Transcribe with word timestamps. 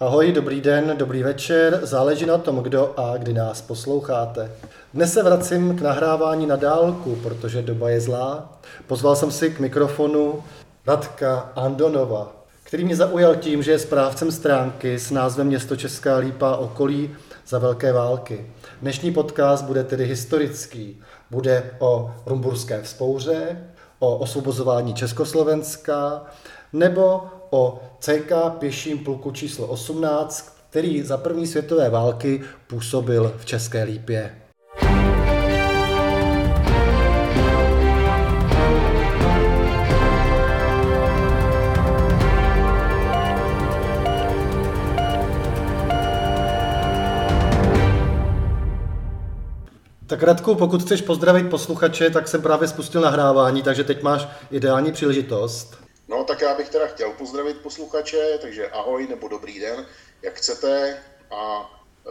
Ahoj, 0.00 0.32
dobrý 0.32 0.60
den, 0.60 0.94
dobrý 0.96 1.22
večer, 1.22 1.80
záleží 1.82 2.26
na 2.26 2.38
tom, 2.38 2.56
kdo 2.56 2.94
a 2.96 3.16
kdy 3.16 3.32
nás 3.32 3.62
posloucháte. 3.62 4.50
Dnes 4.94 5.12
se 5.12 5.22
vracím 5.22 5.78
k 5.78 5.80
nahrávání 5.80 6.46
na 6.46 6.56
dálku, 6.56 7.16
protože 7.22 7.62
doba 7.62 7.90
je 7.90 8.00
zlá. 8.00 8.58
Pozval 8.86 9.16
jsem 9.16 9.30
si 9.30 9.50
k 9.50 9.60
mikrofonu 9.60 10.44
Radka 10.86 11.52
Andonova, 11.54 12.32
který 12.62 12.84
mě 12.84 12.96
zaujal 12.96 13.36
tím, 13.36 13.62
že 13.62 13.70
je 13.70 13.78
správcem 13.78 14.32
stránky 14.32 14.98
s 14.98 15.10
názvem 15.10 15.46
Město 15.46 15.76
Česká 15.76 16.16
Lípa 16.16 16.56
okolí 16.56 17.16
za 17.46 17.58
velké 17.58 17.92
války. 17.92 18.46
Dnešní 18.82 19.12
podcast 19.12 19.64
bude 19.64 19.84
tedy 19.84 20.04
historický. 20.04 21.00
Bude 21.30 21.70
o 21.78 22.14
Rumburské 22.26 22.82
vzpouře, 22.82 23.64
o 23.98 24.16
osvobozování 24.16 24.94
Československa 24.94 26.24
nebo 26.72 27.24
o 27.50 27.80
CK 27.98 28.32
pěším 28.58 28.98
pluku 28.98 29.30
číslo 29.30 29.66
18, 29.66 30.56
který 30.70 31.02
za 31.02 31.16
první 31.16 31.46
světové 31.46 31.90
války 31.90 32.42
působil 32.66 33.34
v 33.38 33.44
České 33.44 33.82
Lípě. 33.82 34.36
Tak 50.08 50.22
Radku, 50.22 50.54
pokud 50.54 50.82
chceš 50.82 51.00
pozdravit 51.00 51.50
posluchače, 51.50 52.10
tak 52.10 52.28
jsem 52.28 52.42
právě 52.42 52.68
spustil 52.68 53.00
nahrávání, 53.00 53.62
takže 53.62 53.84
teď 53.84 54.02
máš 54.02 54.28
ideální 54.50 54.92
příležitost. 54.92 55.85
No, 56.08 56.24
tak 56.24 56.40
já 56.40 56.54
bych 56.54 56.68
teda 56.68 56.86
chtěl 56.86 57.12
pozdravit 57.12 57.60
posluchače, 57.60 58.38
takže 58.40 58.68
ahoj 58.68 59.06
nebo 59.06 59.28
dobrý 59.28 59.60
den, 59.60 59.86
jak 60.22 60.34
chcete. 60.34 61.02
A 61.30 61.70
e, 62.06 62.10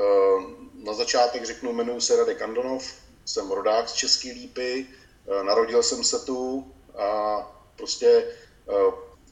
na 0.73 0.93
začátek 0.93 1.45
řeknu, 1.45 1.73
jmenuji 1.73 2.01
se 2.01 2.15
Radek 2.15 2.41
Andonov, 2.41 2.93
jsem 3.25 3.51
rodák 3.51 3.89
z 3.89 3.93
České 3.93 4.27
Lípy, 4.27 4.87
e, 5.27 5.43
narodil 5.43 5.83
jsem 5.83 6.03
se 6.03 6.19
tu 6.19 6.73
a 6.97 7.37
prostě 7.75 8.07
e, 8.07 8.25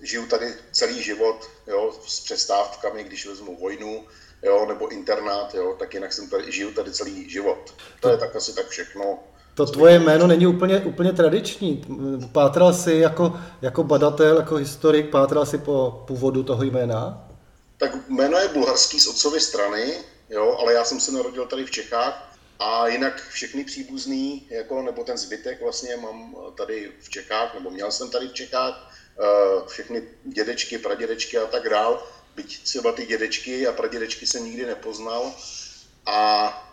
žiju 0.01 0.27
tady 0.27 0.53
celý 0.71 1.03
život 1.03 1.49
jo, 1.67 1.99
s 2.07 2.19
přestávkami, 2.19 3.03
když 3.03 3.25
vezmu 3.25 3.57
vojnu, 3.57 4.07
jo, 4.41 4.65
nebo 4.65 4.87
internát, 4.87 5.55
jo, 5.55 5.75
tak 5.79 5.93
jinak 5.93 6.13
jsem 6.13 6.29
tady, 6.29 6.51
žiju 6.51 6.73
tady 6.73 6.91
celý 6.91 7.29
život. 7.29 7.75
To 7.99 8.09
je 8.09 8.17
tak 8.17 8.35
asi 8.35 8.55
tak 8.55 8.67
všechno. 8.67 9.23
To 9.55 9.65
tvoje 9.65 9.99
jméno 9.99 10.27
není 10.27 10.47
úplně, 10.47 10.79
úplně 10.79 11.13
tradiční. 11.13 11.85
Pátral 12.31 12.73
jsi 12.73 12.93
jako, 12.93 13.39
jako 13.61 13.83
badatel, 13.83 14.37
jako 14.37 14.55
historik, 14.55 15.09
pátral 15.09 15.45
jsi 15.45 15.57
po 15.57 16.03
původu 16.07 16.43
toho 16.43 16.63
jména? 16.63 17.27
Tak 17.77 18.09
jméno 18.09 18.37
je 18.37 18.47
bulharský 18.47 18.99
z 18.99 19.07
otcovy 19.07 19.39
strany, 19.39 19.93
jo, 20.29 20.57
ale 20.59 20.73
já 20.73 20.85
jsem 20.85 20.99
se 20.99 21.11
narodil 21.11 21.45
tady 21.45 21.65
v 21.65 21.71
Čechách 21.71 22.33
a 22.59 22.87
jinak 22.87 23.27
všechny 23.29 23.63
příbuzný, 23.63 24.47
jako, 24.49 24.81
nebo 24.81 25.03
ten 25.03 25.17
zbytek 25.17 25.61
vlastně 25.61 25.97
mám 25.97 26.35
tady 26.57 26.91
v 27.01 27.09
Čechách, 27.09 27.53
nebo 27.53 27.69
měl 27.69 27.91
jsem 27.91 28.09
tady 28.09 28.27
v 28.27 28.33
Čechách, 28.33 28.91
eh, 29.19 29.67
všechny 29.67 30.03
dědečky, 30.23 30.77
pradědečky 30.77 31.37
a 31.37 31.45
tak 31.45 31.69
dál, 31.69 32.03
byť 32.35 32.63
třeba 32.63 32.91
ty 32.91 33.05
dědečky 33.05 33.67
a 33.67 33.71
pradědečky 33.71 34.27
jsem 34.27 34.45
nikdy 34.45 34.65
nepoznal. 34.65 35.31
A 36.05 36.72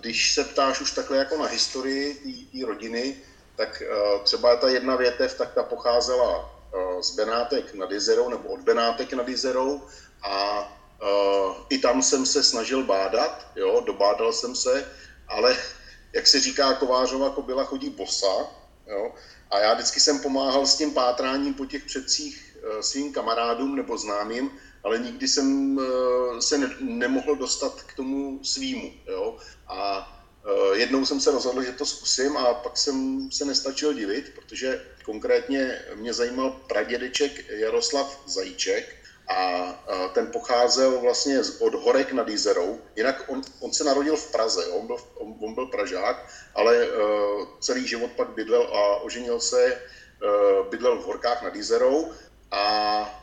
když 0.00 0.34
se 0.34 0.44
ptáš 0.44 0.80
už 0.80 0.92
takhle 0.92 1.16
jako 1.16 1.38
na 1.38 1.46
historii 1.46 2.14
té 2.52 2.66
rodiny, 2.66 3.16
tak 3.56 3.82
e, 3.82 3.86
třeba 4.24 4.56
ta 4.56 4.68
jedna 4.68 4.96
větev, 4.96 5.34
tak 5.38 5.52
ta 5.54 5.62
pocházela 5.62 6.50
e, 6.72 7.02
z 7.02 7.10
Benátek 7.10 7.74
nad 7.74 7.90
Jezerou, 7.90 8.28
nebo 8.28 8.48
od 8.48 8.60
Benátek 8.60 9.12
nad 9.12 9.28
Jezerou 9.28 9.82
a 10.22 10.66
i 11.68 11.78
tam 11.78 12.02
jsem 12.02 12.26
se 12.26 12.42
snažil 12.42 12.84
bádat, 12.84 13.46
jo, 13.56 13.82
dobádal 13.86 14.32
jsem 14.32 14.54
se, 14.54 14.92
ale 15.28 15.56
jak 16.12 16.26
se 16.26 16.40
říká, 16.40 16.74
kovářova 16.74 17.30
kobila 17.30 17.64
chodí 17.64 17.90
bosa, 17.90 18.46
jo, 18.86 19.14
a 19.50 19.58
já 19.58 19.74
vždycky 19.74 20.00
jsem 20.00 20.20
pomáhal 20.20 20.66
s 20.66 20.76
tím 20.76 20.94
pátráním 20.94 21.54
po 21.54 21.66
těch 21.66 21.84
předcích 21.84 22.56
svým 22.80 23.12
kamarádům 23.12 23.76
nebo 23.76 23.98
známým, 23.98 24.50
ale 24.84 24.98
nikdy 24.98 25.28
jsem 25.28 25.78
eh, 25.80 26.42
se 26.42 26.58
ne, 26.58 26.70
nemohl 26.80 27.36
dostat 27.36 27.82
k 27.82 27.94
tomu 27.94 28.44
svýmu. 28.44 28.92
Jo? 29.06 29.36
A 29.68 30.08
eh, 30.44 30.78
jednou 30.78 31.06
jsem 31.06 31.20
se 31.20 31.30
rozhodl, 31.30 31.62
že 31.62 31.72
to 31.72 31.86
zkusím 31.86 32.36
a 32.36 32.54
pak 32.54 32.76
jsem 32.76 33.28
se 33.32 33.44
nestačil 33.44 33.94
divit, 33.94 34.32
protože 34.34 34.84
konkrétně 35.04 35.78
mě 35.94 36.12
zajímal 36.14 36.50
pradědeček 36.68 37.50
Jaroslav 37.50 38.22
Zajíček, 38.26 39.00
a 39.30 40.10
ten 40.14 40.26
pocházel 40.26 41.00
vlastně 41.00 41.40
od 41.58 41.74
Horek 41.74 42.12
nad 42.12 42.28
Jizerou. 42.28 42.78
Jinak 42.96 43.24
on, 43.28 43.42
on 43.60 43.72
se 43.72 43.84
narodil 43.84 44.16
v 44.16 44.32
Praze, 44.32 44.66
on 44.66 44.86
byl, 44.86 44.96
on, 45.14 45.34
on 45.40 45.54
byl 45.54 45.66
Pražák, 45.66 46.26
ale 46.54 46.88
uh, 46.88 47.46
celý 47.60 47.86
život 47.86 48.10
pak 48.16 48.28
bydlel 48.28 48.62
a 48.62 48.96
oženil 48.96 49.40
se, 49.40 49.82
uh, 50.22 50.66
bydlel 50.66 50.98
v 50.98 51.04
Horkách 51.04 51.42
nad 51.42 51.54
Jizerou 51.54 52.12
a 52.50 53.19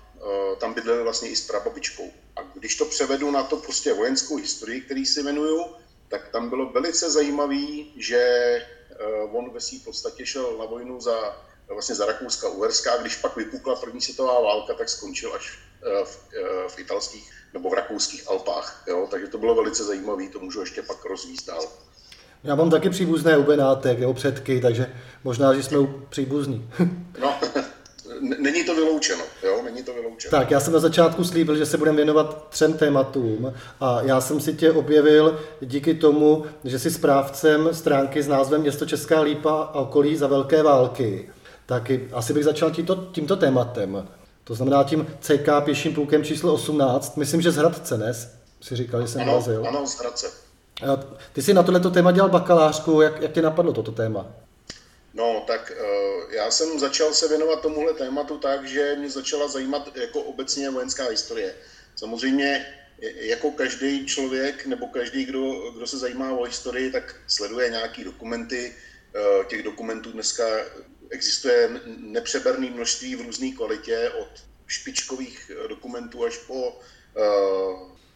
tam 0.60 0.74
bydleli 0.74 1.04
vlastně 1.04 1.30
i 1.30 1.36
s 1.36 1.48
prababičkou. 1.48 2.12
A 2.36 2.40
když 2.54 2.76
to 2.76 2.86
převedu 2.86 3.32
na 3.32 3.44
to 3.44 3.58
prostě 3.58 3.94
vojenskou 3.94 4.36
historii, 4.36 4.82
který 4.82 5.06
si 5.06 5.20
jmenuju, 5.20 5.66
tak 6.08 6.30
tam 6.32 6.50
bylo 6.50 6.70
velice 6.70 7.12
zajímavý, 7.12 7.94
že 7.98 8.18
eh, 8.18 9.06
on 9.32 9.50
ve 9.50 9.60
v 9.60 9.84
podstatě 9.86 10.26
šel 10.26 10.58
na 10.60 10.66
vojnu 10.66 11.02
za, 11.02 11.38
vlastně 11.68 11.96
za 11.96 12.06
Rakouska 12.06 12.50
Uherská, 12.50 12.94
a 12.94 12.98
když 13.02 13.16
pak 13.16 13.36
vypukla 13.36 13.76
první 13.76 14.02
světová 14.02 14.42
válka, 14.42 14.74
tak 14.74 14.90
skončil 14.90 15.34
až 15.34 15.60
eh, 15.84 16.06
v, 16.06 16.20
v 16.70 16.80
italských 16.80 17.32
nebo 17.54 17.70
v 17.70 17.74
rakouských 17.74 18.30
Alpách. 18.30 18.84
Jo? 18.88 19.08
Takže 19.12 19.28
to 19.28 19.38
bylo 19.38 19.56
velice 19.56 19.84
zajímavé, 19.84 20.30
to 20.30 20.40
můžu 20.40 20.60
ještě 20.60 20.82
pak 20.82 21.06
rozvízt 21.06 21.48
dál. 21.48 21.68
Já 22.44 22.56
mám 22.56 22.70
taky 22.70 22.90
příbuzné 22.90 23.38
u 23.38 23.44
Benátek, 23.44 24.00
jeho 24.00 24.14
předky, 24.14 24.62
takže 24.62 24.94
možná, 25.24 25.54
že 25.54 25.64
jsme 25.64 25.78
příbuzní. 26.10 26.70
no, 27.20 27.40
není 28.22 28.64
to 28.64 28.76
vyloučeno, 28.76 29.24
jo, 29.44 29.62
není 29.64 29.84
to 29.84 29.94
vyloučeno. 29.94 30.32
Tak, 30.32 30.52
já 30.52 30.60
jsem 30.60 30.74
na 30.74 30.80
začátku 30.80 31.24
slíbil, 31.24 31.56
že 31.56 31.66
se 31.66 31.78
budeme 31.78 31.98
věnovat 31.98 32.48
třem 32.50 32.74
tématům 32.74 33.54
a 33.80 34.02
já 34.02 34.22
jsem 34.22 34.42
si 34.42 34.54
tě 34.54 34.72
objevil 34.72 35.40
díky 35.62 35.94
tomu, 35.94 36.46
že 36.64 36.80
jsi 36.80 36.92
správcem 36.92 37.70
stránky 37.72 38.24
s 38.24 38.28
názvem 38.28 38.62
Město 38.62 38.86
Česká 38.86 39.22
Lípa 39.22 39.52
a 39.52 39.80
okolí 39.80 40.16
za 40.16 40.28
velké 40.28 40.64
války. 40.64 41.30
Tak 41.66 41.92
asi 42.14 42.34
bych 42.34 42.44
začal 42.44 42.72
tímto, 42.72 42.96
tímto 42.96 43.36
tématem. 43.36 44.08
To 44.44 44.56
znamená 44.56 44.84
tím 44.84 45.08
CK 45.20 45.50
pěším 45.64 45.94
plukem 45.94 46.24
číslo 46.24 46.54
18, 46.54 47.18
myslím, 47.18 47.42
že 47.42 47.52
z 47.52 47.56
Hradce, 47.56 47.98
ne? 47.98 48.14
Si 48.62 48.76
říkal, 48.76 49.02
že 49.02 49.08
jsem 49.08 49.22
ano, 49.22 49.32
vrazil. 49.32 49.68
Ano, 49.68 49.88
z 49.88 50.00
Hradce. 50.00 50.28
Ty 51.34 51.42
jsi 51.42 51.54
na 51.54 51.64
tohleto 51.64 51.92
téma 51.92 52.12
dělal 52.12 52.30
bakalářku, 52.30 53.02
jak, 53.02 53.22
jak 53.22 53.32
tě 53.32 53.42
napadlo 53.42 53.74
toto 53.74 53.92
téma? 53.92 54.26
No, 55.18 55.44
tak 55.48 55.72
uh, 55.72 56.34
já 56.34 56.52
jsem 56.52 56.80
začal 56.80 57.14
se 57.14 57.28
věnovat 57.28 57.62
tomuhle 57.62 57.94
tématu 57.94 58.38
tak, 58.38 58.68
že 58.68 58.96
mě 58.96 59.10
začala 59.10 59.48
zajímat 59.48 59.98
jako 59.98 60.22
obecně 60.22 60.70
vojenská 60.70 61.10
historie. 61.10 61.56
Samozřejmě 61.96 62.74
jako 63.02 63.52
každý 63.52 64.06
člověk 64.06 64.66
nebo 64.66 64.88
každý, 64.88 65.26
kdo, 65.26 65.72
kdo 65.72 65.88
se 65.88 65.98
zajímá 65.98 66.32
o 66.32 66.44
historii, 66.44 66.92
tak 66.92 67.16
sleduje 67.28 67.70
nějaký 67.70 68.04
dokumenty. 68.04 68.76
Uh, 69.16 69.46
těch 69.46 69.64
dokumentů 69.64 70.12
dneska 70.12 70.46
existuje 71.10 71.70
nepřeberné 71.98 72.70
množství 72.70 73.16
v 73.16 73.22
různé 73.22 73.52
kvalitě, 73.52 74.12
od 74.20 74.30
špičkových 74.68 75.52
dokumentů 75.70 76.26
až 76.26 76.38
po, 76.38 76.80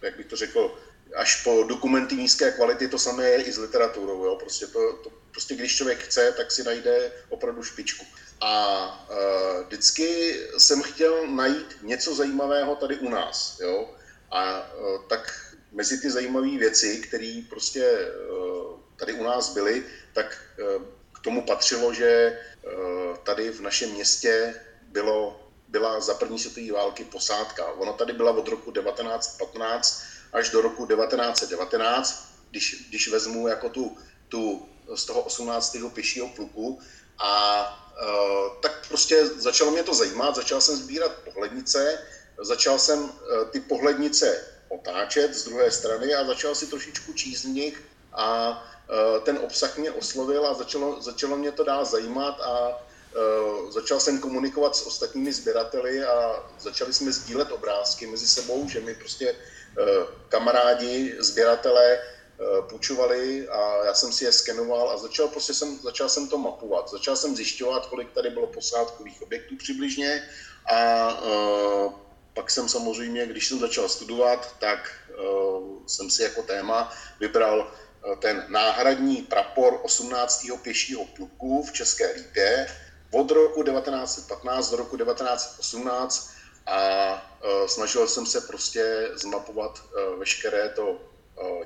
jak 0.01 0.18
bych 0.18 0.25
to 0.25 0.35
řekl, 0.35 0.78
až 1.16 1.44
po 1.44 1.63
dokumenty 1.63 2.16
nízké 2.16 2.51
kvality, 2.51 2.88
to 2.88 3.00
samé 3.00 3.23
je 3.29 3.44
i 3.44 3.51
s 3.51 3.57
literaturou. 3.57 4.25
Jo? 4.25 4.35
Prostě, 4.35 4.68
to, 4.68 4.94
to, 5.03 5.12
prostě 5.31 5.56
když 5.56 5.75
člověk 5.75 6.03
chce, 6.03 6.31
tak 6.38 6.52
si 6.52 6.64
najde 6.64 7.12
opravdu 7.30 7.64
špičku. 7.64 8.06
A 8.42 9.08
uh, 9.09 9.66
vždycky 9.68 10.40
jsem 10.58 10.81
chtěl 10.81 11.28
najít 11.28 11.78
něco 11.81 12.16
zajímavého 12.16 12.75
tady 12.75 12.97
u 12.97 13.09
nás. 13.09 13.59
Jo? 13.59 13.96
A 14.31 14.72
uh, 14.74 15.06
tak 15.08 15.52
mezi 15.72 16.01
ty 16.01 16.12
zajímavé 16.12 16.57
věci, 16.57 17.00
které 17.00 17.42
prostě 17.50 18.12
uh, 18.31 18.80
tady 18.95 19.13
u 19.13 19.24
nás 19.24 19.54
byly, 19.54 19.86
tak 20.13 20.42
uh, 20.60 20.83
k 21.13 21.19
tomu 21.19 21.42
patřilo, 21.42 21.94
že 21.94 22.39
uh, 22.63 23.18
tady 23.18 23.50
v 23.50 23.62
našem 23.62 23.92
městě 23.92 24.56
bylo, 24.81 25.50
byla 25.68 26.00
za 26.00 26.13
první 26.13 26.39
světové 26.39 26.72
války 26.72 27.04
posádka. 27.04 27.66
Ono 27.66 27.94
tady 27.94 28.13
byla 28.13 28.31
od 28.31 28.48
roku 28.48 28.72
1915 28.72 30.04
až 30.33 30.50
do 30.50 30.62
roku 30.62 30.86
1919, 30.86 32.31
když, 32.50 32.86
když 32.89 33.07
vezmu 33.07 33.48
jako 33.48 33.69
tu, 33.69 33.98
tu 34.30 34.69
z 34.96 35.06
toho 35.06 35.22
18. 35.22 35.78
pěšího 35.94 36.28
pluku 36.28 36.80
a 37.18 37.64
uh, 38.02 38.62
tak 38.62 38.88
prostě 38.88 39.28
začalo 39.28 39.72
mě 39.72 39.84
to 39.84 39.94
zajímat, 39.94 40.36
začal 40.36 40.62
jsem 40.62 40.76
sbírat 40.76 41.12
pohlednice, 41.12 42.00
začal 42.42 42.80
jsem 42.80 43.04
uh, 43.04 43.10
ty 43.52 43.60
pohlednice 43.60 44.44
otáčet 44.70 45.34
z 45.34 45.46
druhé 45.46 45.72
strany 45.72 46.14
a 46.14 46.26
začal 46.26 46.56
si 46.56 46.68
trošičku 46.68 47.14
číst 47.14 47.44
v 47.44 47.48
nich 47.48 47.84
a 48.14 48.50
uh, 48.50 49.24
ten 49.24 49.38
obsah 49.38 49.78
mě 49.78 49.92
oslovil 49.92 50.48
a 50.48 50.54
začalo, 50.54 51.02
začalo 51.02 51.38
mě 51.38 51.52
to 51.52 51.64
dál 51.64 51.86
zajímat 51.86 52.42
a 52.42 52.84
začal 53.70 54.00
jsem 54.00 54.20
komunikovat 54.20 54.76
s 54.76 54.88
ostatními 54.88 55.34
sběrateli 55.34 56.04
a 56.04 56.44
začali 56.60 56.94
jsme 56.94 57.12
sdílet 57.12 57.52
obrázky 57.52 58.08
mezi 58.08 58.28
sebou, 58.28 58.70
že 58.70 58.80
mi 58.80 58.96
prostě 58.96 59.36
kamarádi, 60.30 61.16
sběratelé 61.20 62.00
půjčovali 62.70 63.48
a 63.48 63.86
já 63.86 63.94
jsem 63.94 64.12
si 64.12 64.26
je 64.26 64.32
skenoval 64.32 64.90
a 64.90 64.98
začal, 64.98 65.28
prostě 65.28 65.54
jsem, 65.54 65.80
začal 65.80 66.10
jsem 66.10 66.28
to 66.28 66.38
mapovat. 66.38 66.90
Začal 66.90 67.16
jsem 67.16 67.36
zjišťovat, 67.36 67.86
kolik 67.86 68.12
tady 68.12 68.30
bylo 68.30 68.48
posádkových 68.48 69.22
objektů 69.22 69.58
přibližně 69.58 70.30
a 70.74 71.08
uh, 71.22 71.94
pak 72.34 72.52
jsem 72.52 72.70
samozřejmě, 72.70 73.26
když 73.26 73.48
jsem 73.48 73.60
začal 73.60 73.90
studovat, 73.90 74.56
tak 74.60 74.92
uh, 75.18 75.86
jsem 75.88 76.10
si 76.10 76.24
jako 76.24 76.44
téma 76.44 76.94
vybral 77.20 77.72
ten 78.20 78.46
náhradní 78.48 79.22
prapor 79.22 79.80
18. 79.84 80.46
pěšího 80.62 81.06
pluku 81.06 81.64
v 81.64 81.72
České 81.72 82.14
Lípě 82.14 82.68
od 83.12 83.32
roku 83.32 83.64
1915 83.64 84.70
do 84.70 84.78
roku 84.78 84.98
1918 84.98 86.30
a 86.66 86.78
snažil 87.68 88.08
jsem 88.08 88.26
se 88.26 88.42
prostě 88.42 89.12
zmapovat 89.14 89.84
veškeré 90.18 90.70
to 90.70 91.11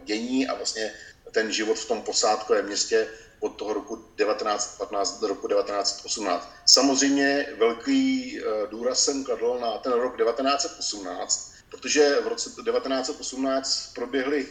dění 0.03 0.47
a 0.47 0.53
vlastně 0.53 0.93
ten 1.31 1.51
život 1.51 1.79
v 1.79 1.87
tom 1.87 2.01
posádkovém 2.01 2.65
městě 2.65 3.07
od 3.39 3.49
toho 3.49 3.73
roku 3.73 3.95
1915 3.95 5.19
do 5.19 5.27
roku 5.27 5.47
1918. 5.47 6.51
Samozřejmě 6.65 7.47
velký 7.57 8.39
důraz 8.69 9.03
jsem 9.03 9.23
kladl 9.23 9.57
na 9.61 9.77
ten 9.77 9.93
rok 9.93 10.17
1918, 10.17 11.53
protože 11.69 12.21
v 12.21 12.27
roce 12.27 12.49
1918 12.49 13.93
proběhly 13.93 14.47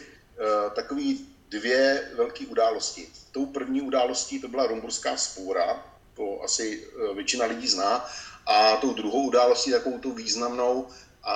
takový 0.75 1.35
dvě 1.49 2.11
velké 2.15 2.45
události. 2.45 3.07
Tou 3.31 3.45
první 3.45 3.81
událostí 3.81 4.41
to 4.41 4.47
byla 4.47 4.67
Rumburská 4.67 5.17
spůra, 5.17 5.85
to 6.13 6.41
asi 6.43 6.87
eh, 6.87 7.13
většina 7.13 7.45
lidí 7.45 7.67
zná, 7.67 8.05
a 8.45 8.77
tou 8.77 8.93
druhou 8.93 9.23
událostí, 9.23 9.71
takovou 9.71 9.99
tu 9.99 10.11
významnou, 10.11 10.87
a 11.23 11.35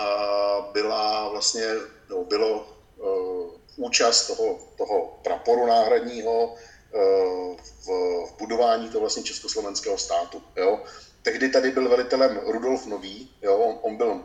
byla 0.74 1.30
vlastně, 1.30 1.66
no, 2.10 2.24
bylo 2.24 2.78
účast 3.76 4.28
toho, 4.28 4.60
toho 4.78 5.20
praporu 5.24 5.66
náhradního 5.66 6.46
uh, 6.46 7.58
v, 7.58 7.88
v 8.28 8.38
budování 8.40 8.90
toho 8.90 9.00
vlastně 9.00 9.24
československého 9.24 9.98
státu. 9.98 10.44
Jo. 10.56 10.84
Tehdy 11.22 11.50
tady 11.50 11.72
byl 11.72 11.90
velitelem 11.90 12.40
Rudolf 12.46 12.86
Nový, 12.86 13.32
jo, 13.42 13.58
on, 13.58 13.80
on 13.82 13.98
byl 13.98 14.12
uh, 14.12 14.22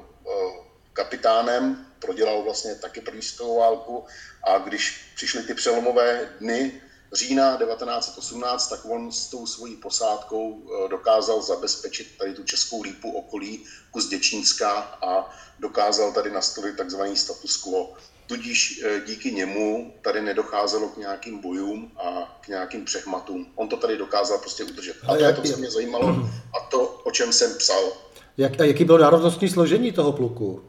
kapitánem, 0.92 1.86
prodělal 1.98 2.42
vlastně 2.42 2.74
taky 2.74 3.00
první 3.00 3.22
světovou 3.22 3.58
válku 3.58 4.04
a 4.42 4.58
když 4.58 5.12
přišly 5.14 5.42
ty 5.42 5.54
přelomové 5.54 6.28
dny 6.40 6.80
října 7.14 7.56
1918, 7.56 8.68
tak 8.68 8.84
on 8.84 9.12
s 9.12 9.26
tou 9.26 9.46
svojí 9.46 9.76
posádkou 9.76 10.62
eh, 10.62 10.88
dokázal 10.88 11.42
zabezpečit 11.42 12.18
tady 12.18 12.34
tu 12.34 12.44
českou 12.44 12.82
lípu 12.82 13.12
okolí 13.12 13.64
kus 13.90 14.08
Děčínska 14.08 14.70
a 15.02 15.36
dokázal 15.58 16.12
tady 16.12 16.30
nastavit 16.30 16.76
takzvaný 16.76 17.16
status 17.16 17.56
quo. 17.56 17.96
Tudíž 18.26 18.82
eh, 18.84 19.00
díky 19.06 19.32
němu 19.32 19.94
tady 20.02 20.22
nedocházelo 20.22 20.88
k 20.88 20.96
nějakým 20.96 21.38
bojům 21.38 21.92
a 21.96 22.38
k 22.40 22.48
nějakým 22.48 22.84
přechmatům. 22.84 23.46
On 23.54 23.68
to 23.68 23.76
tady 23.76 23.96
dokázal 23.96 24.38
prostě 24.38 24.64
udržet. 24.64 24.96
A 25.02 25.06
to 25.06 25.24
je 25.24 25.32
to, 25.32 25.42
co 25.42 25.56
mě 25.56 25.70
zajímalo 25.70 26.08
a 26.56 26.60
to, 26.70 26.88
o 26.88 27.10
čem 27.10 27.32
jsem 27.32 27.58
psal. 27.58 27.92
Jak, 28.36 28.60
a 28.60 28.64
jaký 28.64 28.84
bylo 28.84 28.98
národnostní 28.98 29.48
složení 29.48 29.92
toho 29.92 30.12
pluku? 30.12 30.64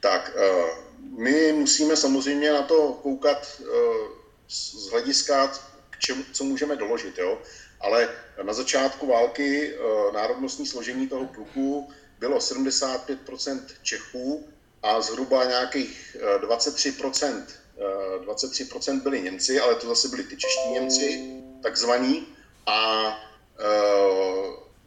Tak, 0.00 0.36
eh, 0.36 0.84
my 1.18 1.52
musíme 1.52 1.96
samozřejmě 1.96 2.52
na 2.52 2.62
to 2.62 2.98
koukat 3.02 3.62
z 4.48 4.90
hlediska, 4.90 5.52
k 5.90 5.98
čemu, 5.98 6.22
co 6.32 6.44
můžeme 6.44 6.76
doložit, 6.76 7.18
jo? 7.18 7.38
ale 7.84 8.08
na 8.42 8.52
začátku 8.52 9.06
války 9.06 9.74
eh, 9.74 10.12
národnostní 10.12 10.66
složení 10.66 11.08
toho 11.08 11.26
pluku 11.26 11.88
bylo 12.18 12.38
75% 12.38 13.60
Čechů 13.82 14.48
a 14.84 15.00
zhruba 15.00 15.44
nějakých 15.44 16.16
23%, 16.40 17.46
eh, 17.78 18.24
23% 18.24 18.98
eh, 18.98 19.02
byli 19.02 19.22
Němci, 19.22 19.60
ale 19.60 19.74
to 19.74 19.86
zase 19.86 20.08
byli 20.08 20.22
ty 20.22 20.36
čeští 20.36 20.68
Němci, 20.70 21.40
takzvaní, 21.62 22.26
a 22.66 23.10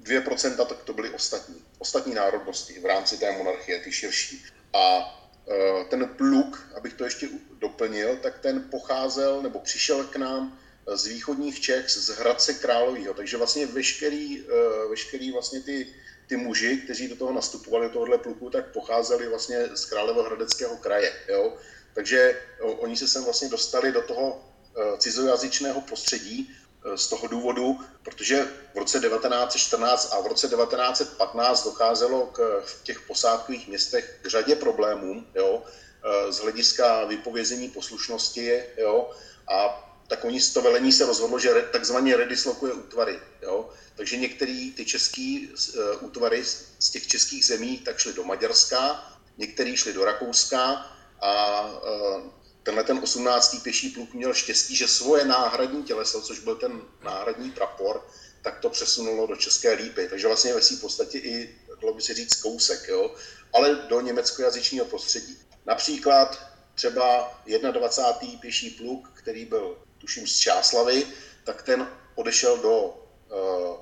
2% 0.01 0.65
tak 0.65 0.83
to 0.83 0.93
byly 0.93 1.09
ostatní, 1.09 1.55
ostatní 1.79 2.13
národnosti 2.13 2.79
v 2.79 2.85
rámci 2.85 3.17
té 3.17 3.31
monarchie, 3.31 3.79
ty 3.79 3.91
širší. 3.91 4.45
A 4.73 5.17
Eh, 5.47 5.85
ten 5.89 6.07
pluk, 6.07 6.67
abych 6.75 6.93
to 6.93 7.03
ještě 7.03 7.29
doplnil, 7.59 8.17
tak 8.17 8.39
ten 8.39 8.67
pocházel 8.71 9.41
nebo 9.41 9.59
přišel 9.59 10.03
k 10.03 10.15
nám 10.15 10.59
z 10.95 11.07
východních 11.07 11.59
Čech, 11.59 11.89
z 11.89 12.09
Hradce 12.09 12.53
Královýho. 12.53 13.13
Takže 13.13 13.37
vlastně 13.37 13.65
veškerý, 13.65 14.43
eh, 14.43 14.87
veškerý 14.89 15.31
vlastně 15.31 15.61
ty, 15.61 15.87
ty 16.27 16.37
muži, 16.37 16.77
kteří 16.77 17.07
do 17.07 17.15
toho 17.15 17.33
nastupovali, 17.33 17.87
do 17.87 17.93
tohohle 17.93 18.17
pluku, 18.17 18.49
tak 18.49 18.71
pocházeli 18.71 19.27
vlastně 19.27 19.69
z 19.73 19.85
Královohradeckého 19.85 20.77
kraje. 20.77 21.13
Jo? 21.27 21.53
Takže 21.93 22.41
oni 22.61 22.97
se 22.97 23.07
sem 23.07 23.23
vlastně 23.23 23.49
dostali 23.49 23.91
do 23.91 24.01
toho 24.01 24.45
eh, 24.77 24.97
cizojazyčného 24.97 25.81
prostředí 25.81 26.55
z 26.95 27.07
toho 27.07 27.27
důvodu, 27.27 27.79
protože 28.03 28.47
v 28.73 28.77
roce 28.77 28.99
1914 28.99 30.13
a 30.13 30.21
v 30.21 30.27
roce 30.27 30.47
1915 30.47 31.63
docházelo 31.63 32.25
k, 32.25 32.61
v 32.65 32.83
těch 32.83 33.01
posádkových 33.01 33.67
městech 33.67 34.19
k 34.21 34.27
řadě 34.27 34.55
problémů, 34.55 35.25
jo, 35.35 35.63
e, 35.63 36.31
z 36.31 36.37
hlediska 36.37 37.05
vypovězení 37.05 37.69
poslušnosti, 37.69 38.63
jo, 38.77 39.11
a 39.51 39.83
tak 40.07 40.25
oni 40.25 40.41
z 40.41 40.53
to 40.53 40.61
velení 40.61 40.91
se 40.91 41.05
rozhodlo, 41.05 41.39
že 41.39 41.53
takzvaně 41.71 42.17
redislokuje 42.17 42.73
útvary. 42.73 43.19
Jo? 43.41 43.69
Takže 43.97 44.17
některé 44.17 44.69
ty 44.75 44.85
české 44.85 45.39
uh, 45.47 46.03
útvary 46.03 46.43
z 46.79 46.89
těch 46.89 47.07
českých 47.07 47.45
zemí 47.45 47.77
tak 47.77 47.97
šly 47.97 48.13
do 48.13 48.23
Maďarska, 48.23 49.13
některé 49.37 49.77
šly 49.77 49.93
do 49.93 50.05
Rakouska 50.05 50.91
a 51.21 51.63
uh, 51.65 52.21
tenhle 52.63 52.83
ten 52.83 52.99
18. 53.03 53.63
pěší 53.63 53.89
pluk 53.89 54.13
měl 54.13 54.33
štěstí, 54.33 54.75
že 54.75 54.87
svoje 54.87 55.25
náhradní 55.25 55.83
těleso, 55.83 56.21
což 56.21 56.39
byl 56.39 56.55
ten 56.55 56.81
náhradní 57.03 57.51
prapor, 57.51 58.07
tak 58.41 58.59
to 58.59 58.69
přesunulo 58.69 59.27
do 59.27 59.35
České 59.35 59.73
lípy. 59.73 60.07
Takže 60.09 60.27
vlastně 60.27 60.53
ve 60.53 60.61
v 60.61 60.81
podstatě 60.81 61.17
i, 61.17 61.55
dalo 61.81 61.93
by 61.93 62.01
se 62.01 62.13
říct, 62.13 62.41
kousek, 62.41 62.87
jo? 62.87 63.15
ale 63.53 63.75
do 63.75 64.01
německojazyčního 64.01 64.85
prostředí. 64.85 65.37
Například 65.65 66.47
třeba 66.75 67.41
21. 67.71 68.39
pěší 68.39 68.69
pluk, 68.69 69.11
který 69.13 69.45
byl, 69.45 69.77
tuším, 69.97 70.27
z 70.27 70.37
Čáslavy, 70.37 71.07
tak 71.43 71.61
ten 71.61 71.87
odešel 72.15 72.57
do 72.57 73.06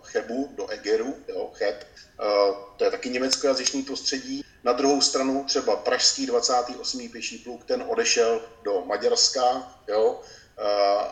Chebu, 0.02 0.50
do 0.58 0.68
Egeru, 0.68 1.16
jo, 1.28 1.52
Cheb. 1.54 1.76
Uh, 2.20 2.56
to 2.78 2.84
je 2.84 2.92
taky 2.92 3.10
německojazyčný 3.10 3.84
prostředí. 3.84 4.46
Na 4.64 4.74
druhou 4.74 5.02
stranu 5.02 5.44
třeba 5.48 5.76
pražský 5.76 6.26
28. 6.26 7.10
pěší 7.10 7.38
pluk, 7.38 7.64
ten 7.66 7.84
odešel 7.88 8.42
do 8.64 8.84
Maďarska, 8.86 9.72
jo, 9.88 10.22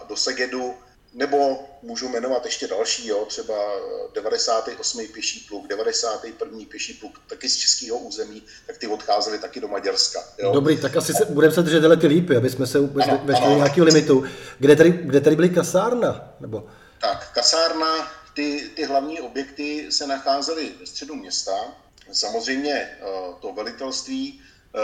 do 0.08 0.16
Segedu, 0.16 0.74
nebo 1.14 1.60
můžu 1.82 2.10
jmenovat 2.10 2.46
ještě 2.46 2.68
další, 2.68 3.08
jo, 3.08 3.26
třeba 3.26 3.54
98. 4.14 5.08
pěší 5.14 5.46
pluk, 5.50 5.68
91. 5.68 6.60
pěší 6.70 6.94
pluk, 6.94 7.20
taky 7.28 7.50
z 7.50 7.58
českého 7.58 7.98
území, 7.98 8.44
tak 8.68 8.78
ty 8.78 8.88
odcházeli 8.88 9.40
taky 9.40 9.60
do 9.60 9.68
Maďarska. 9.68 10.20
Jo. 10.38 10.52
Dobrý, 10.54 10.82
tak 10.82 10.98
asi 10.98 11.14
se, 11.14 11.26
budeme 11.26 11.54
se 11.54 11.62
držet 11.62 12.00
ty 12.02 12.08
lípy, 12.08 12.38
aby 12.38 12.50
jsme 12.50 12.68
se 12.68 12.80
vešli 13.24 13.56
nějakého 13.56 13.86
limitu. 13.86 14.24
Kde 14.60 14.76
tady, 14.76 14.92
kde 14.92 15.22
tady 15.22 15.36
byly 15.36 15.50
kasárna? 15.50 16.34
Nebo... 16.40 16.68
Tak, 17.02 17.32
kasárna, 17.34 18.12
ty, 18.34 18.72
ty 18.76 18.84
hlavní 18.84 19.22
objekty 19.22 19.92
se 19.92 20.08
nacházely 20.08 20.74
ve 20.80 20.86
středu 20.86 21.16
města, 21.16 21.76
Samozřejmě 22.12 22.72
eh, 22.74 23.00
to 23.40 23.54
velitelství, 23.54 24.42
eh, 24.76 24.80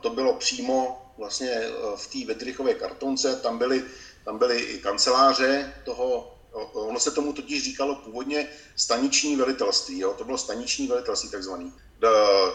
to 0.00 0.10
bylo 0.10 0.34
přímo 0.34 1.02
vlastně 1.18 1.50
eh, 1.50 1.70
v 1.96 2.06
té 2.06 2.26
Vedrychové 2.26 2.74
kartonce, 2.74 3.36
tam 3.36 3.58
byly, 3.58 3.84
tam 4.24 4.38
byly 4.38 4.58
i 4.60 4.78
kanceláře 4.78 5.72
toho, 5.84 6.32
ono 6.72 7.00
se 7.00 7.10
tomu 7.10 7.32
totiž 7.32 7.64
říkalo 7.64 7.94
původně 7.94 8.48
staniční 8.76 9.36
velitelství, 9.36 9.98
jo? 9.98 10.14
to 10.18 10.24
bylo 10.24 10.38
staniční 10.38 10.86
velitelství 10.86 11.30
takzvaný. 11.30 11.72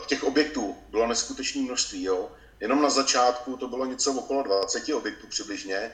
Těch 0.07 0.24
objektů 0.24 0.75
bylo 0.89 1.07
neskutečné 1.07 1.62
množství, 1.62 2.03
jo? 2.03 2.31
jenom 2.60 2.81
na 2.81 2.89
začátku 2.89 3.57
to 3.57 3.67
bylo 3.67 3.86
něco 3.86 4.13
okolo 4.13 4.43
20 4.43 4.93
objektů 4.93 5.27
přibližně, 5.27 5.91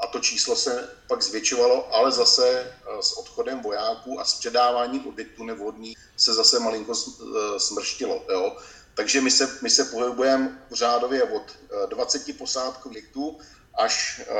a 0.00 0.06
to 0.06 0.20
číslo 0.20 0.56
se 0.56 0.96
pak 1.08 1.22
zvětšovalo, 1.22 1.94
ale 1.94 2.12
zase 2.12 2.76
s 3.00 3.12
odchodem 3.12 3.62
vojáků 3.62 4.20
a 4.20 4.24
s 4.24 4.34
předáváním 4.34 5.06
objektů 5.06 5.44
nevhodných 5.44 5.98
se 6.16 6.34
zase 6.34 6.58
malinko 6.58 6.92
eh, 6.92 7.60
smrštilo. 7.60 8.24
Jo? 8.30 8.56
Takže 8.94 9.20
my 9.20 9.30
se, 9.30 9.58
my 9.62 9.70
se 9.70 9.84
pohybujeme 9.84 10.66
řádově 10.72 11.22
od 11.22 11.42
20 11.86 12.28
eh, 12.28 12.32
posádkových 12.32 12.86
objektů 12.86 13.38
až 13.74 14.20
eh, 14.20 14.34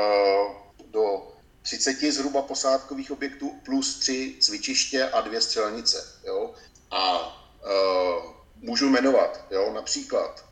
do 0.87 1.31
30 1.61 2.11
zhruba 2.11 2.41
posádkových 2.41 3.11
objektů 3.11 3.51
plus 3.65 3.99
3 3.99 4.37
cvičiště 4.41 5.09
a 5.09 5.21
dvě 5.21 5.41
střelnice. 5.41 6.19
Jo? 6.23 6.53
A 6.91 7.31
můžu 8.55 8.89
jmenovat, 8.89 9.45
jo? 9.51 9.73
například 9.73 10.45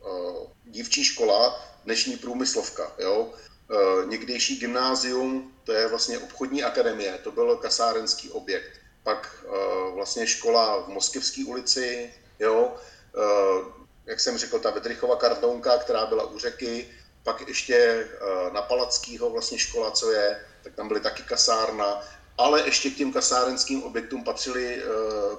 dívčí 0.64 1.04
škola, 1.04 1.64
dnešní 1.84 2.16
průmyslovka, 2.16 2.92
jo? 2.98 3.32
Uh, 3.70 4.08
někdejší 4.08 4.56
gymnázium, 4.56 5.52
to 5.64 5.72
je 5.72 5.88
vlastně 5.88 6.18
obchodní 6.18 6.62
akademie, 6.62 7.18
to 7.18 7.30
byl 7.30 7.56
kasárenský 7.56 8.30
objekt 8.30 8.84
pak 9.04 9.44
uh, 9.44 9.94
vlastně 9.94 10.26
škola 10.26 10.82
v 10.82 10.88
Moskevské 10.88 11.44
ulici, 11.44 12.14
jo, 12.38 12.74
uh, 13.16 13.66
jak 14.06 14.20
jsem 14.20 14.38
řekl, 14.38 14.58
ta 14.58 14.70
Vedrychova 14.70 15.16
kartonka, 15.16 15.78
která 15.78 16.06
byla 16.06 16.24
u 16.24 16.38
řeky, 16.38 16.88
pak 17.22 17.48
ještě 17.48 18.08
na 18.52 18.62
Palackýho 18.62 19.30
vlastně 19.30 19.58
škola, 19.58 19.90
co 19.90 20.10
je, 20.10 20.40
tak 20.64 20.74
tam 20.74 20.88
byly 20.88 21.00
taky 21.00 21.22
kasárna, 21.22 22.00
ale 22.38 22.62
ještě 22.64 22.90
k 22.90 22.96
těm 22.96 23.12
kasárenským 23.12 23.82
objektům 23.82 24.24
patřili, 24.24 24.82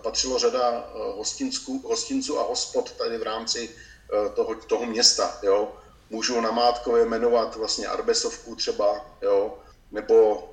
patřilo 0.02 0.40
řada 0.40 0.90
hostinců, 0.94 1.82
hostinců 1.86 2.40
a 2.40 2.44
hospod 2.44 2.92
tady 2.92 3.18
v 3.18 3.24
rámci 3.24 3.70
toho, 4.36 4.56
toho 4.56 4.86
města. 4.86 5.40
Jo. 5.42 5.78
Můžu 6.10 6.42
namátkově 6.42 7.06
jmenovat 7.06 7.56
vlastně 7.56 7.88
Arbesovku 7.88 8.56
třeba, 8.56 9.06
jo, 9.22 9.58
nebo 9.92 10.44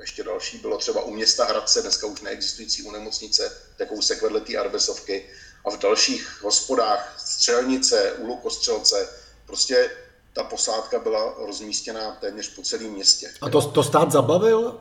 ještě 0.00 0.24
další 0.24 0.58
bylo 0.58 0.78
třeba 0.78 1.02
u 1.02 1.10
města 1.10 1.44
Hradce, 1.44 1.82
dneska 1.82 2.06
už 2.06 2.20
neexistující 2.20 2.82
u 2.82 2.90
nemocnice, 2.90 3.52
takovou 3.76 4.02
se 4.02 4.14
vedle 4.14 4.40
té 4.40 4.56
Arbesovky 4.56 5.30
a 5.64 5.70
v 5.70 5.78
dalších 5.78 6.42
hospodách 6.42 7.14
střelnice, 7.18 8.12
u 8.12 8.26
Lukostřelce, 8.26 9.08
prostě 9.46 9.90
ta 10.32 10.44
posádka 10.44 10.98
byla 10.98 11.34
rozmístěná 11.38 12.10
téměř 12.20 12.54
po 12.54 12.62
celém 12.62 12.90
městě. 12.90 13.32
A 13.40 13.50
to, 13.50 13.62
to 13.62 13.82
stát 13.82 14.12
zabavil? 14.12 14.80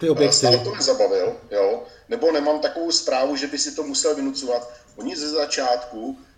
Ty 0.00 0.10
objekty? 0.10 0.36
Stát 0.36 0.64
to 0.64 0.74
nezabavil, 0.74 1.36
jo. 1.50 1.82
Nebo 2.08 2.32
nemám 2.32 2.60
takovou 2.60 2.92
zprávu, 2.92 3.36
že 3.36 3.46
by 3.46 3.58
si 3.58 3.72
to 3.72 3.82
musel 3.82 4.14
vynucovat. 4.14 4.72
Oni 4.96 5.16
ze 5.16 5.28
začátku 5.28 6.18
eh, 6.20 6.35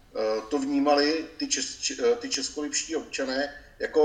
to 0.48 0.58
vnímali 0.58 1.26
ty, 1.36 1.46
čes, 1.46 1.90
eh, 1.90 2.16
ty 2.16 2.28
českolipští 2.28 2.96
občané 2.96 3.54
jako 3.78 4.02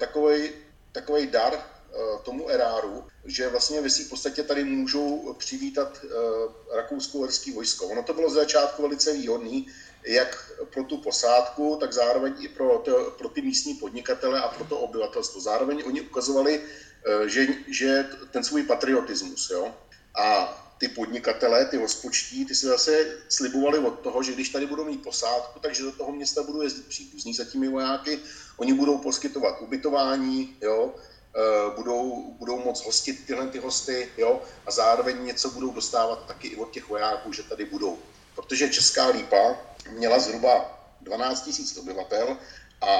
takový 0.00 0.50
takový 0.92 1.26
dar 1.26 1.52
Eh, 1.92 2.18
tomu 2.22 2.50
eráru, 2.50 3.04
že 3.24 3.48
vlastně 3.48 3.80
ve 3.80 3.88
v 3.88 4.08
podstatě 4.08 4.42
tady 4.42 4.64
můžou 4.64 5.34
přivítat 5.38 6.04
eh, 6.04 6.76
rakousko-uherský 6.76 7.52
vojsko. 7.52 7.86
Ono 7.86 8.02
to 8.02 8.14
bylo 8.14 8.30
z 8.30 8.34
začátku 8.34 8.82
velice 8.82 9.12
výhodný, 9.12 9.66
jak 10.06 10.52
pro 10.72 10.84
tu 10.84 10.96
posádku, 10.96 11.76
tak 11.80 11.92
zároveň 11.92 12.34
i 12.40 12.48
pro, 12.48 12.78
to, 12.78 13.14
pro 13.18 13.28
ty 13.28 13.42
místní 13.42 13.74
podnikatele 13.74 14.40
a 14.40 14.48
pro 14.48 14.64
to 14.64 14.78
obyvatelstvo. 14.78 15.40
Zároveň 15.40 15.82
oni 15.86 16.00
ukazovali, 16.00 16.60
eh, 16.62 17.28
že, 17.28 17.46
že 17.66 18.06
ten 18.30 18.44
svůj 18.44 18.62
patriotismus. 18.62 19.50
Jo? 19.50 19.74
A 20.14 20.56
ty 20.80 20.88
podnikatele, 20.88 21.64
ty 21.64 21.76
hospočtí, 21.76 22.44
ty 22.44 22.54
si 22.54 22.66
zase 22.66 23.16
slibovali 23.28 23.78
od 23.78 24.00
toho, 24.00 24.22
že 24.22 24.32
když 24.32 24.48
tady 24.48 24.66
budou 24.66 24.84
mít 24.84 25.02
posádku, 25.02 25.58
takže 25.60 25.82
do 25.82 25.92
toho 25.92 26.12
města 26.12 26.42
budou 26.42 26.62
jezdit 26.62 26.86
příbuzní 26.86 27.34
za 27.34 27.44
těmi 27.44 27.68
vojáky, 27.68 28.18
oni 28.56 28.72
budou 28.72 28.98
poskytovat 28.98 29.60
ubytování, 29.60 30.56
jo, 30.60 30.94
Eh, 31.36 31.70
budou, 31.76 32.32
budou 32.38 32.58
moc 32.64 32.84
hostit 32.84 33.26
tyhle 33.26 33.46
ty 33.46 33.58
hosty, 33.58 34.08
jo, 34.18 34.42
a 34.66 34.70
zároveň 34.70 35.24
něco 35.24 35.50
budou 35.50 35.72
dostávat 35.72 36.26
taky 36.26 36.48
i 36.48 36.56
od 36.56 36.70
těch 36.70 36.88
vojáků, 36.88 37.32
že 37.32 37.42
tady 37.42 37.64
budou. 37.64 37.98
Protože 38.34 38.68
Česká 38.68 39.06
lípa 39.06 39.56
měla 39.90 40.18
zhruba 40.18 40.82
12 41.00 41.46
000 41.46 41.70
obyvatel 41.78 42.36
a 42.80 42.92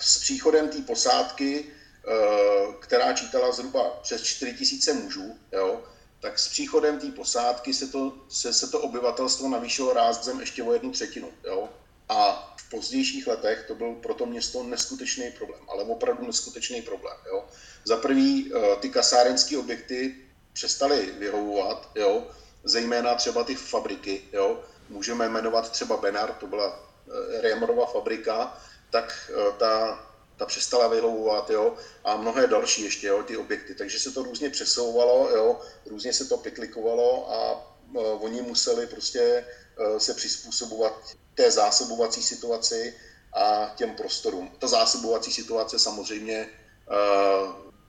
s 0.00 0.18
příchodem 0.18 0.68
té 0.68 0.78
posádky, 0.78 1.64
eh, 1.64 2.12
která 2.80 3.12
čítala 3.12 3.52
zhruba 3.52 3.90
přes 4.02 4.22
4 4.22 4.82
000 4.86 5.02
mužů, 5.02 5.38
jo, 5.52 5.84
tak 6.20 6.38
s 6.38 6.48
příchodem 6.48 6.98
té 6.98 7.06
posádky 7.06 7.74
se 7.74 7.86
to, 7.86 8.12
se, 8.28 8.52
se 8.52 8.66
to 8.66 8.80
obyvatelstvo 8.80 9.48
navýšilo 9.48 9.92
rázem 9.92 10.40
ještě 10.40 10.62
o 10.62 10.72
jednu 10.72 10.90
třetinu. 10.90 11.28
Jo. 11.44 11.68
A 12.08 12.54
v 12.56 12.70
pozdějších 12.70 13.26
letech 13.26 13.64
to 13.68 13.74
byl 13.74 13.94
pro 13.94 14.14
to 14.14 14.26
město 14.26 14.62
neskutečný 14.62 15.30
problém, 15.30 15.60
ale 15.68 15.84
opravdu 15.84 16.26
neskutečný 16.26 16.82
problém. 16.82 17.16
Jo. 17.26 17.44
Za 17.84 17.96
prvý 17.96 18.52
eh, 18.54 18.76
ty 18.76 18.90
kasárenské 18.90 19.58
objekty 19.58 20.16
přestaly 20.52 21.10
vyhovovat, 21.18 21.90
jo, 21.94 22.26
zejména 22.64 23.14
třeba 23.14 23.44
ty 23.44 23.54
fabriky. 23.54 24.22
Jo. 24.32 24.60
Můžeme 24.88 25.28
jmenovat 25.28 25.70
třeba 25.70 25.96
Benar, 25.96 26.32
to 26.32 26.46
byla 26.46 26.90
eh, 27.08 27.40
Rémorova 27.40 27.86
fabrika, 27.86 28.58
tak 28.90 29.30
eh, 29.30 29.52
ta, 29.58 30.05
ta 30.36 30.46
přestala 30.46 30.88
vyhovovat, 30.88 31.50
jo, 31.50 31.74
a 32.04 32.16
mnohé 32.16 32.46
další 32.46 32.84
ještě, 32.84 33.06
jo, 33.06 33.22
ty 33.22 33.36
objekty. 33.36 33.74
Takže 33.74 33.98
se 33.98 34.10
to 34.10 34.22
různě 34.22 34.50
přesouvalo, 34.50 35.30
jo, 35.30 35.60
různě 35.86 36.12
se 36.12 36.24
to 36.24 36.36
pitlikovalo 36.36 37.32
a 37.32 37.66
oni 38.20 38.42
museli 38.42 38.86
prostě 38.86 39.44
se 39.98 40.14
přizpůsobovat 40.14 40.92
té 41.34 41.50
zásobovací 41.50 42.22
situaci 42.22 42.94
a 43.32 43.72
těm 43.76 43.90
prostorům. 43.90 44.50
Ta 44.58 44.66
zásobovací 44.66 45.32
situace 45.32 45.78
samozřejmě 45.78 46.48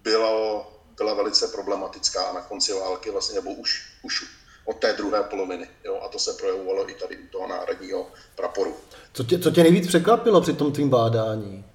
bylo, 0.04 0.68
byla 0.98 1.14
velice 1.14 1.48
problematická 1.48 2.34
na 2.34 2.42
konci 2.42 2.74
války, 2.74 3.12
vlastně, 3.12 3.36
nebo 3.36 3.52
už, 3.52 3.86
už 4.04 4.26
od 4.66 4.78
té 4.78 4.94
druhé 4.94 5.24
poloviny. 5.24 5.70
Jo? 5.84 6.00
A 6.06 6.08
to 6.08 6.20
se 6.20 6.34
projevovalo 6.34 6.90
i 6.90 6.94
tady 6.94 7.18
u 7.18 7.28
toho 7.28 7.48
národního 7.48 8.12
praporu. 8.36 8.76
Co 9.14 9.24
tě, 9.24 9.40
co 9.40 9.52
tě 9.52 9.64
nejvíc 9.64 9.88
překvapilo 9.88 10.42
při 10.42 10.54
tom 10.54 10.72
tvým 10.72 10.90
bádání? 10.90 11.66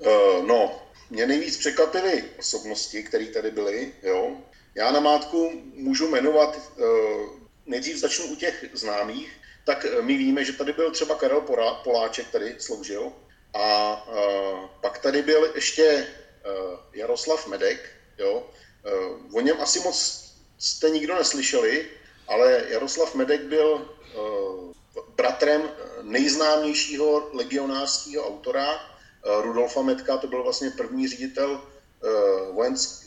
Uh, 0.00 0.46
no, 0.46 0.82
mě 1.10 1.26
nejvíc 1.26 1.56
překvapily 1.56 2.24
osobnosti, 2.38 3.02
které 3.02 3.26
tady 3.26 3.50
byly. 3.50 3.92
Jo? 4.02 4.36
Já 4.74 4.90
na 4.92 5.00
mátku 5.00 5.52
můžu 5.74 6.08
jmenovat, 6.08 6.58
uh, 6.76 6.86
nejdřív 7.66 7.96
začnu 7.96 8.24
u 8.26 8.36
těch 8.36 8.64
známých, 8.72 9.32
tak 9.64 9.84
eh, 9.84 10.02
my 10.02 10.16
víme, 10.16 10.44
že 10.44 10.52
tady 10.52 10.72
byl 10.72 10.90
třeba 10.90 11.14
Karel 11.14 11.40
Poláček, 11.84 12.30
tady 12.30 12.54
sloužil, 12.58 13.12
a 13.54 13.94
uh, 14.08 14.66
pak 14.80 14.98
tady 14.98 15.22
byl 15.22 15.52
ještě 15.54 16.06
Eh, 16.44 16.76
Jaroslav 16.92 17.46
Medek, 17.46 17.90
jo, 18.18 18.46
eh, 18.84 18.90
o 19.32 19.40
něm 19.40 19.60
asi 19.60 19.80
moc 19.80 20.24
jste 20.58 20.90
nikdo 20.90 21.14
neslyšeli, 21.14 21.88
ale 22.28 22.64
Jaroslav 22.68 23.14
Medek 23.14 23.40
byl 23.40 23.96
bratrem 25.16 25.70
nejznámějšího 26.02 27.30
legionářského 27.32 28.28
autora 28.28 28.89
Rudolfa 29.40 29.82
Medka, 29.82 30.16
to 30.16 30.26
byl 30.26 30.42
vlastně 30.42 30.70
první 30.70 31.08
ředitel 31.08 31.60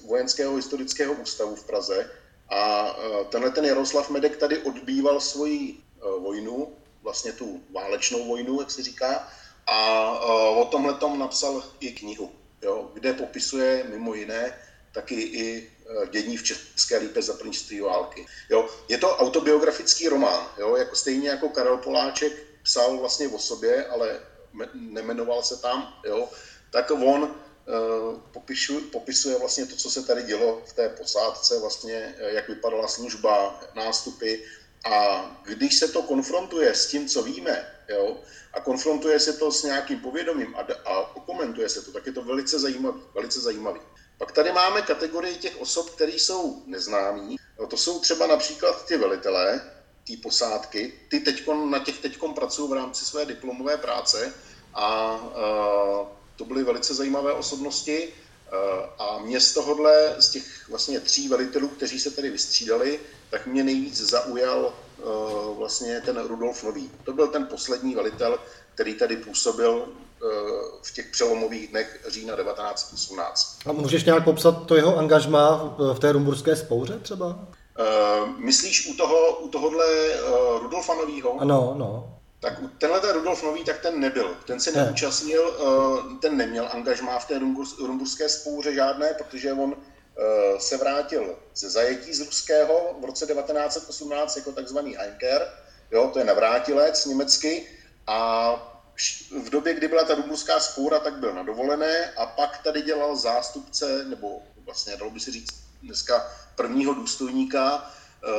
vojenského 0.05 0.55
historického 0.55 1.13
ústavu 1.13 1.55
v 1.55 1.63
Praze. 1.63 2.12
A 2.50 2.96
tenhle 3.29 3.51
ten 3.51 3.65
Jaroslav 3.65 4.10
Medek 4.10 4.38
tady 4.38 4.58
odbýval 4.58 5.20
svoji 5.20 5.77
vojnu, 6.20 6.75
vlastně 7.01 7.32
tu 7.32 7.63
válečnou 7.74 8.27
vojnu, 8.27 8.60
jak 8.60 8.72
se 8.72 8.84
říká, 8.84 9.27
a 9.67 10.10
o 10.50 10.65
tomhle 10.65 10.93
tom 10.93 11.20
napsal 11.20 11.63
i 11.79 11.91
knihu 11.91 12.32
jo, 12.62 12.91
kde 12.93 13.13
popisuje 13.13 13.84
mimo 13.89 14.13
jiné 14.13 14.60
taky 14.91 15.15
i 15.15 15.72
dění 16.12 16.38
v 16.38 16.43
České 16.43 16.98
lípe 16.98 17.22
za 17.22 17.34
první 17.34 17.79
války. 17.79 18.25
Jo. 18.50 18.70
Je 18.89 18.98
to 18.98 19.17
autobiografický 19.17 20.08
román, 20.08 20.48
jo, 20.58 20.75
jako 20.75 20.96
stejně 20.96 21.29
jako 21.29 21.50
Karel 21.50 21.77
Poláček 21.77 22.34
psal 22.63 22.98
vlastně 22.98 23.27
o 23.27 23.39
sobě, 23.39 23.86
ale 23.86 24.20
nemenoval 24.74 25.43
se 25.43 25.62
tam, 25.62 26.00
jo, 26.05 26.29
tak 26.72 26.91
on 26.91 27.24
uh, 27.24 28.19
popišu, 28.31 28.81
popisuje 28.81 29.39
vlastně 29.39 29.65
to, 29.65 29.75
co 29.75 29.89
se 29.89 30.03
tady 30.03 30.24
dělo 30.24 30.62
v 30.65 30.74
té 30.74 30.89
posádce, 30.89 31.60
vlastně 31.60 32.15
e, 32.17 32.33
jak 32.33 32.48
vypadala 32.48 32.88
služba, 32.88 33.60
nástupy 33.75 34.43
a 34.86 35.25
když 35.43 35.79
se 35.79 35.88
to 35.88 36.01
konfrontuje 36.01 36.75
s 36.75 36.88
tím, 36.88 37.07
co 37.07 37.24
víme, 37.24 37.67
jo, 37.89 38.17
a 38.53 38.60
konfrontuje 38.60 39.19
se 39.19 39.33
to 39.33 39.51
s 39.51 39.63
nějakým 39.63 40.00
povědomím 40.00 40.55
a, 40.55 40.67
a 40.86 41.15
okomentuje 41.15 41.69
se 41.69 41.81
to, 41.81 41.91
tak 41.91 42.05
je 42.05 42.13
to 42.13 42.24
velice 42.24 42.60
zajímavý. 42.60 43.01
Velice 43.13 43.39
zajímavý. 43.39 43.79
Pak 44.17 44.31
tady 44.31 44.51
máme 44.51 44.81
kategorii 44.81 45.36
těch 45.36 45.62
osob, 45.62 45.89
které 45.89 46.12
jsou 46.12 46.63
neznámí. 46.65 47.38
No, 47.60 47.67
to 47.67 47.77
jsou 47.77 48.00
třeba 48.00 48.27
například 48.27 48.86
ty 48.86 48.98
velitelé, 48.98 49.72
ty 50.03 50.17
posádky. 50.17 50.93
Ty 51.10 51.19
teďkon, 51.19 51.72
na 51.72 51.79
těch 51.79 51.98
teď 52.00 52.17
pracují 52.36 52.69
v 52.69 52.74
rámci 52.74 53.05
své 53.05 53.25
diplomové 53.25 53.77
práce 53.77 54.33
a, 54.74 54.86
a 54.86 55.19
to 56.36 56.45
byly 56.45 56.63
velice 56.63 56.93
zajímavé 56.93 57.33
osobnosti. 57.33 58.10
A 59.00 59.19
mě 59.19 59.39
z 59.39 59.53
tohohle, 59.53 60.15
z 60.19 60.29
těch 60.29 60.69
vlastně 60.69 61.00
tří 61.00 61.27
velitelů, 61.27 61.67
kteří 61.67 62.00
se 62.00 62.12
tady 62.12 62.29
vystřídali, 62.29 63.00
tak 63.29 63.48
mě 63.48 63.63
nejvíc 63.63 64.01
zaujal 64.01 64.74
uh, 65.03 65.57
vlastně 65.57 66.01
ten 66.01 66.17
Rudolf 66.17 66.63
Nový. 66.63 66.91
To 67.03 67.13
byl 67.13 67.27
ten 67.27 67.48
poslední 67.48 67.95
velitel, 67.95 68.39
který 68.75 68.93
tady 68.93 69.17
působil 69.17 69.74
uh, 69.75 69.89
v 70.81 70.93
těch 70.93 71.12
přelomových 71.12 71.67
dnech 71.67 72.05
října 72.07 72.36
1918. 72.36 73.60
A 73.65 73.72
můžeš 73.72 74.03
nějak 74.03 74.24
popsat 74.24 74.65
to 74.65 74.75
jeho 74.75 74.98
angažmá 74.98 75.75
v 75.93 76.00
té 76.00 76.12
rumburské 76.12 76.55
spouře 76.55 77.00
třeba? 77.00 77.48
Uh, 77.80 78.39
myslíš 78.39 78.88
u, 78.88 78.94
toho, 78.94 79.38
u 79.38 79.50
tohohle 79.50 79.86
uh, 79.86 80.62
Rudolfa 80.62 80.94
Novýho? 80.94 81.39
Ano, 81.42 81.74
no. 81.77 82.20
Tak 82.39 82.53
tenhle 82.77 83.00
ten 83.00 83.12
Rudolf 83.12 83.44
Nový, 83.44 83.63
tak 83.63 83.82
ten 83.82 84.00
nebyl. 84.00 84.38
Ten 84.46 84.60
se 84.60 84.72
ne. 84.72 84.86
neúčastnil, 84.86 85.42
uh, 85.42 86.20
ten 86.20 86.38
neměl 86.38 86.70
angažmá 86.74 87.20
v 87.20 87.27
té 87.27 87.39
rumburské 87.80 88.30
spouře 88.30 88.74
žádné, 88.74 89.13
protože 89.13 89.53
on 89.53 89.75
Eh, 90.18 90.60
se 90.60 90.77
vrátil 90.77 91.36
ze 91.56 91.70
zajetí 91.70 92.13
z 92.13 92.22
ruského 92.22 92.96
v 93.01 93.06
roce 93.06 93.25
1918 93.25 94.36
jako 94.38 94.51
takzvaný 94.51 94.96
Heinker, 94.96 95.48
jo, 95.92 96.10
to 96.13 96.20
je 96.20 96.25
navrátilec 96.25 97.06
německy, 97.06 97.68
a 98.08 98.53
v 99.44 99.50
době, 99.50 99.74
kdy 99.74 99.88
byla 99.88 100.03
ta 100.03 100.15
rumunská 100.15 100.60
spůra, 100.60 101.00
tak 101.00 101.13
byl 101.13 101.34
na 101.34 101.44
dovolené 101.44 102.13
a 102.18 102.25
pak 102.25 102.63
tady 102.63 102.82
dělal 102.82 103.15
zástupce, 103.15 104.06
nebo 104.06 104.42
vlastně 104.65 104.98
dalo 104.98 105.12
by 105.12 105.20
se 105.20 105.32
říct 105.32 105.63
dneska 105.84 106.32
prvního 106.55 106.93
důstojníka 106.93 107.91
eh, 108.24 108.29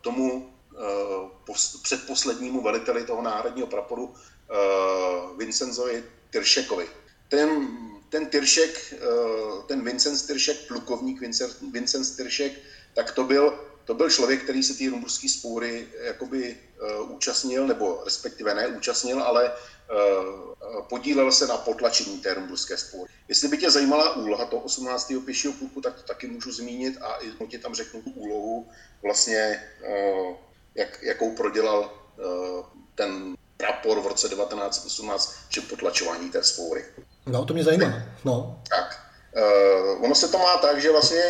tomu 0.00 0.54
eh, 0.74 1.52
předposlednímu 1.82 2.62
veliteli 2.62 3.04
toho 3.04 3.22
národního 3.22 3.66
praporu 3.66 4.04
uh, 4.04 5.38
Vincenzovi 5.38 6.04
Tyršekovi. 6.30 6.88
Ten, 7.28 7.68
ten 8.08 8.26
Tyršek, 8.26 8.94
ten 9.66 9.84
Vincent 9.84 10.26
Tyršek, 10.26 10.68
plukovník 10.68 11.20
Vincent 11.72 12.16
Tyršek, 12.16 12.52
tak 12.94 13.12
to 13.12 13.24
byl, 13.24 13.58
to 13.84 13.94
byl 13.94 14.10
člověk, 14.10 14.42
který 14.42 14.62
se 14.62 14.74
ty 14.74 14.88
rumburské 14.88 15.28
spoury 15.28 15.88
jakoby 16.00 16.56
účastnil, 17.08 17.66
nebo 17.66 18.02
respektive 18.04 18.54
ne 18.54 18.66
účastnil, 18.66 19.22
ale 19.22 19.52
podílel 20.88 21.32
se 21.32 21.46
na 21.46 21.56
potlačení 21.56 22.18
té 22.18 22.34
rumburské 22.34 22.76
spoury. 22.76 23.12
Jestli 23.28 23.48
by 23.48 23.58
tě 23.58 23.70
zajímala 23.70 24.16
úloha 24.16 24.44
toho 24.44 24.62
18. 24.62 25.12
pěšího 25.24 25.52
pluku, 25.52 25.80
tak 25.80 25.94
to 25.94 26.02
taky 26.02 26.26
můžu 26.26 26.52
zmínit 26.52 26.98
a 27.02 27.18
i 27.20 27.46
ti 27.48 27.58
tam 27.58 27.74
řeknu 27.74 28.02
tu 28.02 28.10
úlohu, 28.10 28.68
vlastně, 29.02 29.62
uh, 29.88 30.36
jak, 30.74 31.02
jakou 31.02 31.36
prodělal 31.36 31.80
uh, 31.80 32.66
ten 32.94 33.34
prapor 33.56 34.00
v 34.00 34.06
roce 34.06 34.28
1918 34.28 35.34
při 35.48 35.60
potlačování 35.60 36.30
té 36.30 36.42
spoury. 36.42 36.84
No, 37.26 37.44
to 37.44 37.54
mě 37.54 37.64
zajímá. 37.64 38.02
No. 38.24 38.62
Tak, 38.68 39.00
ono 40.00 40.14
se 40.14 40.28
to 40.28 40.38
má 40.38 40.56
tak, 40.56 40.80
že 40.82 40.92
vlastně 40.92 41.22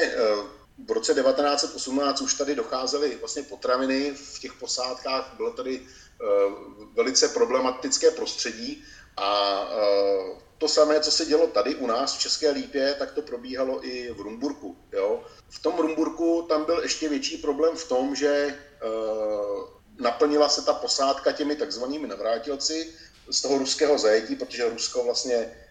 v 0.78 0.90
roce 0.90 1.14
1918 1.14 2.20
už 2.20 2.34
tady 2.34 2.54
docházely 2.54 3.16
vlastně 3.20 3.42
potraviny 3.42 4.14
v 4.14 4.40
těch 4.40 4.52
posádkách, 4.52 5.34
bylo 5.36 5.50
tady 5.50 5.80
uh, 5.80 6.86
velice 6.94 7.28
problematické 7.28 8.10
prostředí 8.10 8.84
a 9.16 9.60
uh, 9.62 10.38
to 10.58 10.68
samé, 10.68 11.00
co 11.00 11.10
se 11.10 11.26
dělo 11.26 11.46
tady 11.46 11.74
u 11.74 11.86
nás 11.86 12.16
v 12.16 12.20
České 12.20 12.50
Lípě, 12.50 12.94
tak 12.98 13.12
to 13.12 13.22
probíhalo 13.22 13.86
i 13.86 14.12
v 14.12 14.20
Rumburku. 14.20 14.76
Jo? 14.92 15.22
V 15.48 15.58
tom 15.58 15.78
Rumburku 15.78 16.46
tam 16.48 16.64
byl 16.64 16.82
ještě 16.82 17.08
větší 17.08 17.36
problém 17.36 17.76
v 17.76 17.88
tom, 17.88 18.14
že 18.14 18.58
uh, 18.84 19.68
naplnila 19.98 20.48
se 20.48 20.62
ta 20.62 20.72
posádka 20.72 21.32
těmi 21.32 21.56
takzvanými 21.56 22.06
navrátilci 22.06 22.94
z 23.30 23.40
toho 23.40 23.58
ruského 23.58 23.98
zajetí, 23.98 24.36
protože 24.36 24.68
Rusko 24.68 25.04
vlastně 25.04 25.63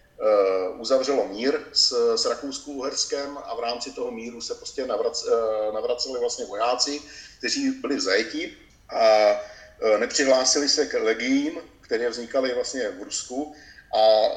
uzavřelo 0.78 1.28
mír 1.28 1.60
s, 1.72 2.16
s 2.16 2.26
Rakouskou-Uherskem 2.26 3.38
a 3.44 3.54
v 3.54 3.60
rámci 3.60 3.90
toho 3.90 4.10
míru 4.10 4.40
se 4.40 4.54
prostě 4.54 4.86
navrac, 4.86 5.24
uh, 5.24 5.74
navraceli 5.74 6.20
vlastně 6.20 6.44
vojáci, 6.44 7.00
kteří 7.38 7.70
byli 7.70 7.96
v 7.96 8.00
zajetí 8.00 8.56
a 8.88 9.32
uh, 9.32 9.98
nepřihlásili 9.98 10.68
se 10.68 10.86
k 10.86 11.00
legiím, 11.02 11.60
které 11.80 12.08
vznikaly 12.08 12.54
vlastně 12.54 12.88
v 12.90 13.02
Rusku. 13.02 13.54
A 13.96 14.28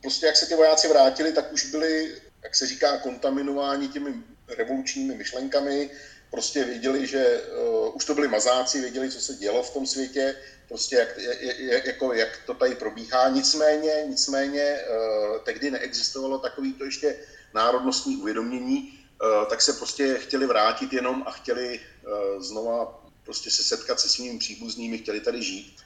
prostě 0.00 0.26
jak 0.26 0.36
se 0.36 0.46
ty 0.46 0.54
vojáci 0.54 0.88
vrátili, 0.88 1.32
tak 1.32 1.52
už 1.52 1.70
byli, 1.70 2.14
jak 2.42 2.54
se 2.54 2.66
říká, 2.66 2.98
kontaminováni 2.98 3.88
těmi 3.88 4.14
revolučními 4.48 5.14
myšlenkami, 5.14 5.90
prostě 6.30 6.64
věděli, 6.64 7.06
že 7.06 7.40
uh, 7.40 7.96
už 7.96 8.04
to 8.04 8.14
byli 8.14 8.28
mazáci, 8.28 8.80
věděli, 8.80 9.10
co 9.10 9.20
se 9.20 9.34
dělo 9.34 9.62
v 9.62 9.70
tom 9.70 9.86
světě, 9.86 10.36
prostě 10.68 10.96
jak, 10.96 11.18
jak, 11.58 11.86
jako, 11.86 12.12
jak 12.12 12.40
to 12.46 12.54
tady 12.54 12.74
probíhá. 12.74 13.28
Nicméně, 13.28 13.92
nicméně 14.08 14.78
uh, 14.80 15.38
tehdy 15.44 15.70
neexistovalo 15.70 16.38
takový 16.38 16.72
to 16.72 16.84
ještě 16.84 17.18
národnostní 17.54 18.16
uvědomění, 18.16 18.98
uh, 19.22 19.48
tak 19.48 19.62
se 19.62 19.72
prostě 19.72 20.14
chtěli 20.14 20.46
vrátit 20.46 20.92
jenom 20.92 21.22
a 21.26 21.30
chtěli 21.30 21.80
uh, 21.80 22.42
znova 22.42 23.02
prostě 23.24 23.50
se 23.50 23.62
setkat 23.62 24.00
se 24.00 24.08
svými 24.08 24.38
příbuznými, 24.38 24.98
chtěli 24.98 25.20
tady 25.20 25.42
žít. 25.42 25.76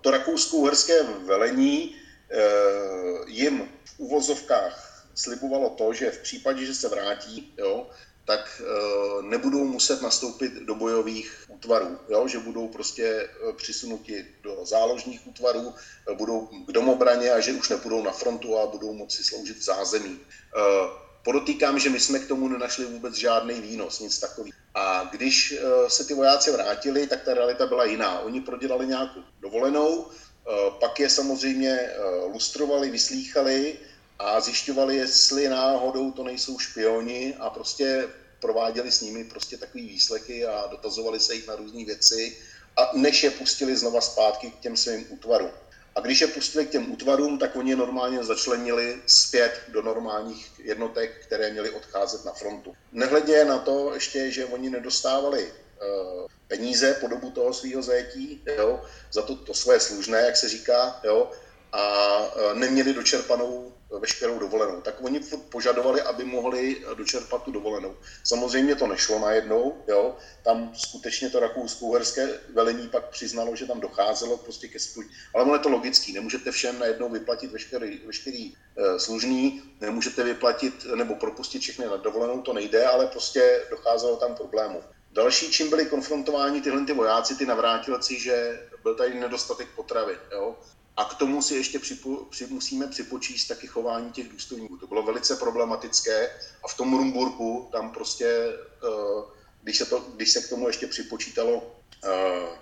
To 0.00 0.10
rakousko-uherské 0.10 1.02
velení 1.02 1.94
jim 3.26 3.68
v 3.84 3.98
uvozovkách 3.98 5.06
slibovalo 5.14 5.70
to, 5.70 5.92
že 5.92 6.10
v 6.10 6.18
případě, 6.18 6.66
že 6.66 6.74
se 6.74 6.88
vrátí, 6.88 7.54
jo, 7.58 7.90
tak 8.26 8.60
eh, 8.60 9.22
nebudou 9.22 9.64
muset 9.64 10.02
nastoupit 10.02 10.52
do 10.52 10.74
bojových 10.74 11.44
útvarů, 11.48 11.98
jo? 12.08 12.28
že 12.28 12.38
budou 12.38 12.68
prostě 12.68 13.04
eh, 13.04 13.52
přisunuti 13.52 14.26
do 14.42 14.58
záložních 14.64 15.26
útvarů, 15.26 15.74
eh, 16.10 16.14
budou 16.14 16.46
k 16.66 16.72
domobraně 16.72 17.30
a 17.30 17.40
že 17.40 17.52
už 17.52 17.68
nepůjdou 17.68 18.02
na 18.02 18.10
frontu 18.10 18.58
a 18.58 18.66
budou 18.66 18.92
moci 18.92 19.24
sloužit 19.24 19.56
v 19.56 19.64
zázemí. 19.64 20.20
Podotýkám, 21.24 21.78
že 21.78 21.90
my 21.90 22.00
jsme 22.00 22.18
k 22.18 22.28
tomu 22.28 22.48
nenašli 22.48 22.84
vůbec 22.84 23.14
žádný 23.14 23.60
výnos, 23.60 24.00
nic 24.00 24.18
takový. 24.18 24.52
A 24.74 25.08
když 25.12 25.58
se 25.88 26.04
ty 26.04 26.14
vojáci 26.14 26.50
vrátili, 26.50 27.06
tak 27.06 27.22
ta 27.22 27.34
realita 27.34 27.66
byla 27.66 27.84
jiná. 27.84 28.20
Oni 28.20 28.40
prodělali 28.40 28.86
nějakou 28.86 29.20
dovolenou, 29.40 30.06
pak 30.80 31.00
je 31.00 31.10
samozřejmě 31.10 31.90
lustrovali, 32.32 32.90
vyslýchali, 32.90 33.78
a 34.18 34.40
zjišťovali, 34.40 34.96
jestli 34.96 35.48
náhodou 35.48 36.10
to 36.10 36.24
nejsou 36.24 36.58
špioni 36.58 37.34
a 37.40 37.50
prostě 37.50 38.08
prováděli 38.40 38.92
s 38.92 39.00
nimi 39.00 39.24
prostě 39.24 39.56
takový 39.56 39.88
výslechy 39.88 40.46
a 40.46 40.66
dotazovali 40.66 41.20
se 41.20 41.34
jich 41.34 41.48
na 41.48 41.56
různé 41.56 41.84
věci, 41.84 42.36
a 42.76 42.90
než 42.94 43.22
je 43.22 43.30
pustili 43.30 43.76
znova 43.76 44.00
zpátky 44.00 44.50
k 44.50 44.58
těm 44.60 44.76
svým 44.76 45.06
útvarům. 45.08 45.50
A 45.94 46.00
když 46.00 46.20
je 46.20 46.26
pustili 46.26 46.66
k 46.66 46.70
těm 46.70 46.92
útvarům, 46.92 47.38
tak 47.38 47.56
oni 47.56 47.70
je 47.70 47.76
normálně 47.76 48.24
začlenili 48.24 49.02
zpět 49.06 49.60
do 49.68 49.82
normálních 49.82 50.50
jednotek, 50.58 51.26
které 51.26 51.50
měly 51.50 51.70
odcházet 51.70 52.24
na 52.24 52.32
frontu. 52.32 52.76
Nehledě 52.92 53.44
na 53.44 53.58
to 53.58 53.94
ještě, 53.94 54.30
že 54.30 54.44
oni 54.44 54.70
nedostávali 54.70 55.44
uh, 55.44 56.26
peníze 56.48 56.94
po 57.00 57.08
dobu 57.08 57.30
toho 57.30 57.52
svého 57.52 57.82
zajetí, 57.82 58.42
jo, 58.56 58.84
za 59.12 59.22
to, 59.22 59.36
to 59.36 59.54
svoje 59.54 59.80
služné, 59.80 60.20
jak 60.20 60.36
se 60.36 60.48
říká, 60.48 61.00
jo, 61.04 61.30
a 61.72 62.18
uh, 62.18 62.54
neměli 62.54 62.94
dočerpanou 62.94 63.72
veškerou 63.90 64.38
dovolenou. 64.38 64.80
Tak 64.80 64.94
oni 65.00 65.20
požadovali, 65.50 66.02
aby 66.02 66.24
mohli 66.24 66.84
dočerpat 66.94 67.42
tu 67.42 67.50
dovolenou. 67.50 67.96
Samozřejmě 68.24 68.74
to 68.74 68.86
nešlo 68.86 69.18
najednou, 69.18 69.84
jo. 69.88 70.16
Tam 70.44 70.72
skutečně 70.74 71.30
to 71.30 71.40
rakousko-uherské 71.40 72.28
velení 72.54 72.88
pak 72.88 73.08
přiznalo, 73.08 73.56
že 73.56 73.66
tam 73.66 73.80
docházelo 73.80 74.36
prostě 74.36 74.68
ke 74.68 74.78
spůj. 74.78 75.04
Ale 75.34 75.44
ono 75.44 75.52
je 75.54 75.58
to 75.58 75.68
logický, 75.68 76.12
nemůžete 76.12 76.50
všem 76.50 76.78
najednou 76.78 77.08
vyplatit 77.08 77.52
veškerý, 77.52 78.00
veškerý 78.06 78.54
e, 78.76 78.98
služný, 78.98 79.62
nemůžete 79.80 80.24
vyplatit 80.24 80.86
nebo 80.94 81.14
propustit 81.14 81.62
všechny 81.62 81.86
na 81.86 81.96
dovolenou, 81.96 82.42
to 82.42 82.52
nejde, 82.52 82.86
ale 82.86 83.06
prostě 83.06 83.62
docházelo 83.70 84.16
tam 84.16 84.34
problému. 84.34 84.82
Další, 85.12 85.50
čím 85.50 85.70
byli 85.70 85.86
konfrontováni 85.86 86.60
tyhle 86.60 86.84
ty 86.84 86.92
vojáci, 86.92 87.34
ty 87.36 87.46
navrátilci, 87.46 88.20
že 88.20 88.60
byl 88.82 88.94
tady 88.94 89.20
nedostatek 89.20 89.68
potravy. 89.76 90.18
Jo? 90.32 90.56
A 90.96 91.04
k 91.04 91.14
tomu 91.14 91.42
si 91.42 91.54
ještě 91.54 91.78
připo, 91.78 92.16
při, 92.30 92.46
musíme 92.46 92.86
připočíst 92.86 93.48
taky 93.48 93.66
chování 93.66 94.12
těch 94.12 94.28
důstojníků. 94.28 94.76
To 94.76 94.86
bylo 94.86 95.02
velice 95.02 95.36
problematické 95.36 96.30
a 96.64 96.68
v 96.68 96.76
tom 96.76 96.96
Rumburku 96.96 97.68
tam 97.72 97.92
prostě, 97.92 98.54
uh, 98.82 99.24
když, 99.62 99.78
se 99.78 99.86
to, 99.86 99.98
když 100.14 100.32
se 100.32 100.40
k 100.42 100.48
tomu 100.48 100.66
ještě 100.66 100.86
připočítalo 100.86 101.56
uh, 101.56 102.10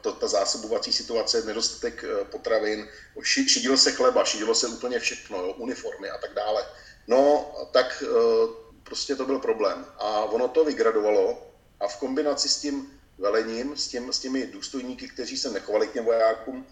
to, 0.00 0.12
ta 0.12 0.26
zásobovací 0.28 0.92
situace, 0.92 1.42
nedostatek 1.44 2.04
uh, 2.04 2.26
potravin, 2.26 2.88
ši, 3.22 3.48
šidilo 3.48 3.76
se 3.76 3.92
chleba, 3.92 4.24
šidilo 4.24 4.54
se 4.54 4.68
úplně 4.68 4.98
všechno, 4.98 5.38
jo, 5.38 5.52
uniformy 5.52 6.10
a 6.10 6.18
tak 6.18 6.34
dále. 6.34 6.66
No, 7.06 7.52
tak 7.72 8.02
prostě 8.82 9.16
to 9.16 9.26
byl 9.26 9.38
problém. 9.38 9.86
A 9.98 10.24
ono 10.24 10.48
to 10.48 10.64
vygradovalo 10.64 11.50
a 11.80 11.88
v 11.88 11.96
kombinaci 11.96 12.48
s 12.48 12.60
tím 12.60 13.00
velením, 13.18 13.76
s, 13.76 13.88
tím, 13.88 14.12
s 14.12 14.18
těmi 14.18 14.46
důstojníky, 14.46 15.08
kteří 15.08 15.36
se 15.36 15.50
nechovali 15.50 15.88
k 15.88 15.92
těm 15.92 16.04
vojákům 16.04 16.66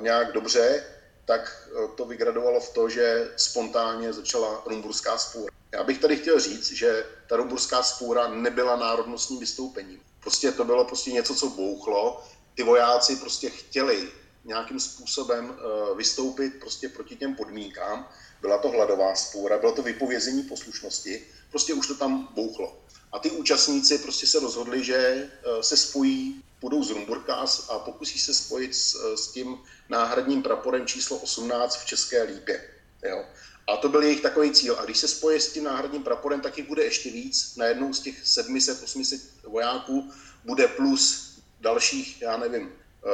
nějak 0.00 0.32
dobře, 0.32 0.84
tak 1.30 1.46
eh, 1.46 1.88
to 1.94 2.04
vygradovalo 2.04 2.60
v 2.60 2.74
to, 2.74 2.88
že 2.88 3.30
spontánně 3.36 4.12
začala 4.12 4.62
rumburská 4.66 5.18
spůra. 5.18 5.52
Já 5.72 5.84
bych 5.84 5.98
tady 5.98 6.16
chtěl 6.16 6.40
říct, 6.40 6.72
že 6.72 7.06
ta 7.28 7.36
rumburská 7.36 7.82
spůra 7.82 8.28
nebyla 8.28 8.76
národnostním 8.76 9.40
vystoupením. 9.40 10.00
Prostě 10.20 10.52
to 10.52 10.64
bylo 10.64 10.84
prostě 10.84 11.12
něco, 11.12 11.34
co 11.34 11.46
bouchlo. 11.48 12.24
Ty 12.54 12.62
vojáci 12.62 13.16
prostě 13.16 13.50
chtěli 13.50 14.10
nějakým 14.44 14.80
způsobem 14.80 15.54
eh, 15.54 15.94
vystoupit 15.94 16.60
prostě 16.60 16.88
proti 16.88 17.16
těm 17.16 17.36
podmínkám. 17.36 18.08
Byla 18.40 18.58
to 18.58 18.68
hladová 18.68 19.14
spůra, 19.14 19.58
bylo 19.58 19.72
to 19.72 19.82
vypovězení 19.82 20.42
poslušnosti, 20.42 21.26
prostě 21.50 21.74
už 21.74 21.86
to 21.86 21.94
tam 21.94 22.28
bouchlo. 22.34 22.78
A 23.12 23.18
ty 23.18 23.30
účastníci 23.30 23.98
prostě 23.98 24.26
se 24.26 24.40
rozhodli, 24.40 24.84
že 24.84 24.96
eh, 24.96 25.62
se 25.62 25.76
spojí, 25.76 26.44
půjdou 26.60 26.84
z 26.84 26.90
Rumburka 26.90 27.34
a 27.68 27.78
pokusí 27.78 28.18
se 28.18 28.34
spojit 28.34 28.74
s, 28.74 29.14
s 29.14 29.32
tím 29.32 29.58
náhradním 29.88 30.42
praporem 30.42 30.86
číslo 30.86 31.16
18 31.16 31.76
v 31.76 31.86
České 31.86 32.22
Lípě. 32.22 32.70
Jo. 33.02 33.24
A 33.66 33.76
to 33.76 33.88
byl 33.88 34.02
jejich 34.02 34.20
takový 34.20 34.50
cíl. 34.50 34.76
A 34.78 34.84
když 34.84 34.98
se 34.98 35.08
spojí 35.08 35.40
s 35.40 35.52
tím 35.52 35.64
náhradním 35.64 36.02
praporem, 36.02 36.40
tak 36.40 36.58
jich 36.58 36.68
bude 36.68 36.84
ještě 36.84 37.10
víc. 37.10 37.56
Na 37.56 37.66
jednou 37.66 37.92
z 37.92 38.00
těch 38.00 38.24
700-800 38.24 39.20
vojáků 39.44 40.10
bude 40.44 40.68
plus 40.68 41.30
dalších, 41.60 42.22
já 42.22 42.36
nevím, 42.36 42.72
eh, 43.06 43.10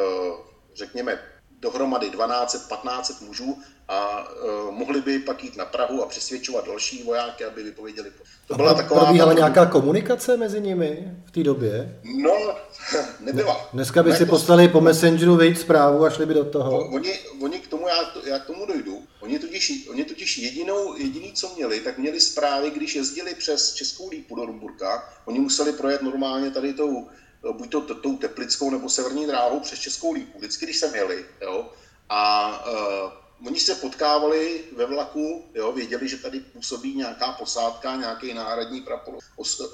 řekněme 0.74 1.22
dohromady 1.50 2.10
1200-1500 2.10 3.20
mužů 3.20 3.62
a 3.88 4.28
uh, 4.28 4.74
mohli 4.74 5.00
by 5.00 5.18
pak 5.18 5.44
jít 5.44 5.56
na 5.56 5.64
Prahu 5.64 6.02
a 6.02 6.06
přesvědčovat 6.06 6.66
další 6.66 7.02
vojáky, 7.02 7.44
aby 7.44 7.62
vypověděli. 7.62 8.10
To 8.46 8.54
byla 8.54 8.70
a 8.70 8.74
taková... 8.74 9.00
Probíhala 9.04 9.32
nějaká 9.32 9.66
komunikace 9.66 10.36
mezi 10.36 10.60
nimi 10.60 11.12
v 11.24 11.30
té 11.30 11.42
době? 11.42 12.00
No, 12.04 12.56
nebyla. 13.20 13.68
Dneska 13.72 14.02
by 14.02 14.10
ne, 14.10 14.16
si 14.16 14.26
poslali 14.26 14.68
po 14.68 14.80
Messengeru 14.80 15.36
vyjít 15.36 15.60
zprávu 15.60 16.04
a 16.04 16.10
šli 16.10 16.26
by 16.26 16.34
do 16.34 16.44
toho. 16.44 16.88
Oni, 16.88 17.18
oni 17.40 17.58
k 17.58 17.68
tomu, 17.68 17.88
já, 17.88 18.12
já 18.24 18.38
k 18.38 18.46
tomu 18.46 18.66
dojdu, 18.66 19.02
oni 19.20 19.38
totiž, 19.38 19.88
oni 19.90 20.04
totiž 20.04 20.38
jedinou, 20.38 20.96
jediný, 20.96 21.32
co 21.32 21.54
měli, 21.56 21.80
tak 21.80 21.98
měli 21.98 22.20
zprávy, 22.20 22.70
když 22.70 22.94
jezdili 22.94 23.34
přes 23.34 23.74
Českou 23.74 24.10
lípu 24.10 24.34
do 24.34 24.44
Rumburka, 24.46 25.08
oni 25.24 25.38
museli 25.38 25.72
projet 25.72 26.02
normálně 26.02 26.50
tady 26.50 26.72
tou, 26.72 27.06
buď 27.52 27.70
to 27.70 27.80
tou 27.80 28.16
teplickou 28.16 28.70
nebo 28.70 28.88
severní 28.88 29.26
dráhou 29.26 29.60
přes 29.60 29.78
Českou 29.78 30.12
lípu, 30.12 30.38
vždycky, 30.38 30.64
když 30.66 30.76
se 30.76 30.90
měli, 30.90 31.24
jo, 31.42 31.68
A 32.08 32.50
uh, 32.70 33.25
oni 33.46 33.60
se 33.60 33.74
potkávali 33.74 34.64
ve 34.76 34.86
vlaku, 34.86 35.44
jo, 35.54 35.72
věděli, 35.72 36.08
že 36.08 36.16
tady 36.16 36.40
působí 36.40 36.96
nějaká 36.96 37.32
posádka, 37.32 37.96
nějaký 37.96 38.34
náhradní 38.34 38.80
prapor 38.80 39.14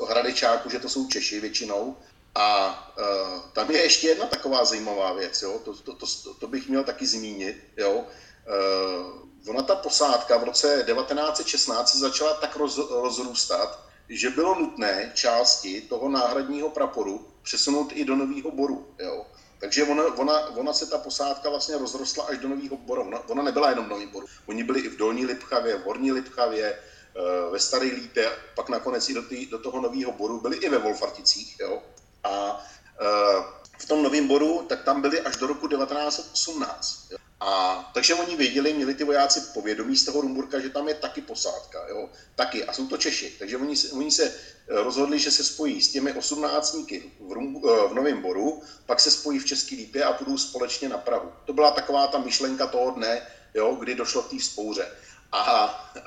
hradečáku, 0.08 0.70
že 0.70 0.78
to 0.78 0.88
jsou 0.88 1.08
Češi 1.08 1.40
většinou. 1.40 1.96
A 2.34 2.68
uh, 2.98 3.40
tam 3.52 3.70
je 3.70 3.82
ještě 3.82 4.08
jedna 4.08 4.26
taková 4.26 4.64
zajímavá 4.64 5.12
věc, 5.12 5.42
jo, 5.42 5.60
to, 5.64 5.74
to, 5.74 5.94
to, 5.94 6.06
to 6.38 6.46
bych 6.46 6.68
měl 6.68 6.84
taky 6.84 7.06
zmínit. 7.06 7.56
Jo. 7.76 7.92
Uh, 7.92 9.32
ona 9.48 9.62
ta 9.62 9.74
posádka 9.74 10.36
v 10.36 10.44
roce 10.44 10.84
1916 10.86 11.96
začala 11.96 12.34
tak 12.34 12.56
roz, 12.56 12.78
rozrůstat, 12.90 13.80
že 14.08 14.30
bylo 14.30 14.54
nutné 14.54 15.12
části 15.14 15.80
toho 15.80 16.08
náhradního 16.08 16.70
praporu 16.70 17.28
přesunout 17.42 17.92
i 17.92 18.04
do 18.04 18.16
Nového 18.16 18.50
Boru. 18.50 18.94
Jo. 18.98 19.26
Takže 19.62 19.84
ona, 19.84 20.04
ona, 20.18 20.46
ona 20.56 20.72
se 20.72 20.86
ta 20.86 20.98
posádka 20.98 21.50
vlastně 21.50 21.78
rozrostla 21.78 22.24
až 22.24 22.38
do 22.38 22.48
Nového 22.48 22.76
Boru. 22.76 23.02
Ona, 23.02 23.28
ona 23.28 23.42
nebyla 23.42 23.70
jenom 23.70 23.84
v 23.84 23.88
Novém 23.88 24.08
Boru. 24.08 24.26
Oni 24.46 24.64
byli 24.64 24.80
i 24.80 24.88
v 24.88 24.96
Dolní 24.96 25.26
Lipchavě, 25.26 25.76
v 25.76 25.84
Horní 25.84 26.12
Lipchavě, 26.12 26.66
eh, 26.74 27.50
ve 27.50 27.58
Staré 27.58 27.86
Lípě, 27.86 28.32
pak 28.54 28.68
nakonec 28.68 29.08
i 29.08 29.14
do, 29.14 29.22
tý, 29.22 29.46
do 29.46 29.58
toho 29.58 29.80
Nového 29.80 30.12
Boru, 30.12 30.40
byli 30.40 30.56
i 30.56 30.68
ve 30.68 30.78
Wolfarticích. 30.78 31.56
Jo. 31.60 31.82
A 32.24 32.64
eh, 33.00 33.42
v 33.78 33.86
tom 33.86 34.02
Novém 34.02 34.28
Boru, 34.28 34.66
tak 34.68 34.82
tam 34.82 35.00
byli 35.00 35.20
až 35.20 35.36
do 35.36 35.46
roku 35.46 35.68
1918. 35.68 37.06
Jo. 37.10 37.18
A 37.44 37.90
takže 37.94 38.14
oni 38.14 38.36
věděli, 38.36 38.72
měli 38.72 38.94
ty 38.94 39.04
vojáci 39.04 39.40
povědomí 39.40 39.96
z 39.96 40.04
toho 40.04 40.20
Rumburka, 40.20 40.60
že 40.60 40.70
tam 40.70 40.88
je 40.88 40.94
taky 40.94 41.20
posádka, 41.20 41.88
jo, 41.88 42.08
taky, 42.34 42.64
a 42.64 42.72
jsou 42.72 42.86
to 42.86 42.96
Češi. 42.96 43.36
Takže 43.38 43.56
oni, 43.56 43.74
oni 43.92 44.10
se 44.10 44.24
eh, 44.24 44.34
rozhodli, 44.68 45.18
že 45.18 45.30
se 45.30 45.44
spojí 45.44 45.82
s 45.82 45.92
těmi 45.92 46.12
osmnáctníky 46.12 47.12
v, 47.20 47.32
eh, 47.32 47.88
v 47.88 47.94
Novém 47.94 48.22
Boru, 48.22 48.62
pak 48.86 49.00
se 49.00 49.10
spojí 49.10 49.38
v 49.38 49.44
České 49.44 49.74
Lípě 49.74 50.04
a 50.04 50.12
půjdou 50.12 50.38
společně 50.38 50.88
na 50.88 50.98
Prahu. 50.98 51.32
To 51.44 51.52
byla 51.52 51.70
taková 51.70 52.06
ta 52.06 52.18
myšlenka 52.18 52.66
toho 52.66 52.90
dne, 52.90 53.26
jo, 53.54 53.74
kdy 53.74 53.94
došlo 53.94 54.22
k 54.22 54.30
té 54.30 54.38
vzpouře. 54.38 54.88
A 55.32 55.74
e, 55.96 56.00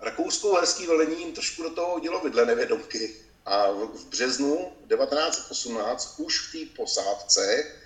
rakousko-herský 0.00 0.86
velení 0.86 1.20
jim 1.20 1.32
trošku 1.32 1.62
do 1.62 1.70
toho 1.70 1.90
hodilo 1.90 2.20
vidle 2.20 2.46
nevědomky. 2.46 3.16
A 3.46 3.70
v, 3.70 4.04
březnu 4.04 4.72
1918 4.88 6.14
už 6.18 6.40
v 6.40 6.52
té 6.52 6.76
posádce 6.76 7.64
Eh, 7.74 7.83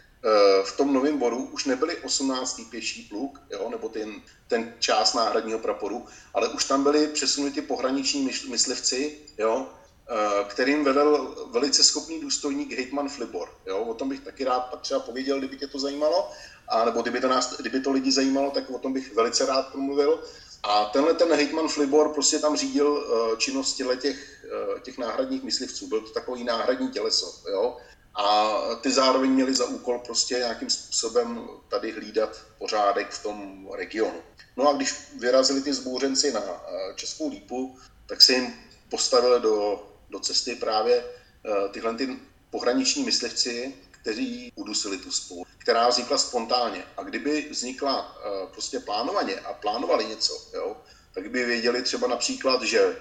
v 0.64 0.76
tom 0.76 0.92
novém 0.92 1.18
boru 1.18 1.48
už 1.52 1.64
nebyli 1.64 1.96
18. 1.96 2.60
pěší 2.70 3.02
pluk, 3.02 3.40
jo, 3.50 3.68
nebo 3.70 3.88
ten, 3.88 4.22
ten 4.48 4.74
část 4.78 5.14
náhradního 5.14 5.58
praporu, 5.58 6.06
ale 6.34 6.48
už 6.48 6.64
tam 6.64 6.82
byli 6.82 7.06
přesunuti 7.06 7.62
pohraniční 7.62 8.30
myslivci, 8.50 9.18
jo, 9.38 9.66
eh, 10.10 10.44
kterým 10.48 10.84
vedl 10.84 11.34
velice 11.52 11.84
schopný 11.84 12.20
důstojník 12.20 12.72
Hejtman 12.72 13.08
Flibor. 13.08 13.48
Jo. 13.66 13.78
O 13.78 13.94
tom 13.94 14.08
bych 14.08 14.20
taky 14.20 14.44
rád 14.44 14.80
třeba 14.80 15.00
pověděl, 15.00 15.38
kdyby 15.38 15.56
tě 15.56 15.66
to 15.66 15.78
zajímalo, 15.78 16.30
a 16.68 16.84
nebo 16.84 17.02
kdyby 17.02 17.20
to, 17.20 17.28
nás, 17.28 17.60
kdyby 17.60 17.80
to 17.80 17.92
lidi 17.92 18.12
zajímalo, 18.12 18.50
tak 18.50 18.70
o 18.70 18.78
tom 18.78 18.92
bych 18.92 19.14
velice 19.14 19.46
rád 19.46 19.72
promluvil. 19.72 20.22
A 20.62 20.84
tenhle 20.84 21.14
ten 21.14 21.32
Hejtman 21.32 21.68
Flibor 21.68 22.08
prostě 22.08 22.38
tam 22.38 22.56
řídil 22.56 23.06
eh, 23.06 23.36
činnosti 23.36 23.84
těch, 24.00 24.44
těch 24.82 24.98
náhradních 24.98 25.42
myslivců. 25.42 25.86
Byl 25.86 26.00
to 26.00 26.10
takový 26.10 26.44
náhradní 26.44 26.88
těleso. 26.88 27.42
Jo 27.50 27.76
a 28.18 28.50
ty 28.80 28.90
zároveň 28.90 29.30
měli 29.30 29.54
za 29.54 29.64
úkol 29.64 29.98
prostě 29.98 30.34
nějakým 30.34 30.70
způsobem 30.70 31.48
tady 31.68 31.92
hlídat 31.92 32.42
pořádek 32.58 33.10
v 33.10 33.22
tom 33.22 33.68
regionu. 33.74 34.20
No 34.56 34.68
a 34.68 34.72
když 34.72 34.94
vyrazili 35.18 35.60
ty 35.62 35.74
zbouřenci 35.74 36.32
na 36.32 36.40
eh, 36.40 36.94
Českou 36.94 37.30
lípu, 37.30 37.78
tak 38.06 38.22
se 38.22 38.32
jim 38.32 38.54
postavili 38.90 39.40
do, 39.40 39.86
do 40.10 40.20
cesty 40.20 40.54
právě 40.54 41.04
eh, 41.04 41.68
tyhle 41.68 41.94
ty 41.94 42.18
pohraniční 42.50 43.04
myslivci, 43.04 43.74
kteří 43.90 44.52
udusili 44.54 44.98
tu 44.98 45.12
spolu, 45.12 45.44
která 45.58 45.88
vznikla 45.88 46.18
spontánně. 46.18 46.84
A 46.96 47.02
kdyby 47.02 47.48
vznikla 47.50 48.18
eh, 48.18 48.46
prostě 48.52 48.80
plánovaně 48.80 49.34
a 49.34 49.52
plánovali 49.52 50.04
něco, 50.04 50.50
jo, 50.54 50.76
tak 51.14 51.30
by 51.30 51.44
věděli 51.44 51.82
třeba 51.82 52.08
například, 52.08 52.62
že 52.62 52.96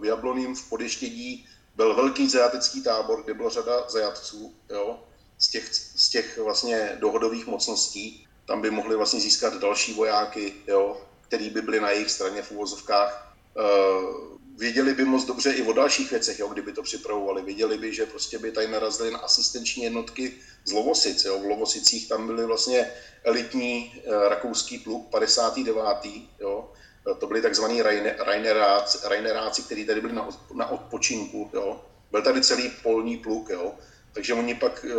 v 0.00 0.04
Jabloným 0.04 0.54
v 0.54 0.68
Podeštědí 0.68 1.48
byl 1.80 1.94
velký 1.94 2.28
zajatecký 2.28 2.82
tábor, 2.82 3.22
kde 3.24 3.34
byla 3.34 3.50
řada 3.50 3.84
zajatců 3.88 4.54
jo, 4.70 5.00
z, 5.38 5.48
těch, 5.48 5.74
z 5.74 6.08
těch 6.08 6.38
vlastně 6.38 6.96
dohodových 7.00 7.46
mocností. 7.46 8.26
Tam 8.44 8.60
by 8.60 8.70
mohli 8.70 8.96
vlastně 8.96 9.20
získat 9.20 9.60
další 9.60 9.94
vojáky, 9.94 10.54
jo, 10.66 11.00
který 11.20 11.50
by 11.50 11.62
byli 11.62 11.80
na 11.80 11.90
jejich 11.90 12.10
straně 12.10 12.42
v 12.42 12.52
úvozovkách. 12.52 13.36
E, 13.56 13.62
věděli 14.56 14.94
by 14.94 15.04
moc 15.04 15.24
dobře 15.24 15.52
i 15.52 15.62
o 15.62 15.72
dalších 15.72 16.10
věcech, 16.10 16.38
jo, 16.38 16.48
kdyby 16.48 16.72
to 16.72 16.82
připravovali. 16.82 17.42
Věděli 17.42 17.78
by, 17.78 17.94
že 17.94 18.06
prostě 18.06 18.38
by 18.38 18.52
tady 18.52 18.68
narazili 18.68 19.10
na 19.10 19.18
asistenční 19.18 19.82
jednotky 19.82 20.34
z 20.64 20.72
Lovosic. 20.72 21.24
Jo. 21.24 21.38
V 21.38 21.44
Lovosicích 21.44 22.08
tam 22.08 22.26
byly 22.26 22.46
vlastně 22.46 22.92
elitní 23.24 23.92
e, 24.04 24.28
rakouský 24.28 24.78
pluk 24.78 25.10
59. 25.10 25.76
Jo 26.40 26.72
to 27.18 27.26
byli 27.26 27.42
takzvaní 27.42 27.82
Raineráci, 29.08 29.62
kteří 29.62 29.84
tady 29.84 30.00
byli 30.00 30.12
na, 30.12 30.28
na 30.54 30.70
odpočinku. 30.70 31.50
Jo. 31.52 31.80
Byl 32.10 32.22
tady 32.22 32.42
celý 32.42 32.70
polní 32.82 33.16
pluk, 33.16 33.50
jo. 33.50 33.72
Takže 34.12 34.34
oni 34.34 34.54
pak, 34.54 34.86
eh, 34.88 34.94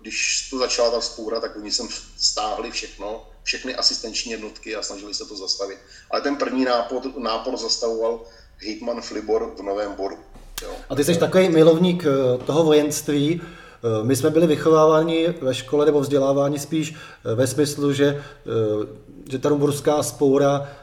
když 0.00 0.48
to 0.50 0.58
začala 0.58 0.90
ta 0.90 1.00
vzpůra, 1.00 1.40
tak 1.40 1.56
oni 1.56 1.70
sem 1.72 1.88
stáhli 2.18 2.70
všechno, 2.70 3.26
všechny 3.42 3.74
asistenční 3.74 4.32
jednotky 4.32 4.76
a 4.76 4.82
snažili 4.82 5.14
se 5.14 5.24
to 5.24 5.36
zastavit. 5.36 5.78
Ale 6.10 6.20
ten 6.20 6.36
první 6.36 6.64
nápor, 6.64 7.02
nápor 7.18 7.56
zastavoval 7.56 8.20
Hitman 8.58 9.02
Flibor 9.02 9.54
v 9.58 9.62
Novém 9.62 9.92
Boru. 9.92 10.18
Jo. 10.62 10.70
A 10.88 10.94
ty 10.94 11.04
jsi 11.04 11.18
takový 11.18 11.48
milovník 11.48 12.04
eh, 12.06 12.44
toho 12.44 12.64
vojenství. 12.64 13.42
Eh, 13.42 14.04
my 14.04 14.16
jsme 14.16 14.30
byli 14.30 14.46
vychováváni 14.46 15.34
ve 15.40 15.54
škole 15.54 15.86
nebo 15.86 16.00
vzděláváni 16.00 16.58
spíš 16.58 16.94
ve 17.34 17.46
smyslu, 17.46 17.92
že, 17.92 18.24
že 19.30 19.38
ta 19.38 19.48
rumburská 19.48 20.02
spoura 20.02 20.68
Eh, 20.68 20.81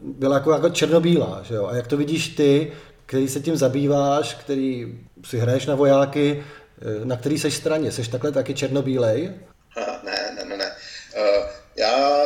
byla 0.00 0.34
jako, 0.34 0.52
jako 0.52 0.68
černobílá. 0.68 1.42
Že 1.42 1.54
jo? 1.54 1.66
A 1.66 1.76
jak 1.76 1.86
to 1.86 1.96
vidíš 1.96 2.28
ty, 2.28 2.72
který 3.06 3.28
se 3.28 3.40
tím 3.40 3.56
zabýváš, 3.56 4.34
který 4.34 4.98
si 5.24 5.38
hraješ 5.38 5.66
na 5.66 5.74
vojáky, 5.74 6.44
eh, 6.82 7.04
na 7.04 7.16
který 7.16 7.38
seš 7.38 7.54
straně? 7.54 7.92
Seš 7.92 8.08
takhle 8.08 8.32
taky 8.32 8.54
černobílej? 8.54 9.34
Ne, 10.04 10.32
ne, 10.36 10.44
ne, 10.44 10.56
ne. 10.56 10.76
Uh, 11.16 11.46
já 11.76 12.24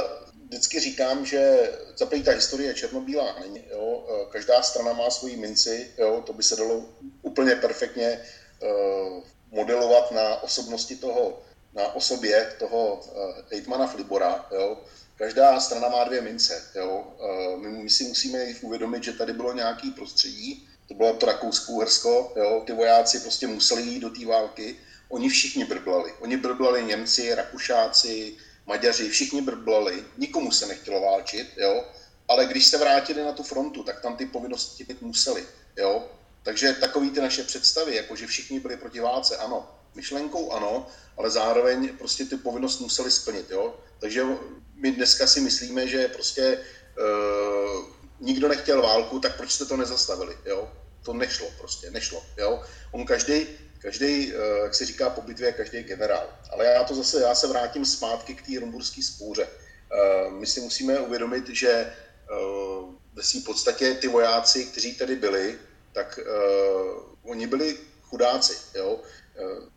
vždycky 0.48 0.80
říkám, 0.80 1.26
že 1.26 1.70
za 1.96 2.06
ta 2.06 2.32
historie 2.32 2.74
černobílá 2.74 3.36
není. 3.40 3.64
Jo? 3.70 4.06
Každá 4.30 4.62
strana 4.62 4.92
má 4.92 5.10
svoji 5.10 5.36
minci, 5.36 5.90
jo? 5.98 6.22
to 6.26 6.32
by 6.32 6.42
se 6.42 6.56
dalo 6.56 6.84
úplně 7.22 7.54
perfektně 7.54 8.20
uh, 8.62 9.22
modelovat 9.50 10.12
na 10.12 10.42
osobnosti 10.42 10.96
toho, 10.96 11.42
na 11.74 11.94
osobě 11.94 12.52
toho 12.58 13.00
uh, 13.76 13.86
Flibora. 13.86 14.46
Jo? 14.52 14.76
Každá 15.18 15.60
strana 15.60 15.88
má 15.88 16.04
dvě 16.04 16.20
mince. 16.20 16.62
Jo? 16.74 17.04
My, 17.56 17.68
my 17.68 17.90
si 17.90 18.04
musíme 18.04 18.38
uvědomit, 18.62 19.04
že 19.04 19.12
tady 19.12 19.32
bylo 19.32 19.52
nějaký 19.52 19.90
prostředí, 19.90 20.68
to 20.88 20.94
bylo 20.94 21.12
to 21.12 21.26
Rakousko-Uhersko, 21.26 22.32
jo? 22.36 22.62
ty 22.66 22.72
vojáci 22.72 23.20
prostě 23.20 23.46
museli 23.46 23.82
jít 23.82 24.00
do 24.00 24.10
té 24.10 24.26
války, 24.26 24.76
oni 25.08 25.28
všichni 25.28 25.64
brblali. 25.64 26.12
Oni 26.20 26.36
brblali 26.36 26.84
Němci, 26.84 27.34
Rakušáci, 27.34 28.36
Maďaři, 28.66 29.08
všichni 29.08 29.42
brblali, 29.42 30.04
nikomu 30.18 30.50
se 30.50 30.66
nechtělo 30.66 31.00
válčit, 31.00 31.48
jo? 31.56 31.84
ale 32.28 32.46
když 32.46 32.66
se 32.66 32.78
vrátili 32.78 33.24
na 33.24 33.32
tu 33.32 33.42
frontu, 33.42 33.82
tak 33.82 34.00
tam 34.00 34.16
ty 34.16 34.26
povinnosti 34.26 34.86
museli. 35.00 35.46
Jo? 35.76 36.08
Takže 36.42 36.72
takový 36.72 37.10
ty 37.10 37.20
naše 37.20 37.42
představy, 37.42 37.96
jako 37.96 38.16
že 38.16 38.26
všichni 38.26 38.60
byli 38.60 38.76
proti 38.76 39.00
válce, 39.00 39.36
ano, 39.36 39.77
myšlenkou 39.98 40.52
ano, 40.52 40.86
ale 41.16 41.30
zároveň 41.30 41.98
prostě 41.98 42.24
ty 42.24 42.36
povinnost 42.36 42.80
museli 42.80 43.10
splnit. 43.10 43.50
Jo? 43.50 43.74
Takže 43.98 44.22
my 44.74 44.92
dneska 44.92 45.26
si 45.26 45.40
myslíme, 45.40 45.88
že 45.88 46.08
prostě 46.08 46.58
uh, 46.58 47.84
nikdo 48.20 48.48
nechtěl 48.48 48.82
válku, 48.82 49.18
tak 49.20 49.36
proč 49.36 49.52
jste 49.52 49.64
to 49.64 49.76
nezastavili, 49.76 50.38
jo? 50.46 50.70
To 51.02 51.12
nešlo 51.12 51.46
prostě, 51.58 51.90
nešlo, 51.90 52.22
jo? 52.36 52.62
On 52.92 53.06
každý, 53.06 53.46
každý, 53.78 54.32
uh, 54.34 54.40
jak 54.64 54.74
se 54.74 54.86
říká 54.86 55.10
po 55.10 55.22
bitvě, 55.22 55.52
každý 55.52 55.82
generál. 55.82 56.26
Ale 56.52 56.66
já 56.66 56.84
to 56.84 56.94
zase, 56.94 57.20
já 57.20 57.34
se 57.34 57.46
vrátím 57.46 57.84
zpátky 57.84 58.34
k 58.34 58.46
té 58.46 58.60
rumburské 58.60 59.02
spůře. 59.02 59.46
Uh, 59.46 60.32
my 60.32 60.46
si 60.46 60.60
musíme 60.60 61.00
uvědomit, 61.00 61.48
že 61.48 61.92
ve 63.14 63.22
své 63.22 63.40
podstatě 63.40 63.94
ty 63.94 64.08
vojáci, 64.08 64.64
kteří 64.64 64.94
tady 64.94 65.16
byli, 65.16 65.58
tak 65.92 66.20
oni 67.24 67.46
byli 67.46 67.78
chudáci, 68.02 68.54
jo? 68.74 69.00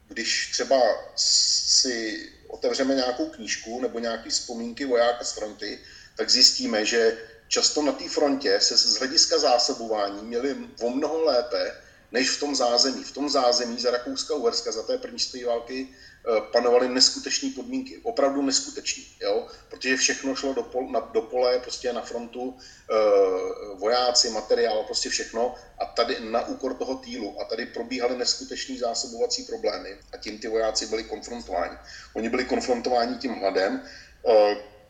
Když 0.07 0.51
třeba 0.51 0.77
si 1.15 2.29
otevřeme 2.47 2.95
nějakou 2.95 3.25
knížku 3.25 3.81
nebo 3.81 3.99
nějaké 3.99 4.29
vzpomínky 4.29 4.85
vojáka 4.85 5.23
z 5.23 5.33
fronty, 5.33 5.79
tak 6.15 6.29
zjistíme, 6.29 6.85
že 6.85 7.17
často 7.47 7.81
na 7.81 7.91
té 7.91 8.09
frontě 8.09 8.61
se 8.61 8.77
z 8.77 8.95
hlediska 8.97 9.39
zásobování 9.39 10.23
měli 10.23 10.55
o 10.81 10.89
mnoho 10.89 11.23
lépe 11.23 11.75
než 12.11 12.29
v 12.29 12.39
tom 12.39 12.55
zázemí. 12.55 13.03
V 13.03 13.11
tom 13.11 13.29
zázemí 13.29 13.79
za 13.79 13.91
Rakouska-Uherska, 13.91 14.71
za 14.71 14.83
té 14.83 14.97
první 14.97 15.19
světové 15.19 15.53
války 15.53 15.87
eh, 15.91 16.10
panovaly 16.51 16.89
neskutečné 16.89 17.49
podmínky, 17.55 17.99
opravdu 18.03 18.41
neskutečné, 18.41 19.03
jo? 19.21 19.47
protože 19.69 19.97
všechno 19.97 20.35
šlo 20.35 20.53
do, 20.53 20.63
pol, 20.63 20.91
na, 20.91 20.99
do 20.99 21.21
pole, 21.21 21.59
prostě 21.59 21.93
na 21.93 22.01
frontu, 22.01 22.57
e, 22.57 23.75
vojáci, 23.75 24.29
materiál, 24.29 24.83
prostě 24.83 25.09
všechno 25.09 25.55
a 25.79 25.85
tady 25.85 26.17
na 26.19 26.47
úkor 26.47 26.73
toho 26.73 26.95
týlu 26.95 27.41
a 27.41 27.45
tady 27.45 27.65
probíhaly 27.65 28.17
neskutečné 28.17 28.77
zásobovací 28.77 29.43
problémy 29.43 29.97
a 30.13 30.17
tím 30.17 30.39
ty 30.39 30.47
vojáci 30.47 30.85
byli 30.85 31.03
konfrontováni. 31.03 31.77
Oni 32.13 32.29
byli 32.29 32.45
konfrontováni 32.45 33.15
tím 33.17 33.33
hladem, 33.33 33.81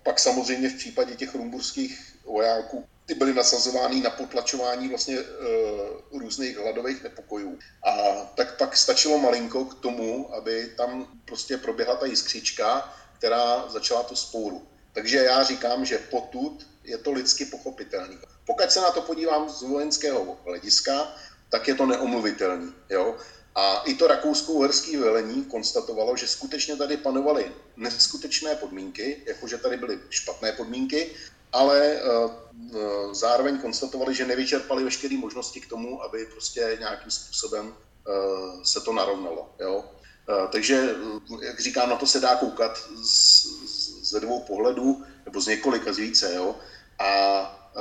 Pak 0.04 0.20
samozřejmě 0.20 0.70
v 0.70 0.78
případě 0.78 1.16
těch 1.16 1.36
rumburských 1.36 2.16
vojáků 2.26 2.86
ty 3.12 3.16
byly 3.16 3.34
nasazovány 3.34 4.02
na 4.02 4.10
potlačování 4.10 4.88
vlastně 4.88 5.20
uh, 5.20 6.20
různých 6.20 6.58
hladových 6.58 7.04
nepokojů. 7.04 7.60
A 7.84 7.92
tak 8.36 8.58
pak 8.58 8.78
stačilo 8.78 9.18
malinko 9.18 9.66
k 9.66 9.74
tomu, 9.74 10.36
aby 10.36 10.72
tam 10.78 11.08
prostě 11.26 11.58
proběhla 11.58 11.96
ta 11.96 12.06
jiskřička, 12.06 12.94
která 13.18 13.68
začala 13.70 14.04
tu 14.04 14.16
spouru. 14.16 14.68
Takže 14.94 15.18
já 15.18 15.44
říkám, 15.44 15.86
že 15.86 15.98
potud 15.98 16.68
je 16.84 16.98
to 16.98 17.12
lidsky 17.12 17.46
pochopitelný. 17.46 18.18
Pokud 18.46 18.72
se 18.72 18.82
na 18.82 18.92
to 18.92 19.02
podívám 19.02 19.50
z 19.50 19.62
vojenského 19.62 20.38
hlediska, 20.46 21.16
tak 21.50 21.68
je 21.68 21.76
to 21.76 21.86
neomluvitelný. 21.86 22.74
Jo? 22.90 23.16
A 23.56 23.84
i 23.86 23.94
to 23.94 24.08
rakousko-uherské 24.08 24.98
velení 24.98 25.44
konstatovalo, 25.46 26.16
že 26.18 26.28
skutečně 26.28 26.76
tady 26.76 26.98
panovaly 26.98 27.52
neskutečné 27.78 28.56
podmínky, 28.56 29.24
jakože 29.26 29.58
tady 29.58 29.78
byly 29.78 30.00
špatné 30.10 30.52
podmínky, 30.52 31.12
ale 31.52 32.02
uh, 32.02 32.32
uh, 32.32 33.14
zároveň 33.14 33.58
konstatovali, 33.58 34.16
že 34.16 34.26
nevyčerpali 34.26 34.84
veškeré 34.84 35.18
možnosti 35.18 35.62
k 35.62 35.70
tomu, 35.70 36.04
aby 36.04 36.26
prostě 36.26 36.78
nějakým 36.80 37.12
způsobem 37.12 37.68
uh, 37.68 38.64
se 38.64 38.82
to 38.82 38.94
narovnalo. 38.94 39.50
Jo? 39.60 39.86
Takže, 40.52 40.96
jak 41.42 41.60
říkám, 41.60 41.90
na 41.90 41.96
to 41.96 42.06
se 42.06 42.20
dá 42.20 42.36
koukat 42.36 42.90
z, 43.04 43.48
ze 44.02 44.20
dvou 44.20 44.40
pohledů, 44.40 45.04
nebo 45.26 45.42
z 45.42 45.48
několika 45.48 45.94
z 45.94 45.98
více. 45.98 46.34
Jo? 46.36 46.56
A 47.00 47.72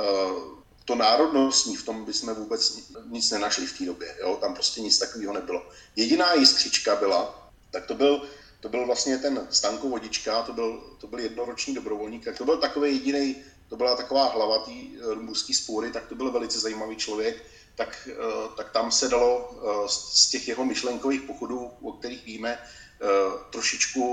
to 0.85 0.95
národnostní, 0.95 1.75
v 1.75 1.85
tom 1.85 2.05
bychom 2.05 2.35
vůbec 2.35 2.79
nic 3.05 3.31
nenašli 3.31 3.65
v 3.65 3.77
té 3.77 3.85
době. 3.85 4.15
Jo? 4.19 4.37
Tam 4.41 4.53
prostě 4.53 4.81
nic 4.81 4.97
takového 4.97 5.33
nebylo. 5.33 5.69
Jediná 5.95 6.33
jiskřička 6.33 6.95
byla, 6.95 7.51
tak 7.71 7.85
to 7.85 7.93
byl, 7.93 8.21
to 8.59 8.69
byl 8.69 8.85
vlastně 8.85 9.17
ten 9.17 9.47
Stanko 9.49 9.89
Vodička, 9.89 10.41
to 10.41 10.53
byl, 10.53 10.83
to 10.97 11.07
byl 11.07 11.19
jednoroční 11.19 11.73
dobrovolník, 11.73 12.25
tak 12.25 12.37
to 12.37 12.45
byl 12.45 12.57
takový 12.57 12.91
jediný, 12.91 13.35
to 13.71 13.77
byla 13.77 13.95
taková 13.95 14.27
hlava 14.27 14.57
té 14.57 14.71
rumburské 15.01 15.53
spůry, 15.53 15.91
tak 15.91 16.07
to 16.07 16.15
byl 16.15 16.31
velice 16.31 16.59
zajímavý 16.59 16.95
člověk, 16.95 17.43
tak, 17.75 18.09
eh, 18.11 18.15
tak 18.57 18.71
tam 18.71 18.91
se 18.91 19.07
dalo 19.07 19.49
eh, 19.51 19.87
z 19.87 20.29
těch 20.29 20.47
jeho 20.47 20.65
myšlenkových 20.65 21.21
pochodů, 21.21 21.71
o 21.81 21.91
kterých 21.91 22.25
víme, 22.25 22.59
eh, 22.59 23.07
trošičku 23.49 24.03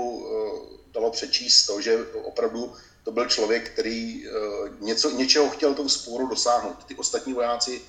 dalo 0.91 1.11
přečíst 1.11 1.65
to, 1.65 1.81
že 1.81 2.05
opravdu 2.23 2.73
to 3.03 3.11
byl 3.11 3.25
člověk, 3.25 3.69
který 3.69 4.25
něco, 4.79 5.09
něčeho 5.09 5.49
chtěl 5.49 5.73
tou 5.73 5.89
spůru 5.89 6.27
dosáhnout. 6.27 6.83
Ty 6.83 6.95
ostatní 6.95 7.33
vojáci 7.33 7.81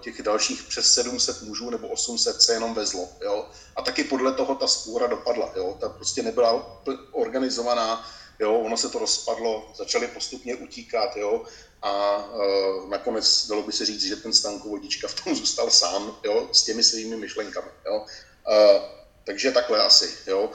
těch 0.00 0.22
dalších 0.22 0.62
přes 0.62 0.94
700 0.94 1.42
mužů 1.42 1.70
nebo 1.70 1.88
800 1.88 2.42
se 2.42 2.52
jenom 2.52 2.74
vezlo. 2.74 3.08
Jo? 3.20 3.46
A 3.76 3.82
taky 3.82 4.04
podle 4.04 4.32
toho 4.32 4.54
ta 4.54 4.66
spůra 4.66 5.06
dopadla. 5.06 5.52
Jo? 5.56 5.76
Ta 5.80 5.88
prostě 5.88 6.22
nebyla 6.22 6.80
organizovaná, 7.12 8.04
jo? 8.40 8.58
ono 8.58 8.76
se 8.76 8.88
to 8.88 8.98
rozpadlo, 8.98 9.72
začali 9.76 10.06
postupně 10.06 10.56
utíkat. 10.56 11.16
Jo? 11.16 11.44
a 11.82 12.16
uh, 12.16 12.88
nakonec 12.88 13.46
dalo 13.48 13.62
by 13.62 13.72
se 13.72 13.86
říct, 13.86 14.02
že 14.02 14.16
ten 14.16 14.32
Stanko 14.32 14.68
Vodička 14.68 15.08
v 15.08 15.24
tom 15.24 15.34
zůstal 15.34 15.70
sám, 15.70 16.16
jo, 16.24 16.48
s 16.52 16.62
těmi 16.64 16.82
svými 16.82 17.16
myšlenkami, 17.16 17.68
jo. 17.86 18.06
Uh, 18.48 18.82
takže 19.24 19.52
takhle 19.52 19.82
asi, 19.84 20.16
jo. 20.26 20.50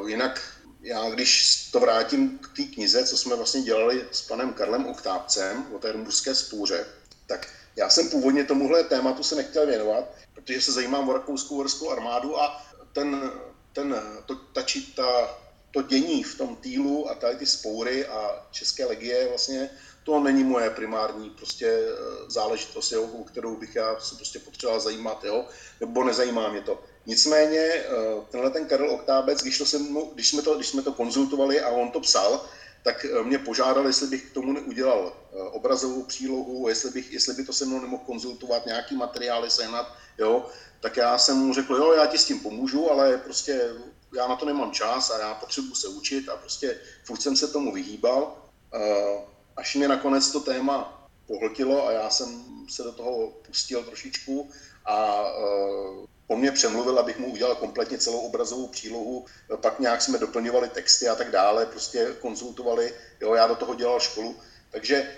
Uh, 0.00 0.08
jinak 0.08 0.40
já, 0.80 1.10
když 1.10 1.62
to 1.72 1.80
vrátím 1.80 2.38
k 2.38 2.56
té 2.56 2.62
knize, 2.62 3.06
co 3.06 3.16
jsme 3.16 3.36
vlastně 3.36 3.62
dělali 3.62 4.08
s 4.10 4.22
panem 4.22 4.52
Karlem 4.52 4.86
Oktápcem 4.86 5.66
o 5.74 5.78
té 5.78 5.92
rumburské 5.92 6.34
spůře, 6.34 6.86
tak 7.26 7.48
já 7.76 7.88
jsem 7.88 8.08
původně 8.08 8.44
tomuhle 8.44 8.84
tématu 8.84 9.22
se 9.22 9.34
nechtěl 9.34 9.66
věnovat, 9.66 10.04
protože 10.34 10.60
se 10.60 10.72
zajímám 10.72 11.08
o 11.08 11.12
rakouskou 11.12 11.90
armádu 11.90 12.40
a 12.40 12.66
ten, 12.92 13.30
ten, 13.72 14.02
to, 14.26 14.34
ta, 14.34 14.62
ta, 14.96 15.38
to 15.70 15.82
dění 15.82 16.22
v 16.22 16.38
tom 16.38 16.56
týlu 16.56 17.10
a 17.10 17.14
tady 17.14 17.36
ty 17.36 17.46
spoury 17.46 18.06
a 18.06 18.46
české 18.50 18.84
legie 18.84 19.28
vlastně 19.28 19.70
to 20.08 20.20
není 20.20 20.44
moje 20.44 20.70
primární 20.70 21.30
prostě 21.30 21.66
eh, 21.66 21.94
záležitost, 22.28 22.92
jo, 22.92 23.02
o 23.02 23.24
kterou 23.24 23.56
bych 23.56 23.76
já 23.76 24.00
se 24.00 24.16
prostě 24.16 24.38
potřeboval 24.38 24.80
zajímat, 24.80 25.24
jo, 25.24 25.44
nebo 25.80 26.04
nezajímá 26.04 26.48
mě 26.48 26.60
to. 26.60 26.82
Nicméně 27.06 27.58
eh, 27.58 27.84
tenhle 28.30 28.50
ten 28.50 28.66
Karel 28.66 28.90
Oktábec, 28.90 29.42
když, 29.42 29.58
to 29.58 29.66
se 29.66 29.78
mnou, 29.78 30.10
když, 30.14 30.28
jsme 30.28 30.42
to, 30.42 30.54
když 30.54 30.68
jsme 30.68 30.82
to 30.82 30.92
konzultovali 30.92 31.60
a 31.60 31.68
on 31.68 31.90
to 31.90 32.00
psal, 32.00 32.44
tak 32.82 33.04
eh, 33.04 33.22
mě 33.22 33.38
požádal, 33.38 33.86
jestli 33.86 34.06
bych 34.06 34.30
k 34.30 34.34
tomu 34.34 34.52
neudělal 34.52 35.12
obrazovou 35.52 36.02
přílohu, 36.02 36.68
jestli, 36.68 36.90
bych, 36.90 37.12
jestli 37.12 37.34
by 37.34 37.44
to 37.44 37.52
se 37.52 37.64
mnou 37.66 37.80
nemohl 37.80 38.02
konzultovat, 38.06 38.66
nějaký 38.66 38.96
materiály 38.96 39.50
sehnat, 39.50 39.92
jo, 40.18 40.46
tak 40.80 40.96
já 40.96 41.18
jsem 41.18 41.36
mu 41.36 41.54
řekl, 41.54 41.76
jo, 41.76 41.92
já 41.92 42.06
ti 42.06 42.18
s 42.18 42.24
tím 42.24 42.40
pomůžu, 42.40 42.90
ale 42.90 43.18
prostě 43.18 43.70
já 44.16 44.28
na 44.28 44.36
to 44.36 44.46
nemám 44.46 44.72
čas 44.72 45.10
a 45.10 45.18
já 45.18 45.34
potřebuji 45.34 45.74
se 45.74 45.88
učit 45.88 46.28
a 46.28 46.36
prostě 46.36 46.80
furt 47.04 47.22
jsem 47.22 47.36
se 47.36 47.48
tomu 47.48 47.72
vyhýbal. 47.72 48.36
Až 49.56 49.74
mě 49.74 49.88
nakonec 49.88 50.30
to 50.30 50.40
téma 50.40 51.08
pohltilo 51.26 51.86
a 51.86 51.92
já 51.92 52.10
jsem 52.10 52.44
se 52.68 52.82
do 52.82 52.92
toho 52.92 53.32
pustil 53.46 53.84
trošičku 53.84 54.50
a 54.84 55.22
uh, 55.22 56.06
po 56.28 56.36
mně 56.36 56.52
přemluvil, 56.52 56.98
abych 56.98 57.18
mu 57.18 57.32
udělal 57.32 57.54
kompletně 57.54 57.98
celou 57.98 58.18
obrazovou 58.18 58.66
přílohu, 58.66 59.26
pak 59.56 59.80
nějak 59.80 60.02
jsme 60.02 60.18
doplňovali 60.18 60.68
texty 60.68 61.08
a 61.08 61.14
tak 61.14 61.30
dále, 61.30 61.66
prostě 61.66 62.16
konzultovali, 62.20 62.94
jo, 63.20 63.34
já 63.34 63.46
do 63.46 63.54
toho 63.54 63.74
dělal 63.74 64.00
školu, 64.00 64.36
takže, 64.70 65.16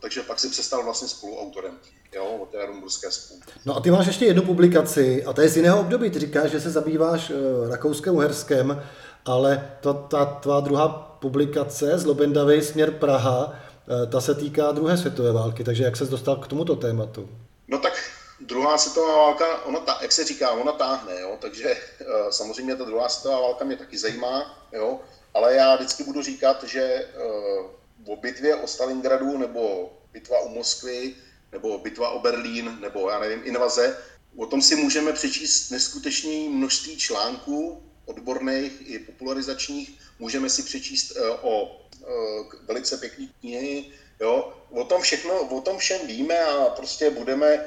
takže 0.00 0.22
pak 0.22 0.40
si 0.40 0.48
přestal 0.48 0.82
vlastně 0.82 1.08
spoluautorem 1.08 1.80
jo, 2.14 2.24
o 2.24 2.46
té 2.46 2.66
rumburské 2.66 3.10
spolu. 3.10 3.40
No 3.64 3.76
a 3.76 3.80
ty 3.80 3.90
máš 3.90 4.06
ještě 4.06 4.24
jednu 4.24 4.42
publikaci, 4.42 5.24
a 5.24 5.32
to 5.32 5.40
je 5.40 5.48
z 5.48 5.56
jiného 5.56 5.80
období, 5.80 6.10
ty 6.10 6.18
říkáš, 6.18 6.50
že 6.50 6.60
se 6.60 6.70
zabýváš 6.70 7.30
uh, 7.30 7.70
rakouském 7.70 8.14
uherském, 8.14 8.82
ale 9.24 9.76
ta, 9.80 9.92
ta 9.92 10.24
tvá 10.24 10.60
druhá 10.60 10.88
publikace 11.24 11.98
z 11.98 12.04
Lobendavy 12.04 12.62
směr 12.62 12.90
Praha, 12.90 13.52
eh, 13.52 14.06
ta 14.06 14.20
se 14.20 14.34
týká 14.34 14.72
druhé 14.72 14.96
světové 14.96 15.32
války, 15.32 15.64
takže 15.64 15.84
jak 15.84 15.96
se 15.96 16.04
dostal 16.04 16.36
k 16.36 16.46
tomuto 16.46 16.76
tématu? 16.76 17.28
No 17.68 17.78
tak 17.78 17.92
druhá 18.40 18.78
světová 18.78 19.16
válka, 19.16 19.64
ona 19.64 19.80
ta, 19.80 19.98
jak 20.02 20.12
se 20.12 20.24
říká, 20.24 20.50
ona 20.50 20.72
táhne, 20.72 21.20
jo? 21.20 21.36
takže 21.40 21.68
eh, 22.00 22.04
samozřejmě 22.30 22.76
ta 22.76 22.84
druhá 22.84 23.08
světová 23.08 23.40
válka 23.40 23.64
mě 23.64 23.76
taky 23.76 23.98
zajímá, 23.98 24.66
jo? 24.72 25.00
ale 25.34 25.54
já 25.54 25.76
vždycky 25.76 26.04
budu 26.04 26.22
říkat, 26.22 26.64
že 26.64 26.82
eh, 26.82 27.14
o 28.06 28.16
bitvě 28.16 28.56
o 28.56 28.66
Stalingradu 28.66 29.38
nebo 29.38 29.92
bitva 30.12 30.40
u 30.40 30.48
Moskvy 30.48 31.14
nebo 31.54 31.78
bitva 31.78 32.10
o 32.10 32.18
Berlín 32.18 32.78
nebo 32.80 33.10
já 33.10 33.18
nevím, 33.18 33.40
invaze, 33.44 33.96
o 34.36 34.46
tom 34.46 34.62
si 34.62 34.76
můžeme 34.76 35.12
přečíst 35.12 35.70
neskutečné 35.70 36.48
množství 36.50 36.96
článků, 36.96 37.82
odborných 38.06 38.72
i 38.90 38.98
popularizačních, 38.98 39.98
můžeme 40.18 40.50
si 40.50 40.62
přečíst 40.62 41.16
eh, 41.16 41.30
o 41.30 41.80
eh, 42.02 42.06
velice 42.66 42.96
pěkné 42.96 43.26
knihy, 43.40 43.84
jo, 44.20 44.52
o 44.70 44.84
tom 44.84 45.02
všechno, 45.02 45.40
o 45.40 45.60
tom 45.60 45.78
všem 45.78 46.06
víme 46.06 46.44
a 46.44 46.64
prostě 46.64 47.10
budeme, 47.10 47.46
eh, 47.46 47.64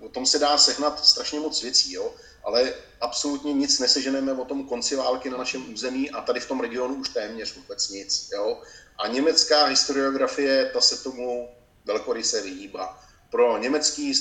o 0.00 0.08
tom 0.08 0.26
se 0.26 0.38
dá 0.38 0.58
sehnat 0.58 1.06
strašně 1.06 1.40
moc 1.40 1.62
věcí, 1.62 1.92
jo, 1.92 2.14
ale 2.44 2.74
absolutně 3.00 3.52
nic 3.52 3.78
neseženeme 3.78 4.32
o 4.32 4.44
tom 4.44 4.68
konci 4.68 4.96
války 4.96 5.30
na 5.30 5.38
našem 5.38 5.72
území 5.72 6.10
a 6.10 6.20
tady 6.20 6.40
v 6.40 6.48
tom 6.48 6.60
regionu 6.60 6.94
už 6.94 7.08
téměř 7.08 7.56
vůbec 7.56 7.88
nic, 7.88 8.30
jo. 8.34 8.62
A 8.98 9.08
německá 9.08 9.64
historiografie, 9.64 10.70
ta 10.72 10.80
se 10.80 11.02
tomu 11.02 11.48
velkoryse 11.88 12.42
vyhýbá 12.42 13.08
pro, 13.30 13.58
německý, 13.58 14.12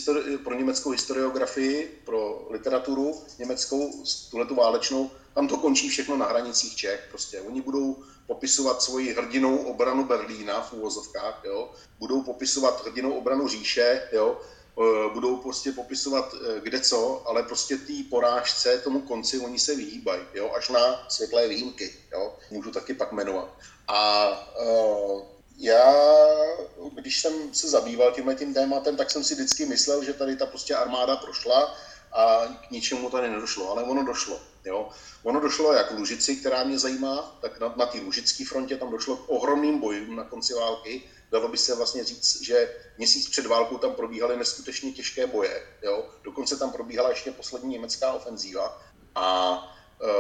pro 0.43 0.53
německou 0.53 0.89
historiografii, 0.89 2.01
pro 2.05 2.47
literaturu 2.49 3.21
německou, 3.39 4.03
tuhletu 4.31 4.55
válečnou, 4.55 5.11
tam 5.35 5.47
to 5.47 5.57
končí 5.57 5.89
všechno 5.89 6.17
na 6.17 6.25
hranicích 6.25 6.75
Čech. 6.75 7.07
Prostě 7.09 7.41
oni 7.41 7.61
budou 7.61 8.03
popisovat 8.27 8.81
svoji 8.81 9.13
hrdinou 9.13 9.57
obranu 9.57 10.03
Berlína 10.03 10.61
v 10.61 10.73
úvozovkách, 10.73 11.41
jo? 11.45 11.71
budou 11.99 12.21
popisovat 12.21 12.85
hrdinou 12.85 13.11
obranu 13.11 13.47
říše, 13.47 14.09
jo? 14.11 14.41
E, 14.77 15.13
budou 15.13 15.37
prostě 15.37 15.71
popisovat 15.71 16.33
e, 16.33 16.59
kde 16.61 16.79
co, 16.79 17.23
ale 17.25 17.43
prostě 17.43 17.77
té 17.77 17.93
porážce, 18.09 18.77
tomu 18.77 19.01
konci, 19.01 19.39
oni 19.39 19.59
se 19.59 19.75
vyhýbají, 19.75 20.21
jo? 20.33 20.51
až 20.57 20.69
na 20.69 21.05
světlé 21.09 21.47
výjimky, 21.47 21.93
jo? 22.11 22.35
můžu 22.51 22.71
taky 22.71 22.93
pak 22.93 23.11
jmenovat. 23.11 23.53
A 23.87 24.29
uh, 24.61 25.36
já, 25.57 25.93
když 26.93 27.21
jsem 27.21 27.53
se 27.53 27.69
zabýval 27.69 28.11
tímhle 28.11 28.35
tím 28.35 28.53
tématem, 28.53 28.97
tak 28.97 29.11
jsem 29.11 29.23
si 29.23 29.35
vždycky 29.35 29.65
myslel, 29.65 30.03
že 30.03 30.13
tady 30.13 30.35
ta 30.35 30.45
prostě 30.45 30.75
armáda 30.75 31.15
prošla 31.15 31.75
a 32.11 32.45
k 32.67 32.71
ničemu 32.71 33.09
tady 33.09 33.29
nedošlo, 33.29 33.71
ale 33.71 33.83
ono 33.83 34.03
došlo. 34.03 34.39
Jo. 34.65 34.89
Ono 35.23 35.39
došlo 35.39 35.73
jak 35.73 35.91
v 35.91 35.97
Lužici, 35.97 36.35
která 36.35 36.63
mě 36.63 36.79
zajímá, 36.79 37.37
tak 37.41 37.59
na, 37.59 37.73
na 37.77 37.85
té 37.85 37.99
Lužické 37.99 38.45
frontě 38.45 38.77
tam 38.77 38.91
došlo 38.91 39.17
k 39.17 39.29
ohromným 39.29 39.79
bojům 39.79 40.15
na 40.15 40.23
konci 40.23 40.53
války. 40.53 41.03
Dalo 41.31 41.47
by 41.47 41.57
se 41.57 41.75
vlastně 41.75 42.03
říct, 42.03 42.41
že 42.41 42.75
měsíc 42.97 43.29
před 43.29 43.45
válkou 43.45 43.77
tam 43.77 43.95
probíhaly 43.95 44.37
neskutečně 44.37 44.91
těžké 44.91 45.27
boje. 45.27 45.63
Jo. 45.83 46.09
Dokonce 46.23 46.57
tam 46.57 46.71
probíhala 46.71 47.09
ještě 47.09 47.31
poslední 47.31 47.69
německá 47.69 48.13
ofenzíva. 48.13 48.81
A 49.15 49.76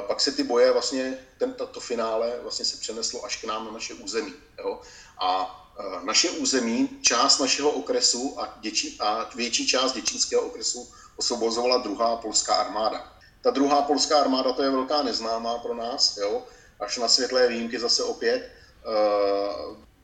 pak 0.07 0.21
se 0.21 0.31
ty 0.31 0.43
boje 0.43 0.71
vlastně, 0.71 1.17
ten, 1.37 1.53
to 1.53 1.79
finále 1.79 2.39
vlastně 2.41 2.65
se 2.65 2.77
přeneslo 2.77 3.25
až 3.25 3.37
k 3.37 3.43
nám 3.43 3.65
na 3.65 3.71
naše 3.71 3.93
území. 3.93 4.33
Jo. 4.57 4.81
A 5.21 5.55
e, 5.79 6.05
naše 6.05 6.29
území, 6.29 6.99
část 7.01 7.39
našeho 7.39 7.69
okresu 7.69 8.41
a, 8.41 8.57
děči, 8.59 8.97
a 8.99 9.29
větší 9.35 9.67
část 9.67 9.93
děčínského 9.93 10.41
okresu 10.41 10.91
osvobozovala 11.17 11.77
druhá 11.77 12.15
polská 12.15 12.55
armáda. 12.55 13.13
Ta 13.41 13.51
druhá 13.51 13.81
polská 13.81 14.19
armáda 14.19 14.53
to 14.53 14.63
je 14.63 14.69
velká 14.69 15.01
neznámá 15.01 15.57
pro 15.57 15.75
nás, 15.75 16.17
jo? 16.17 16.43
až 16.79 16.97
na 16.97 17.07
světlé 17.07 17.47
výjimky 17.47 17.79
zase 17.79 18.03
opět. 18.03 18.51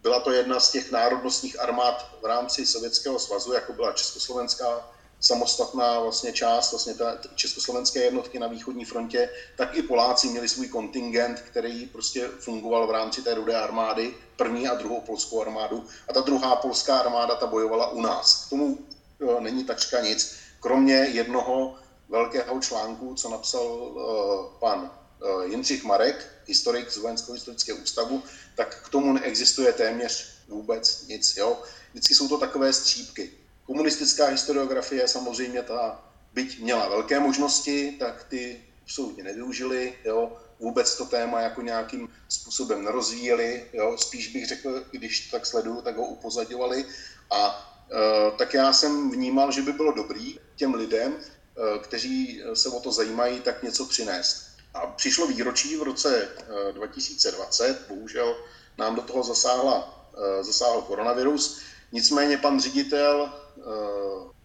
Byla 0.01 0.19
to 0.19 0.31
jedna 0.31 0.59
z 0.59 0.71
těch 0.71 0.91
národnostních 0.91 1.59
armád 1.59 2.15
v 2.21 2.25
rámci 2.25 2.65
Sovětského 2.65 3.19
svazu, 3.19 3.53
jako 3.53 3.73
byla 3.73 3.91
Československá 3.91 4.92
samostatná 5.23 5.99
vlastně 5.99 6.33
část, 6.33 6.71
vlastně 6.71 6.93
ta 6.93 7.17
československé 7.35 7.99
jednotky 7.99 8.39
na 8.39 8.47
východní 8.47 8.85
frontě, 8.85 9.29
tak 9.55 9.77
i 9.77 9.81
Poláci 9.81 10.27
měli 10.27 10.49
svůj 10.49 10.67
kontingent, 10.67 11.39
který 11.39 11.85
prostě 11.85 12.27
fungoval 12.39 12.87
v 12.87 12.91
rámci 12.91 13.21
té 13.21 13.33
rudé 13.33 13.55
armády, 13.55 14.13
první 14.35 14.67
a 14.67 14.75
druhou 14.75 15.01
polskou 15.01 15.41
armádu. 15.41 15.85
A 16.07 16.13
ta 16.13 16.21
druhá 16.21 16.55
polská 16.55 16.99
armáda 16.99 17.35
ta 17.35 17.47
bojovala 17.47 17.87
u 17.87 18.01
nás. 18.01 18.45
K 18.45 18.49
tomu 18.49 18.77
jo, 19.19 19.39
není 19.39 19.63
takřka 19.63 20.01
nic, 20.01 20.35
kromě 20.59 20.93
jednoho 20.93 21.75
velkého 22.09 22.59
článku, 22.59 23.15
co 23.15 23.29
napsal 23.29 23.65
uh, 23.65 24.59
pan 24.59 24.91
uh, 25.23 25.43
Jindřich 25.43 25.83
Marek, 25.83 26.27
historik 26.45 26.91
z 26.91 26.97
Vojenského 26.97 27.33
historického 27.33 27.77
ústavu, 27.77 28.23
tak 28.55 28.83
k 28.85 28.89
tomu 28.89 29.13
neexistuje 29.13 29.73
téměř 29.73 30.27
vůbec 30.47 31.07
nic. 31.07 31.37
Jo? 31.37 31.61
Vždycky 31.91 32.15
jsou 32.15 32.27
to 32.27 32.37
takové 32.37 32.73
střípky. 32.73 33.42
Komunistická 33.65 34.27
historiografie 34.27 35.07
samozřejmě 35.07 35.63
ta, 35.63 36.05
byť 36.33 36.59
měla 36.59 36.89
velké 36.89 37.19
možnosti, 37.19 37.95
tak 37.99 38.23
ty 38.23 38.61
absolutně 38.83 39.23
nevyužili, 39.23 39.93
jo? 40.05 40.37
vůbec 40.59 40.97
to 40.97 41.05
téma 41.05 41.41
jako 41.41 41.61
nějakým 41.61 42.09
způsobem 42.29 42.83
nerozvíjeli, 42.83 43.65
jo? 43.73 43.97
spíš 43.97 44.27
bych 44.27 44.47
řekl, 44.47 44.85
když 44.91 45.29
to 45.29 45.37
tak 45.37 45.45
sleduju, 45.45 45.81
tak 45.81 45.97
ho 45.97 46.05
upozadovali 46.05 46.85
a 47.31 47.69
e, 47.91 48.37
tak 48.37 48.53
já 48.53 48.73
jsem 48.73 49.11
vnímal, 49.11 49.51
že 49.51 49.61
by 49.61 49.73
bylo 49.73 49.91
dobrý 49.91 50.39
těm 50.55 50.73
lidem, 50.73 51.15
e, 51.15 51.79
kteří 51.79 52.41
se 52.53 52.69
o 52.69 52.79
to 52.79 52.91
zajímají, 52.91 53.39
tak 53.39 53.63
něco 53.63 53.85
přinést. 53.85 54.53
A 54.73 54.87
přišlo 54.87 55.27
výročí 55.27 55.77
v 55.77 55.83
roce 55.83 56.29
2020, 56.71 57.69
e, 57.69 57.93
bohužel 57.93 58.35
nám 58.77 58.95
do 58.95 59.01
toho 59.01 59.23
zasáhla, 59.23 60.07
e, 60.39 60.43
zasáhl 60.43 60.81
koronavirus, 60.81 61.59
nicméně 61.91 62.37
pan 62.37 62.59
ředitel 62.59 63.33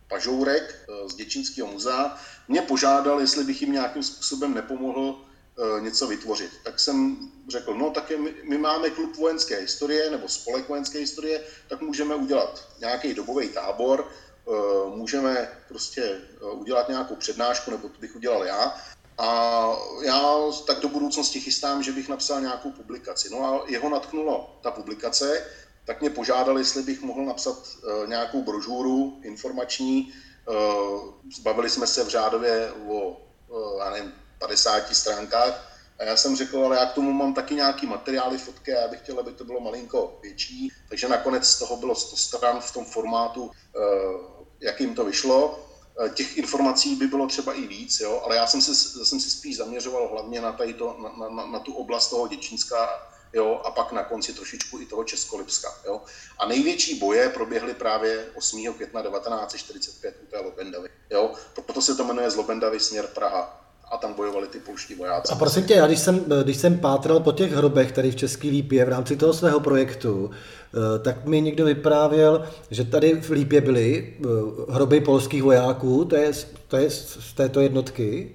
Pažourek 0.08 0.74
eh, 0.88 1.08
z 1.08 1.14
Děčínského 1.14 1.68
muzea 1.68 2.18
mě 2.48 2.62
požádal, 2.62 3.20
jestli 3.20 3.44
bych 3.44 3.62
jim 3.62 3.72
nějakým 3.72 4.02
způsobem 4.02 4.54
nepomohl 4.54 5.18
eh, 5.18 5.80
něco 5.80 6.06
vytvořit. 6.06 6.50
Tak 6.64 6.80
jsem 6.80 7.16
řekl, 7.48 7.74
no 7.74 7.90
tak 7.90 8.10
my, 8.10 8.34
my 8.42 8.58
máme 8.58 8.90
klub 8.90 9.16
vojenské 9.16 9.56
historie 9.56 10.10
nebo 10.10 10.28
spolek 10.28 10.68
vojenské 10.68 10.98
historie, 10.98 11.40
tak 11.68 11.80
můžeme 11.80 12.14
udělat 12.14 12.68
nějaký 12.80 13.14
dobový 13.14 13.48
tábor, 13.48 14.08
můžeme 14.94 15.48
prostě 15.68 16.20
udělat 16.52 16.88
nějakou 16.88 17.16
přednášku, 17.16 17.70
nebo 17.70 17.88
to 17.88 18.00
bych 18.00 18.16
udělal 18.16 18.44
já. 18.44 18.76
A 19.18 19.72
já 20.04 20.22
tak 20.66 20.80
do 20.80 20.88
budoucnosti 20.88 21.40
chystám, 21.40 21.82
že 21.82 21.92
bych 21.92 22.08
napsal 22.08 22.40
nějakou 22.40 22.70
publikaci. 22.70 23.28
No 23.30 23.44
a 23.44 23.64
jeho 23.66 23.88
natknulo 23.88 24.58
ta 24.62 24.70
publikace, 24.70 25.46
tak 25.88 26.00
mě 26.00 26.10
požádali, 26.10 26.60
jestli 26.60 26.82
bych 26.82 27.02
mohl 27.02 27.24
napsat 27.24 27.56
uh, 27.56 28.08
nějakou 28.08 28.42
brožuru 28.42 29.20
informační. 29.22 30.12
Uh, 30.48 30.54
zbavili 31.36 31.70
jsme 31.70 31.86
se 31.86 32.04
v 32.04 32.08
řádově 32.08 32.72
o, 32.88 33.16
uh, 33.48 33.78
já 33.78 33.90
nevím, 33.90 34.12
50 34.38 34.94
stránkách. 34.94 35.72
A 35.98 36.04
já 36.04 36.16
jsem 36.16 36.36
řekl, 36.36 36.64
ale 36.64 36.76
já 36.76 36.86
k 36.86 36.92
tomu 36.92 37.12
mám 37.12 37.34
taky 37.34 37.54
nějaký 37.54 37.86
materiály, 37.86 38.38
fotky 38.38 38.70
já 38.70 38.88
bych 38.88 39.00
chtěl, 39.00 39.20
aby 39.20 39.32
to 39.32 39.44
bylo 39.44 39.60
malinko 39.60 40.18
větší. 40.22 40.72
Takže 40.88 41.08
nakonec 41.08 41.46
z 41.46 41.58
toho 41.58 41.76
bylo 41.76 41.94
100 41.94 42.16
stran 42.16 42.60
v 42.60 42.72
tom 42.72 42.84
formátu, 42.84 43.42
uh, 43.42 43.52
jakým 44.60 44.94
to 44.94 45.04
vyšlo. 45.04 45.64
Těch 46.14 46.36
informací 46.36 46.96
by 46.96 47.06
bylo 47.06 47.26
třeba 47.26 47.52
i 47.54 47.66
víc, 47.66 48.00
jo? 48.00 48.22
ale 48.24 48.36
já 48.36 48.46
jsem, 48.46 48.62
se, 48.62 48.74
jsem 49.04 49.20
si 49.20 49.30
spíš 49.30 49.56
zaměřoval 49.56 50.08
hlavně 50.08 50.40
na, 50.40 50.52
tady 50.52 50.74
to, 50.74 50.96
na, 51.18 51.28
na, 51.28 51.46
na 51.46 51.58
tu 51.58 51.72
oblast 51.72 52.10
toho 52.10 52.28
Děčínska 52.28 53.07
jo, 53.32 53.60
a 53.64 53.70
pak 53.70 53.92
na 53.92 54.04
konci 54.04 54.32
trošičku 54.32 54.80
i 54.80 54.86
toho 54.86 55.04
Českolipska. 55.04 55.68
Jo. 55.86 56.00
A 56.38 56.46
největší 56.46 56.98
boje 56.98 57.28
proběhly 57.28 57.74
právě 57.74 58.26
8. 58.34 58.74
května 58.74 59.02
1945 59.02 60.14
u 60.22 60.26
té 60.26 60.38
Lobendavy. 60.38 60.88
Jo. 61.10 61.32
Proto 61.54 61.82
se 61.82 61.94
to 61.94 62.04
jmenuje 62.04 62.30
z 62.30 62.36
Lobendavy 62.36 62.80
směr 62.80 63.06
Praha 63.06 63.58
a 63.90 63.96
tam 63.96 64.14
bojovali 64.14 64.48
ty 64.48 64.58
polští 64.58 64.94
vojáci. 64.94 65.32
A 65.32 65.36
prosím 65.36 65.64
tě, 65.64 65.74
já 65.74 65.86
když 65.86 65.98
jsem, 65.98 66.24
když 66.42 66.56
jsem 66.56 66.78
pátral 66.78 67.20
po 67.20 67.32
těch 67.32 67.52
hrobech 67.52 67.92
tady 67.92 68.10
v 68.10 68.16
České 68.16 68.48
Lípě 68.48 68.84
v 68.84 68.88
rámci 68.88 69.16
toho 69.16 69.32
svého 69.32 69.60
projektu, 69.60 70.30
eh, 70.30 70.98
tak 70.98 71.24
mi 71.24 71.40
někdo 71.40 71.64
vyprávěl, 71.64 72.48
že 72.70 72.84
tady 72.84 73.20
v 73.20 73.30
Lípě 73.30 73.60
byly 73.60 74.16
eh, 74.20 74.26
hroby 74.72 75.00
polských 75.00 75.42
vojáků, 75.42 76.04
to 76.04 76.16
je, 76.16 76.32
to 76.68 76.76
je 76.76 76.90
z 76.90 77.32
této 77.34 77.60
jednotky? 77.60 78.34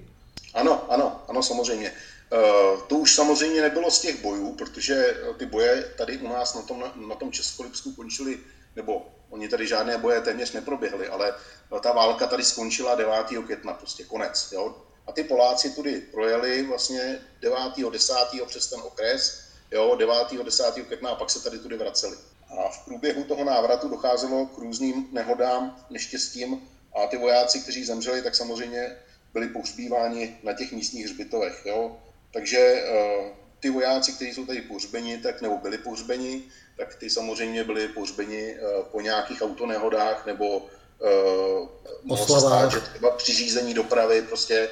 Ano, 0.54 0.92
ano, 0.92 1.20
ano, 1.28 1.42
samozřejmě. 1.42 1.92
Eh, 2.34 2.80
to 2.86 2.96
už 2.96 3.14
samozřejmě 3.14 3.62
nebylo 3.62 3.90
z 3.90 4.00
těch 4.00 4.22
bojů, 4.22 4.52
protože 4.52 4.94
eh, 4.94 5.34
ty 5.34 5.46
boje 5.46 5.82
tady 5.96 6.18
u 6.18 6.28
nás 6.28 6.54
na 6.54 6.62
tom, 6.62 6.92
na 7.08 7.14
tom 7.14 7.32
Českolipsku 7.32 7.92
končily, 7.92 8.38
nebo 8.76 9.06
oni 9.30 9.48
tady 9.48 9.66
žádné 9.66 9.98
boje 9.98 10.20
téměř 10.20 10.52
neproběhly, 10.52 11.08
ale 11.08 11.34
eh, 11.76 11.80
ta 11.80 11.92
válka 11.92 12.26
tady 12.26 12.44
skončila 12.44 12.94
9. 12.94 13.14
května, 13.44 13.72
prostě 13.72 14.04
konec. 14.04 14.48
Jo? 14.52 14.82
A 15.06 15.12
ty 15.12 15.24
Poláci 15.24 15.70
tudy 15.70 16.00
projeli 16.00 16.62
vlastně 16.62 17.20
9. 17.40 17.58
10. 17.90 18.14
přes 18.46 18.66
ten 18.66 18.80
okres, 18.80 19.40
jo, 19.70 19.94
9. 19.98 20.44
10. 20.44 20.64
května 20.86 21.10
a 21.10 21.14
pak 21.14 21.30
se 21.30 21.42
tady 21.42 21.58
tudy 21.58 21.76
vraceli. 21.76 22.16
A 22.48 22.68
v 22.68 22.84
průběhu 22.84 23.24
toho 23.24 23.44
návratu 23.44 23.88
docházelo 23.88 24.46
k 24.46 24.58
různým 24.58 25.08
nehodám, 25.12 25.86
neštěstím 25.90 26.68
a 26.94 27.06
ty 27.06 27.16
vojáci, 27.16 27.60
kteří 27.60 27.84
zemřeli, 27.84 28.22
tak 28.22 28.34
samozřejmě 28.34 28.96
byli 29.32 29.48
pohřbíváni 29.48 30.38
na 30.42 30.52
těch 30.52 30.72
místních 30.72 31.04
hřbitovech. 31.04 31.62
Jo? 31.64 31.96
Takže 32.34 32.58
eh, 32.58 33.32
ty 33.60 33.70
vojáci, 33.70 34.12
kteří 34.12 34.34
jsou 34.34 34.46
tady 34.46 34.60
pohřbeni, 34.60 35.18
tak 35.18 35.40
nebo 35.40 35.58
byli 35.58 35.78
pohřbeni, 35.78 36.42
tak 36.76 36.94
ty 36.94 37.10
samozřejmě 37.10 37.64
byli 37.64 37.88
pohřbeni 37.88 38.54
eh, 38.54 38.60
po 38.92 39.00
nějakých 39.00 39.42
autonehodách 39.42 40.26
nebo 40.26 40.58
uh, 40.58 41.68
Oslavách. 42.08 42.72
že 42.72 42.80
třeba 42.80 43.10
při 43.10 43.32
řízení 43.32 43.74
dopravy 43.74 44.22
prostě 44.22 44.68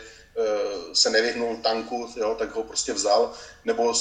se 0.92 1.10
nevyhnul 1.10 1.56
tanku, 1.56 2.08
jo, 2.16 2.34
tak 2.38 2.54
ho 2.54 2.62
prostě 2.62 2.92
vzal, 2.92 3.32
nebo 3.64 3.92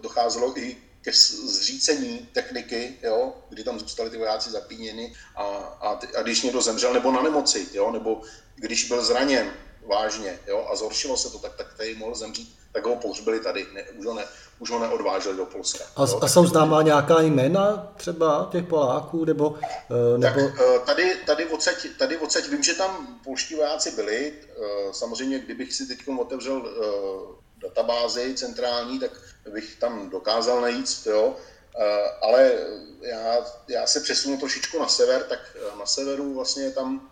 docházelo 0.00 0.58
i 0.58 0.76
ke 1.02 1.12
zřícení 1.12 2.28
techniky, 2.32 2.98
jo, 3.02 3.32
kdy 3.48 3.64
tam 3.64 3.78
zůstali 3.78 4.10
ty 4.10 4.16
vojáci 4.16 4.50
zapíněni 4.50 5.14
a, 5.36 5.44
a, 5.80 6.00
a 6.18 6.22
když 6.22 6.42
někdo 6.42 6.60
zemřel, 6.60 6.92
nebo 6.92 7.12
na 7.12 7.22
nemoci, 7.22 7.66
jo, 7.72 7.90
nebo 7.90 8.22
když 8.56 8.88
byl 8.88 9.04
zraněn 9.04 9.52
vážně 9.86 10.38
jo, 10.46 10.66
a 10.70 10.76
zhoršilo 10.76 11.16
se 11.16 11.30
to, 11.30 11.38
tak, 11.38 11.56
tak 11.56 11.74
tady 11.76 11.94
mohl 11.94 12.14
zemřít 12.14 12.56
tak 12.76 12.86
ho 12.86 12.96
pohřbili 12.96 13.40
tady, 13.40 13.66
ne, 13.74 13.82
už, 13.82 14.06
ho 14.06 14.14
ne, 14.14 14.24
už 14.58 14.70
ho 14.70 14.78
neodváželi 14.78 15.36
do 15.36 15.46
Polska. 15.46 15.84
A, 15.96 16.02
jo, 16.02 16.18
a 16.22 16.28
jsou 16.28 16.46
známá 16.46 16.82
nějaká 16.82 17.20
jména 17.20 17.92
třeba 17.96 18.48
těch 18.52 18.64
Poláků? 18.64 19.24
Nebo, 19.24 19.48
uh, 19.48 19.58
nebo... 20.18 20.40
Tak 20.40 20.60
uh, 20.60 20.78
tady, 20.86 21.16
tady, 21.26 21.46
odsaď, 21.46 21.86
tady 21.98 22.16
odsaď 22.16 22.48
vím, 22.48 22.62
že 22.62 22.74
tam 22.74 23.20
polští 23.24 23.54
vojáci 23.54 23.90
byli. 23.90 24.32
Uh, 24.32 24.92
samozřejmě, 24.92 25.38
kdybych 25.38 25.74
si 25.74 25.86
teď 25.86 25.98
otevřel 26.18 26.62
databázi 27.62 28.34
centrální, 28.34 29.00
tak 29.00 29.10
bych 29.52 29.76
tam 29.76 30.10
dokázal 30.10 30.60
najít, 30.60 31.06
jo. 31.06 31.36
Ale 32.22 32.52
já, 33.00 33.46
já 33.68 33.86
se 33.86 34.00
přesunu 34.00 34.38
trošičku 34.38 34.78
na 34.78 34.88
sever, 34.88 35.22
tak 35.22 35.38
na 35.78 35.86
severu 35.86 36.34
vlastně 36.34 36.70
tam 36.70 37.10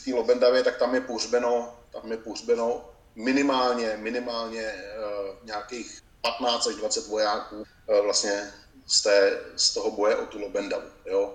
v 0.00 0.04
té 0.04 0.14
Lobendavě, 0.14 0.62
tak 0.62 0.76
tam 0.76 0.94
je 0.94 1.00
pohřbeno, 1.00 1.78
tam 1.92 2.12
je 2.12 2.16
pohřbeno 2.16 2.90
minimálně, 3.14 3.96
minimálně 3.96 4.74
uh, 4.74 5.46
nějakých 5.46 6.02
15 6.22 6.66
až 6.66 6.74
20 6.74 7.06
vojáků 7.06 7.56
uh, 7.56 7.64
vlastně 8.04 8.52
z, 8.86 9.02
té, 9.02 9.40
z 9.56 9.74
toho 9.74 9.90
boje 9.90 10.16
o 10.16 10.26
tu 10.26 10.40
Lobendavu. 10.40 10.88
Jo. 11.06 11.34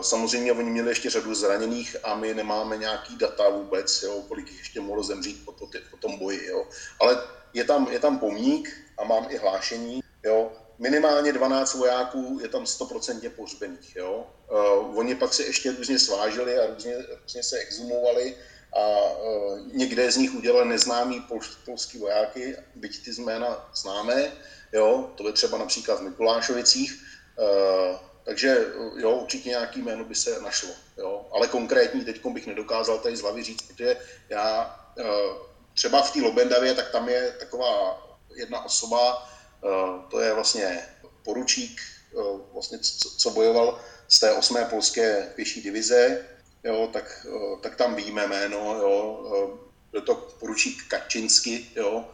Samozřejmě 0.00 0.52
oni 0.52 0.70
měli 0.70 0.88
ještě 0.88 1.10
řadu 1.10 1.34
zraněných 1.34 1.96
a 2.02 2.14
my 2.14 2.34
nemáme 2.34 2.76
nějaký 2.76 3.16
data 3.16 3.48
vůbec, 3.48 4.02
jo, 4.02 4.22
kolik 4.28 4.50
jich 4.50 4.58
ještě 4.58 4.80
mohlo 4.80 5.02
zemřít 5.02 5.44
po, 5.44 5.52
po, 5.52 5.66
po 5.90 5.96
tom 5.96 6.18
boji. 6.18 6.46
Jo. 6.46 6.66
Ale 7.00 7.22
je 7.54 7.64
tam, 7.64 7.88
je 7.90 7.98
tam 7.98 8.18
pomník 8.18 8.68
a 8.98 9.04
mám 9.04 9.26
i 9.30 9.36
hlášení. 9.36 10.02
Jo. 10.24 10.52
Minimálně 10.78 11.32
12 11.32 11.74
vojáků 11.74 12.38
je 12.42 12.48
tam 12.48 12.64
100% 12.64 13.30
pohřbených. 13.30 13.96
Jo. 13.96 14.26
Uh, 14.50 14.98
oni 14.98 15.14
pak 15.14 15.34
se 15.34 15.42
ještě 15.44 15.72
různě 15.72 15.98
svážili 15.98 16.58
a 16.58 16.66
různě, 16.66 16.96
různě 17.22 17.42
se 17.42 17.58
exhumovali 17.58 18.36
a 18.76 18.88
uh, 19.12 19.58
někde 19.72 20.12
z 20.12 20.16
nich 20.16 20.34
udělali 20.34 20.68
neznámí 20.68 21.20
pol, 21.20 21.40
polský 21.64 21.98
vojáky, 21.98 22.56
byť 22.74 23.04
ty 23.04 23.10
jména 23.22 23.70
známé, 23.74 24.32
jo, 24.72 25.10
to 25.16 25.26
je 25.26 25.32
třeba 25.32 25.58
například 25.58 26.00
v 26.00 26.02
Mikulášovicích, 26.02 27.02
uh, 27.38 27.96
takže 28.24 28.66
jo, 28.96 29.10
určitě 29.10 29.48
nějaký 29.48 29.82
jméno 29.82 30.04
by 30.04 30.14
se 30.14 30.40
našlo, 30.40 30.70
jo, 30.98 31.26
ale 31.32 31.48
konkrétní 31.48 32.04
teď 32.04 32.26
bych 32.26 32.46
nedokázal 32.46 32.98
tady 32.98 33.16
z 33.16 33.20
hlavy 33.20 33.42
říct, 33.42 33.62
protože 33.62 33.96
já 34.28 34.76
uh, 34.98 35.04
třeba 35.74 36.02
v 36.02 36.12
té 36.12 36.20
Lobendavě, 36.20 36.74
tak 36.74 36.90
tam 36.90 37.08
je 37.08 37.34
taková 37.38 38.02
jedna 38.36 38.64
osoba, 38.64 39.28
to 40.10 40.20
je 40.20 40.34
vlastně 40.34 40.86
poručík, 41.24 41.80
uh, 42.12 42.40
vlastně, 42.52 42.78
co, 43.18 43.30
bojoval 43.30 43.80
z 44.08 44.20
té 44.20 44.32
8. 44.32 44.56
polské 44.70 45.32
pěší 45.34 45.62
divize, 45.62 46.26
jo, 46.64 46.90
tak, 46.92 47.26
tak 47.60 47.76
tam 47.76 47.94
víme 47.94 48.26
jméno, 48.26 48.74
jo, 48.74 49.60
byl 49.92 50.00
to 50.00 50.14
poručík 50.14 50.88
Kačinsky, 50.88 51.66
jo, 51.76 52.08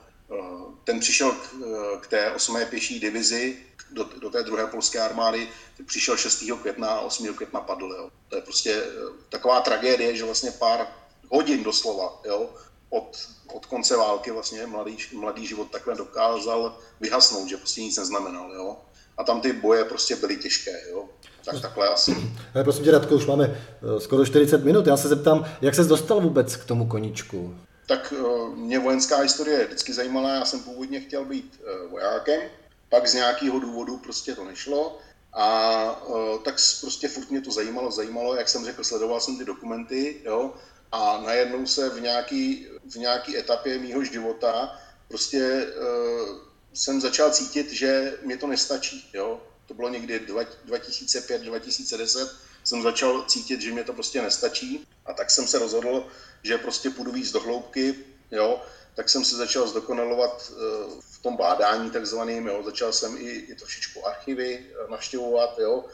ten 0.84 1.00
přišel 1.00 1.32
k, 1.32 1.54
k 2.00 2.06
té 2.06 2.32
8. 2.32 2.56
pěší 2.70 3.00
divizi, 3.00 3.58
do, 3.90 4.04
do 4.04 4.30
té 4.30 4.42
druhé 4.42 4.66
polské 4.66 5.00
armády, 5.00 5.48
přišel 5.86 6.16
6. 6.16 6.44
května 6.62 6.88
a 6.88 7.00
8. 7.00 7.34
května 7.34 7.60
padl. 7.60 7.94
Jo. 7.98 8.10
To 8.28 8.36
je 8.36 8.42
prostě 8.42 8.82
taková 9.28 9.60
tragédie, 9.60 10.16
že 10.16 10.24
vlastně 10.24 10.50
pár 10.50 10.86
hodin 11.28 11.64
doslova 11.64 12.20
jo, 12.24 12.54
od, 12.90 13.28
od 13.54 13.66
konce 13.66 13.96
války 13.96 14.30
vlastně 14.30 14.66
mladý, 14.66 14.96
mladý 15.12 15.46
život 15.46 15.70
takhle 15.70 15.94
dokázal 15.94 16.78
vyhasnout, 17.00 17.48
že 17.48 17.56
prostě 17.56 17.82
nic 17.82 17.98
neznamenal. 17.98 18.52
Jo. 18.54 18.76
A 19.16 19.24
tam 19.24 19.40
ty 19.40 19.52
boje 19.52 19.84
prostě 19.84 20.16
byly 20.16 20.36
těžké. 20.36 20.88
Jo. 20.90 21.04
Tak 21.44 21.60
takhle 21.60 21.88
asi. 21.88 22.16
Ale 22.54 22.64
prosím 22.64 22.84
tě, 22.84 22.90
Radko, 22.90 23.14
už 23.14 23.26
máme 23.26 23.44
eh, 23.96 24.00
skoro 24.00 24.26
40 24.26 24.64
minut. 24.64 24.86
Já 24.86 24.96
se 24.96 25.08
zeptám, 25.08 25.44
jak 25.60 25.74
se 25.74 25.84
dostal 25.84 26.20
vůbec 26.20 26.56
k 26.56 26.64
tomu 26.64 26.86
koníčku? 26.86 27.56
Tak 27.86 28.14
eh, 28.16 28.56
mě 28.56 28.78
vojenská 28.78 29.16
historie 29.16 29.66
vždycky 29.66 29.92
zajímala. 29.92 30.34
Já 30.34 30.44
jsem 30.44 30.60
původně 30.60 31.00
chtěl 31.00 31.24
být 31.24 31.60
eh, 31.60 31.88
vojákem, 31.88 32.40
pak 32.88 33.08
z 33.08 33.14
nějakého 33.14 33.60
důvodu 33.60 33.96
prostě 33.96 34.34
to 34.34 34.44
nešlo. 34.44 34.98
A 35.32 36.02
tak 36.44 36.54
prostě 36.80 37.08
furt 37.08 37.30
mě 37.30 37.40
to 37.40 37.50
zajímalo, 37.50 37.90
zajímalo, 37.90 38.34
jak 38.34 38.48
jsem 38.48 38.64
řekl, 38.64 38.84
sledoval 38.84 39.20
jsem 39.20 39.38
ty 39.38 39.44
dokumenty, 39.44 40.16
jo, 40.24 40.52
a 40.92 41.22
najednou 41.26 41.66
se 41.66 41.90
v 41.90 42.00
nějaký, 42.00 42.66
v 42.90 42.96
nějaký 42.96 43.36
etapě 43.36 43.78
mýho 43.78 44.04
života 44.04 44.80
prostě 45.08 45.66
uh, 45.66 46.38
jsem 46.74 47.00
začal 47.00 47.30
cítit, 47.30 47.72
že 47.72 48.18
mě 48.22 48.36
to 48.36 48.46
nestačí, 48.46 49.10
jo. 49.12 49.42
To 49.66 49.74
bylo 49.74 49.88
někdy 49.88 50.18
2005-2010, 50.18 52.30
jsem 52.64 52.82
začal 52.82 53.24
cítit, 53.24 53.60
že 53.60 53.72
mě 53.72 53.84
to 53.84 53.92
prostě 53.92 54.22
nestačí 54.22 54.86
a 55.06 55.12
tak 55.12 55.30
jsem 55.30 55.46
se 55.46 55.58
rozhodl, 55.58 56.06
že 56.42 56.58
prostě 56.58 56.90
půjdu 56.90 57.12
víc 57.12 57.32
do 57.32 57.40
hloubky, 57.40 57.94
jo. 58.30 58.62
Tak 58.94 59.08
jsem 59.08 59.24
se 59.24 59.36
začal 59.36 59.68
zdokonalovat 59.68 60.50
uh, 60.50 60.56
v 61.00 61.22
tom 61.22 61.36
bádání 61.36 61.90
takzvaným, 61.90 62.46
jo. 62.46 62.62
Začal 62.64 62.92
jsem 62.92 63.16
i, 63.16 63.30
i 63.30 63.54
trošičku 63.54 64.06
archivy 64.06 64.66
navštěvovat, 64.90 65.58
jo, 65.58 65.84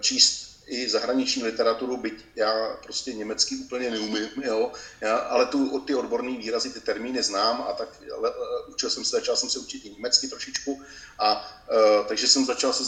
číst 0.00 0.51
i 0.66 0.88
zahraniční 0.88 1.44
literaturu, 1.44 1.96
byť 1.96 2.24
já 2.36 2.78
prostě 2.82 3.12
německy 3.12 3.56
úplně 3.56 3.90
neumím, 3.90 4.28
jo, 4.44 4.72
já, 5.00 5.16
ale 5.16 5.46
tu, 5.46 5.80
ty 5.80 5.94
odborné 5.94 6.38
výrazy, 6.38 6.70
ty 6.70 6.80
termíny 6.80 7.22
znám 7.22 7.64
a 7.68 7.72
tak 7.72 8.02
ale, 8.16 8.30
uh, 8.30 8.70
učil 8.74 8.90
jsem 8.90 9.04
se, 9.04 9.10
začal 9.10 9.36
jsem 9.36 9.50
se 9.50 9.58
učit 9.58 9.84
i 9.84 9.90
německy 9.90 10.28
trošičku 10.28 10.82
a 11.18 11.60
uh, 11.70 12.06
takže 12.06 12.28
jsem 12.28 12.44
začal 12.44 12.72
se 12.72 12.84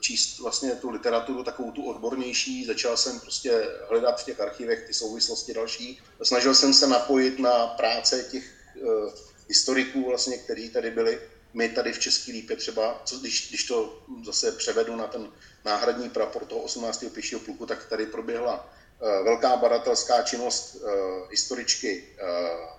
číst 0.00 0.38
vlastně 0.38 0.70
tu 0.70 0.90
literaturu 0.90 1.44
takovou 1.44 1.70
tu 1.70 1.84
odbornější, 1.84 2.66
začal 2.66 2.96
jsem 2.96 3.20
prostě 3.20 3.68
hledat 3.88 4.20
v 4.20 4.24
těch 4.24 4.40
archivech 4.40 4.86
ty 4.86 4.94
souvislosti 4.94 5.54
další. 5.54 6.00
Snažil 6.22 6.54
jsem 6.54 6.74
se 6.74 6.86
napojit 6.86 7.38
na 7.38 7.66
práce 7.66 8.28
těch 8.30 8.44
uh, 8.82 9.12
historiků 9.48 10.08
vlastně, 10.08 10.38
kteří 10.38 10.70
tady 10.70 10.90
byli 10.90 11.20
my 11.54 11.68
tady 11.68 11.92
v 11.92 11.98
České 11.98 12.32
lípě 12.32 12.56
třeba, 12.56 13.02
co, 13.04 13.18
když, 13.18 13.48
když 13.48 13.64
to 13.64 14.02
zase 14.24 14.52
převedu 14.52 14.96
na 14.96 15.06
ten 15.06 15.28
náhradní 15.68 16.10
prapor 16.10 16.44
toho 16.44 16.60
18. 16.60 17.04
pěšího 17.12 17.40
pluku, 17.40 17.66
tak 17.66 17.84
tady 17.84 18.06
proběhla 18.06 18.54
uh, 19.00 19.24
velká 19.24 19.56
badatelská 19.56 20.22
činnost 20.22 20.74
uh, 20.74 20.90
historičky 21.30 22.04
uh, 22.04 22.28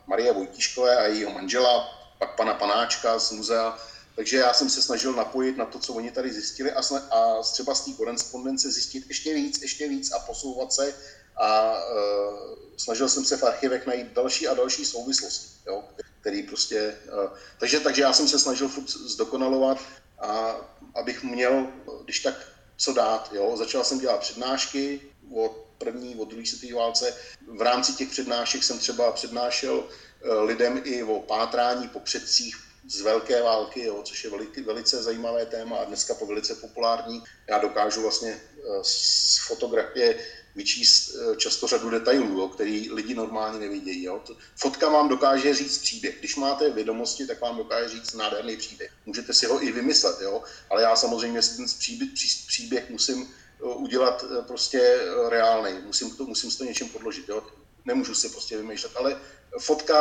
Marie 0.07 0.33
Vojtíškové 0.33 0.97
a 0.97 1.05
jejího 1.05 1.31
manžela, 1.31 1.99
pak 2.19 2.35
pana 2.35 2.53
Panáčka 2.53 3.19
z 3.19 3.31
muzea. 3.31 3.77
Takže 4.15 4.37
já 4.37 4.53
jsem 4.53 4.69
se 4.69 4.81
snažil 4.81 5.13
napojit 5.13 5.57
na 5.57 5.65
to, 5.65 5.79
co 5.79 5.93
oni 5.93 6.11
tady 6.11 6.33
zjistili 6.33 6.71
a, 6.71 6.81
a 7.11 7.41
třeba 7.41 7.75
z 7.75 7.85
té 7.85 7.91
korespondence 7.91 8.71
zjistit 8.71 9.03
ještě 9.07 9.33
víc, 9.33 9.61
ještě 9.61 9.87
víc 9.87 10.11
a 10.11 10.19
posouvat 10.19 10.73
se 10.73 10.93
a 11.37 11.73
uh, 11.73 12.55
snažil 12.77 13.09
jsem 13.09 13.25
se 13.25 13.37
v 13.37 13.43
archivech 13.43 13.87
najít 13.87 14.07
další 14.13 14.47
a 14.47 14.53
další 14.53 14.85
souvislosti, 14.85 15.47
jo, 15.67 15.83
který 16.21 16.43
prostě, 16.43 16.97
uh, 17.13 17.37
takže, 17.59 17.79
takže 17.79 18.01
já 18.01 18.13
jsem 18.13 18.27
se 18.27 18.39
snažil 18.39 18.67
furt 18.67 18.89
zdokonalovat 18.89 19.79
a 20.19 20.55
abych 20.95 21.23
měl, 21.23 21.67
když 22.03 22.19
tak 22.19 22.35
co 22.79 22.93
dát. 22.93 23.29
Jo? 23.33 23.57
Začal 23.57 23.83
jsem 23.83 23.99
dělat 23.99 24.19
přednášky 24.19 25.01
od 25.35 25.65
první, 25.77 26.15
od 26.15 26.29
druhé 26.29 26.45
světové 26.45 26.79
válce. 26.79 27.13
V 27.47 27.61
rámci 27.61 27.93
těch 27.93 28.09
přednášek 28.09 28.63
jsem 28.63 28.79
třeba 28.79 29.11
přednášel 29.11 29.83
eh, 29.83 30.33
lidem 30.33 30.81
i 30.83 31.03
o 31.03 31.19
pátrání 31.19 31.87
po 31.87 31.99
předcích 31.99 32.55
z 32.87 33.01
velké 33.01 33.43
války, 33.43 33.83
jo, 33.83 34.01
což 34.03 34.23
je 34.23 34.29
velice, 34.29 34.61
velice 34.61 35.03
zajímavé 35.03 35.45
téma 35.45 35.77
a 35.77 35.83
dneska 35.83 36.13
to 36.13 36.25
velice 36.25 36.55
populární. 36.55 37.23
Já 37.49 37.59
dokážu 37.59 38.01
vlastně 38.01 38.41
eh, 38.57 38.83
z 38.83 39.37
fotografie 39.47 40.19
vyčíst 40.59 41.15
eh, 41.15 41.35
často 41.35 41.67
řadu 41.67 41.89
detailů, 41.89 42.39
jo, 42.39 42.47
který 42.47 42.91
lidi 42.91 43.15
normálně 43.15 43.59
nevidějí. 43.59 44.03
Jo. 44.03 44.21
Fotka 44.55 44.89
vám 44.89 45.09
dokáže 45.09 45.53
říct 45.53 45.77
příběh. 45.77 46.19
Když 46.19 46.35
máte 46.35 46.69
vědomosti, 46.69 47.27
tak 47.27 47.41
vám 47.41 47.57
dokáže 47.57 47.89
říct 47.89 48.13
nádherný 48.13 48.57
příběh. 48.57 48.91
Můžete 49.05 49.33
si 49.33 49.45
ho 49.45 49.63
i 49.63 49.71
vymyslet, 49.71 50.21
jo, 50.21 50.43
ale 50.69 50.81
já 50.81 50.95
samozřejmě 50.95 51.39
ten 51.41 51.65
příběh, 51.79 52.09
příběh 52.47 52.89
musím 52.89 53.19
eh, 53.23 53.63
udělat 53.63 54.25
eh, 54.25 54.41
prostě 54.41 54.81
reálný. 55.29 55.71
Musím 55.85 56.15
to, 56.15 56.25
musím 56.25 56.51
to 56.51 56.63
něčím 56.63 56.89
podložit. 56.89 57.29
Jo. 57.29 57.43
Nemůžu 57.85 58.13
si 58.15 58.29
prostě 58.29 58.57
vymýšlet, 58.57 58.91
ale 58.95 59.17
fotka 59.59 59.97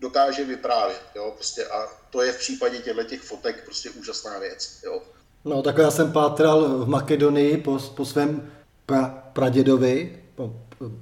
dokáže 0.00 0.44
vyprávět, 0.44 1.06
jo, 1.14 1.32
prostě 1.34 1.66
a 1.66 1.88
to 2.10 2.22
je 2.22 2.32
v 2.32 2.38
případě 2.38 2.78
těchto 2.78 3.04
těch 3.04 3.20
fotek 3.20 3.64
prostě 3.64 3.90
úžasná 3.90 4.38
věc, 4.38 4.78
jo. 4.84 5.02
No, 5.44 5.62
tak 5.62 5.78
já 5.78 5.90
jsem 5.90 6.12
pátral 6.12 6.78
v 6.84 6.88
Makedonii 6.88 7.56
po, 7.56 7.78
po 7.96 8.04
svém 8.04 8.52
pra, 8.92 9.14
pradědovi, 9.32 10.10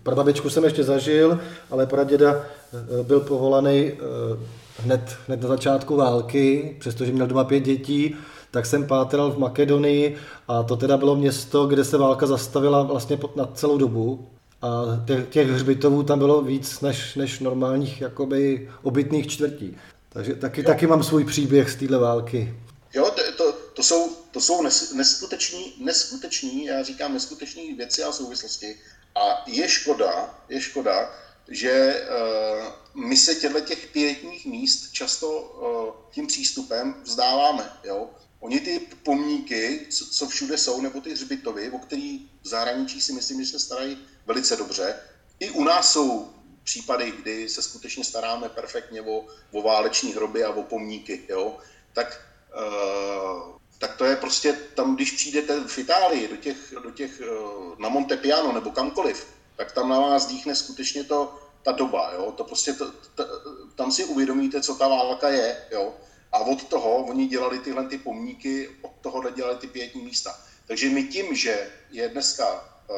prababičku 0.03 0.51
jsem 0.51 0.65
ještě 0.65 0.85
zažil, 0.85 1.41
ale 1.71 1.87
praděda 1.87 2.37
eh, 2.41 3.03
byl 3.03 3.21
povolaný 3.21 3.93
eh, 3.93 3.97
hned, 4.79 5.17
hned 5.27 5.43
na 5.43 5.49
začátku 5.49 5.97
války, 5.97 6.77
přestože 6.81 7.13
měl 7.13 7.27
doma 7.27 7.45
pět 7.45 7.61
dětí, 7.61 8.17
tak 8.51 8.67
jsem 8.67 8.87
pátral 8.87 9.31
v 9.31 9.39
Makedonii 9.39 10.17
a 10.49 10.63
to 10.63 10.77
teda 10.77 10.97
bylo 10.97 11.17
město, 11.17 11.67
kde 11.67 11.85
se 11.85 11.99
válka 11.99 12.27
zastavila 12.27 12.83
vlastně 12.83 13.19
na 13.37 13.47
celou 13.55 13.79
dobu. 13.79 14.27
A 14.63 14.83
těch, 15.07 15.29
těch 15.29 15.51
hřbitovů 15.51 16.03
tam 16.03 16.19
bylo 16.19 16.43
víc 16.43 16.81
než, 16.81 17.15
než 17.15 17.41
normálních 17.41 18.01
jakoby 18.01 18.69
obytných 18.83 19.27
čtvrtí. 19.27 19.77
Takže 20.09 20.35
taky, 20.35 20.63
taky 20.63 20.87
mám 20.87 21.03
svůj 21.03 21.25
příběh 21.25 21.71
z 21.71 21.77
téhle 21.77 21.99
války. 21.99 22.55
Jo, 22.95 23.11
to, 23.81 23.85
jsou, 23.85 24.09
to 24.31 24.41
jsou 24.41 24.63
nes, 24.63 24.93
neskuteční, 24.93 25.75
neskuteční, 25.79 26.65
já 26.65 26.83
říkám 26.83 27.15
neskuteční 27.15 27.75
věci 27.75 28.03
a 28.03 28.13
souvislosti. 28.13 28.81
A 29.15 29.45
je 29.47 29.69
škoda, 29.69 30.39
je 30.49 30.61
škoda, 30.61 31.15
že 31.49 32.07
uh, 32.95 33.05
my 33.05 33.17
se 33.17 33.35
těchto 33.35 33.61
těch 33.61 33.87
pětních 33.87 34.47
míst 34.47 34.93
často 34.93 35.41
uh, 35.41 36.13
tím 36.13 36.27
přístupem 36.27 36.95
vzdáváme. 37.03 37.73
Jo? 37.85 38.11
Oni 38.41 38.61
ty 38.61 38.81
pomníky, 39.03 39.87
co, 39.91 40.07
co 40.07 40.29
všude 40.29 40.59
jsou, 40.59 40.81
nebo 40.81 41.01
ty 41.01 41.13
hřbitovy, 41.13 41.71
o 41.71 41.79
který 41.79 42.31
v 42.43 42.49
zahraničí 42.49 43.01
si 43.01 43.13
myslím, 43.13 43.45
že 43.45 43.51
se 43.51 43.59
starají 43.59 43.99
velice 44.27 44.57
dobře, 44.57 44.97
i 45.39 45.51
u 45.51 45.65
nás 45.65 45.93
jsou 45.93 46.31
případy, 46.65 47.11
kdy 47.11 47.49
se 47.49 47.63
skutečně 47.63 48.05
staráme 48.05 48.49
perfektně 48.49 49.03
o, 49.03 49.27
o 49.53 49.63
váleční 49.63 50.13
hroby 50.13 50.45
a 50.45 50.51
o 50.51 50.63
pomníky, 50.63 51.25
jo? 51.29 51.59
tak 51.93 52.21
uh, 52.57 53.60
tak 53.81 53.97
to 53.97 54.05
je 54.05 54.17
prostě 54.17 54.53
tam, 54.53 54.97
když 54.97 55.13
přijdete 55.13 55.61
v 55.67 55.79
Itálii 55.79 56.29
do 56.29 56.37
těch, 56.37 56.57
do 56.83 56.91
těch 56.91 57.21
eh, 57.21 57.27
na 57.79 57.89
Montepiano 57.89 58.53
nebo 58.53 58.71
kamkoliv, 58.71 59.27
tak 59.57 59.73
tam 59.73 59.89
na 59.89 60.01
vás 60.01 60.27
dýchne 60.27 60.55
skutečně 60.55 61.05
to, 61.05 61.39
ta 61.63 61.73
doba, 61.73 62.13
jo? 62.15 62.33
To 62.33 62.45
prostě 62.45 62.73
to, 62.73 62.93
to, 63.15 63.25
tam 63.75 63.93
si 63.93 64.05
uvědomíte, 64.05 64.63
co 64.63 64.75
ta 64.75 64.89
válka 64.89 65.29
je, 65.29 65.57
jo? 65.71 65.95
A 66.33 66.39
od 66.39 66.65
toho 66.65 66.97
oni 66.97 67.27
dělali 67.27 67.59
tyhle 67.59 67.89
ty 67.89 67.99
pomníky, 67.99 68.69
od 68.83 68.93
toho 69.01 69.31
dělali 69.31 69.57
ty 69.57 69.67
pětní 69.67 70.03
místa. 70.03 70.41
Takže 70.67 70.89
my 70.89 71.05
tím, 71.05 71.37
že 71.37 71.71
je 71.91 72.09
dneska 72.09 72.47
uh, 72.55 72.97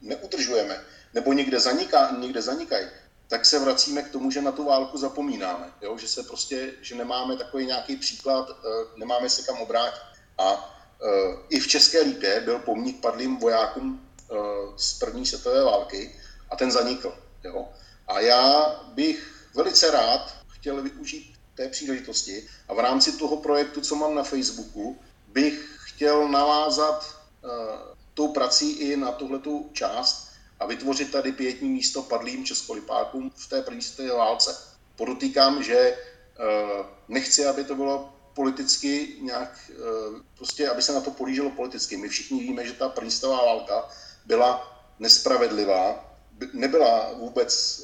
neudržujeme, 0.00 0.84
nebo 1.14 1.32
někde, 1.32 1.60
zaniká, 1.60 2.16
někde 2.18 2.42
zanikají, 2.42 2.86
tak 3.28 3.46
se 3.46 3.58
vracíme 3.58 4.02
k 4.02 4.12
tomu, 4.12 4.30
že 4.30 4.42
na 4.42 4.52
tu 4.52 4.64
válku 4.64 4.98
zapomínáme. 4.98 5.72
Jo? 5.82 5.98
Že 5.98 6.08
se 6.08 6.22
prostě, 6.22 6.72
že 6.80 6.94
nemáme 6.94 7.36
takový 7.36 7.66
nějaký 7.66 7.96
příklad, 7.96 8.50
uh, 8.50 8.56
nemáme 8.96 9.30
se 9.30 9.42
kam 9.42 9.56
obrátit. 9.56 10.09
A 10.40 10.52
e, 10.52 11.06
i 11.48 11.60
v 11.60 11.68
České 11.68 12.00
lípě 12.00 12.40
byl 12.40 12.58
pomník 12.58 13.00
padlým 13.00 13.36
vojákům 13.36 14.00
e, 14.00 14.34
z 14.76 14.98
první 14.98 15.26
světové 15.26 15.64
války 15.64 16.14
a 16.50 16.56
ten 16.56 16.70
zanikl. 16.70 17.14
Jo? 17.44 17.68
A 18.08 18.20
já 18.20 18.74
bych 18.94 19.46
velice 19.54 19.90
rád 19.90 20.34
chtěl 20.48 20.82
využít 20.82 21.34
té 21.54 21.68
příležitosti 21.68 22.48
a 22.68 22.74
v 22.74 22.78
rámci 22.78 23.12
toho 23.12 23.36
projektu, 23.36 23.80
co 23.80 23.94
mám 23.94 24.14
na 24.14 24.22
Facebooku, 24.22 24.98
bych 25.28 25.78
chtěl 25.84 26.28
navázat 26.28 27.16
uh, 27.44 27.50
tou 28.14 28.28
prací 28.28 28.72
i 28.72 28.96
na 28.96 29.12
tuhletu 29.12 29.70
část 29.72 30.28
a 30.60 30.66
vytvořit 30.66 31.12
tady 31.12 31.32
pětní 31.32 31.68
místo 31.68 32.02
padlým 32.02 32.44
českolipákům 32.44 33.30
v 33.36 33.48
té 33.48 33.62
první 33.62 33.82
světové 33.82 34.18
válce. 34.18 34.56
Podotýkám, 34.96 35.62
že 35.62 35.96
nechci, 37.08 37.46
aby 37.46 37.64
to 37.64 37.74
bylo 37.74 38.12
politicky 38.34 39.16
nějak, 39.20 39.70
eh, 39.70 39.74
prostě, 40.36 40.68
aby 40.68 40.82
se 40.82 40.92
na 40.92 41.00
to 41.00 41.10
polížilo 41.10 41.50
politicky. 41.50 41.96
My 41.96 42.08
všichni 42.08 42.40
víme, 42.40 42.66
že 42.66 42.72
ta 42.72 42.88
první 42.88 43.10
válka 43.22 43.88
byla 44.26 44.80
nespravedlivá, 44.98 46.14
nebyla 46.52 47.12
vůbec 47.12 47.82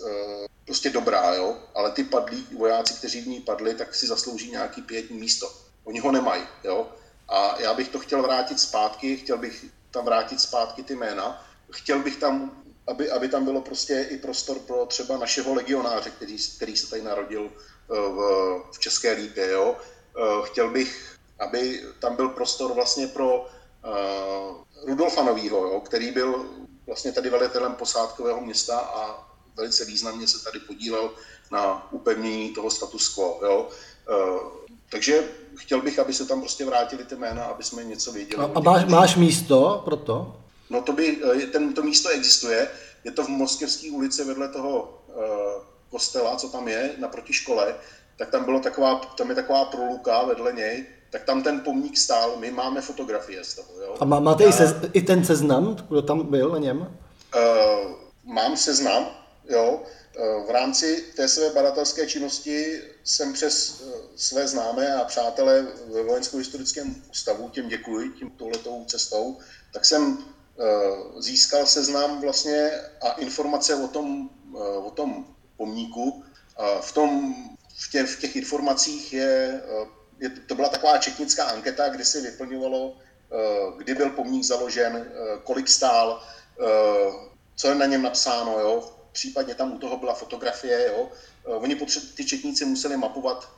prostě 0.67 0.91
dobrá, 0.91 1.35
jo? 1.35 1.57
ale 1.75 1.91
ty 1.91 2.05
padlí 2.05 2.47
vojáci, 2.57 2.95
kteří 2.95 3.21
v 3.21 3.27
ní 3.27 3.41
padli, 3.41 3.75
tak 3.75 3.95
si 3.95 4.07
zaslouží 4.07 4.51
nějaký 4.51 4.83
pětní 4.83 5.19
místo. 5.19 5.53
Oni 5.85 6.01
ho 6.01 6.13
nemají. 6.13 6.43
Jo? 6.65 6.89
A 7.29 7.61
já 7.61 7.75
bych 7.75 7.89
to 7.89 7.99
chtěl 7.99 8.23
vrátit 8.23 8.61
zpátky, 8.61 9.17
chtěl 9.17 9.39
bych 9.39 9.65
tam 9.91 10.05
vrátit 10.05 10.41
zpátky 10.41 10.83
ty 10.83 10.95
jména. 10.95 11.47
Chtěl 11.71 11.99
bych 11.99 12.17
tam, 12.17 12.63
aby, 12.87 13.11
aby 13.11 13.29
tam 13.29 13.45
bylo 13.45 13.61
prostě 13.61 14.07
i 14.11 14.19
prostor 14.19 14.59
pro 14.59 14.87
třeba 14.87 15.19
našeho 15.19 15.55
legionáře, 15.55 16.11
který, 16.11 16.37
který 16.57 16.77
se 16.77 16.91
tady 16.91 17.03
narodil 17.03 17.53
v, 17.89 18.19
v 18.73 18.79
České 18.79 19.13
lípě. 19.13 19.51
Jo? 19.51 19.77
Chtěl 20.45 20.71
bych, 20.71 21.19
aby 21.39 21.85
tam 22.01 22.17
byl 22.17 22.29
prostor 22.29 22.73
vlastně 22.73 23.07
pro 23.07 23.41
uh, 23.41 24.89
Rudolfa 24.89 25.23
Novýho, 25.23 25.67
jo? 25.67 25.81
který 25.81 26.11
byl 26.11 26.47
vlastně 26.87 27.13
tady 27.13 27.31
velitelem 27.31 27.75
posádkového 27.75 28.41
města 28.41 28.79
a 28.79 29.29
velice 29.57 29.85
významně 29.85 30.29
se 30.29 30.45
tady 30.45 30.59
podílel 30.59 31.11
na 31.53 31.93
upevnění 31.93 32.51
toho 32.51 32.71
status 32.71 33.09
quo. 33.09 33.41
Jo? 33.43 33.69
Uh, 34.09 34.67
takže 34.91 35.29
chtěl 35.57 35.83
bych, 35.83 35.99
aby 35.99 36.13
se 36.13 36.27
tam 36.27 36.41
prostě 36.41 36.65
vrátili 36.65 37.05
ty 37.05 37.17
jména, 37.17 37.45
aby 37.45 37.65
jsme 37.65 37.85
něco 37.85 38.13
věděli. 38.13 38.43
A, 38.43 38.51
a 38.55 38.61
máš, 38.61 38.85
máš 38.85 39.17
místo 39.17 39.83
pro 39.85 39.97
to? 39.97 40.37
No 40.71 40.83
to, 40.83 40.93
by, 40.93 41.19
eh, 41.43 41.47
ten, 41.47 41.75
to 41.75 41.83
místo 41.83 42.09
existuje. 42.09 42.69
Je 43.05 43.11
to 43.11 43.25
v 43.25 43.29
Moskevské 43.29 43.91
ulici 43.91 44.25
vedle 44.25 44.49
toho 44.49 45.03
uh, 45.09 45.23
kostela, 45.91 46.37
co 46.37 46.49
tam 46.49 46.69
je, 46.69 46.95
naproti 46.99 47.33
škole. 47.33 47.75
Tak 48.17 48.31
tam, 48.31 48.45
bylo 48.45 48.61
taková, 48.61 48.97
tam 48.97 49.29
je 49.29 49.35
taková 49.35 49.65
proluka 49.65 50.23
vedle 50.23 50.53
něj, 50.53 50.87
tak 51.11 51.25
tam 51.25 51.43
ten 51.43 51.61
pomník 51.61 51.99
stál, 51.99 52.37
my 52.37 52.51
máme 52.51 52.81
fotografie 52.81 53.45
z 53.45 53.55
toho. 53.55 53.81
Jo? 53.81 53.97
A 54.01 54.05
má, 54.05 54.21
máte 54.21 54.45
Já, 54.45 54.51
i, 54.51 54.53
sez, 54.53 54.75
i 54.93 55.03
ten 55.03 55.25
seznam, 55.25 55.77
kdo 55.89 56.03
tam 56.03 56.27
byl 56.27 56.51
na 56.51 56.59
něm? 56.59 56.79
Uh, 56.81 57.93
mám 58.25 58.57
seznam, 58.57 59.09
jo. 59.49 59.83
Uh, 60.19 60.47
v 60.47 60.51
rámci 60.51 61.05
té 61.17 61.29
své 61.29 61.51
badatelské 61.51 62.07
činnosti 62.07 62.81
jsem 63.05 63.33
přes 63.33 63.81
uh, 63.81 63.93
své 64.17 64.49
známé 64.49 64.95
a 64.95 65.05
přátelé 65.05 65.67
ve 65.95 66.03
vojensko-historickém 66.03 66.95
ústavu, 67.11 67.49
těm 67.49 67.69
děkuji, 67.69 68.11
tím 68.19 68.31
touhletou 68.31 68.85
cestou, 68.85 69.37
tak 69.73 69.85
jsem 69.85 70.19
uh, 70.19 71.21
získal 71.21 71.67
seznam 71.67 72.21
vlastně 72.21 72.71
a 73.03 73.11
informace 73.11 73.75
o 73.75 73.89
tom, 73.89 74.31
o 74.85 74.91
tom 74.91 75.25
pomníku. 75.57 76.23
V, 76.81 76.93
tom, 76.93 77.35
v, 77.77 77.91
těch, 77.91 78.07
v 78.07 78.21
těch 78.21 78.37
informacích 78.37 79.13
je 79.13 79.63
je, 80.21 80.31
to 80.31 80.55
byla 80.55 80.69
taková 80.69 80.99
četnická 80.99 81.45
anketa, 81.45 81.89
kde 81.89 82.05
se 82.05 82.21
vyplňovalo, 82.21 82.97
eh, 82.97 83.37
kdy 83.77 83.95
byl 83.95 84.11
pomník 84.11 84.45
založen, 84.45 84.97
eh, 84.97 85.39
kolik 85.45 85.69
stál, 85.69 86.23
eh, 86.61 87.13
co 87.57 87.69
je 87.69 87.75
na 87.75 87.87
něm 87.87 88.03
napsáno, 88.03 88.61
jo? 88.61 88.96
Případně 89.17 89.55
tam 89.55 89.73
u 89.73 89.79
toho 89.79 89.97
byla 89.97 90.15
fotografie. 90.15 90.93
Jo? 90.93 91.09
Oni 91.45 91.75
potře- 91.75 92.15
ty 92.15 92.25
četníci 92.25 92.65
museli 92.65 92.97
mapovat, 92.97 93.49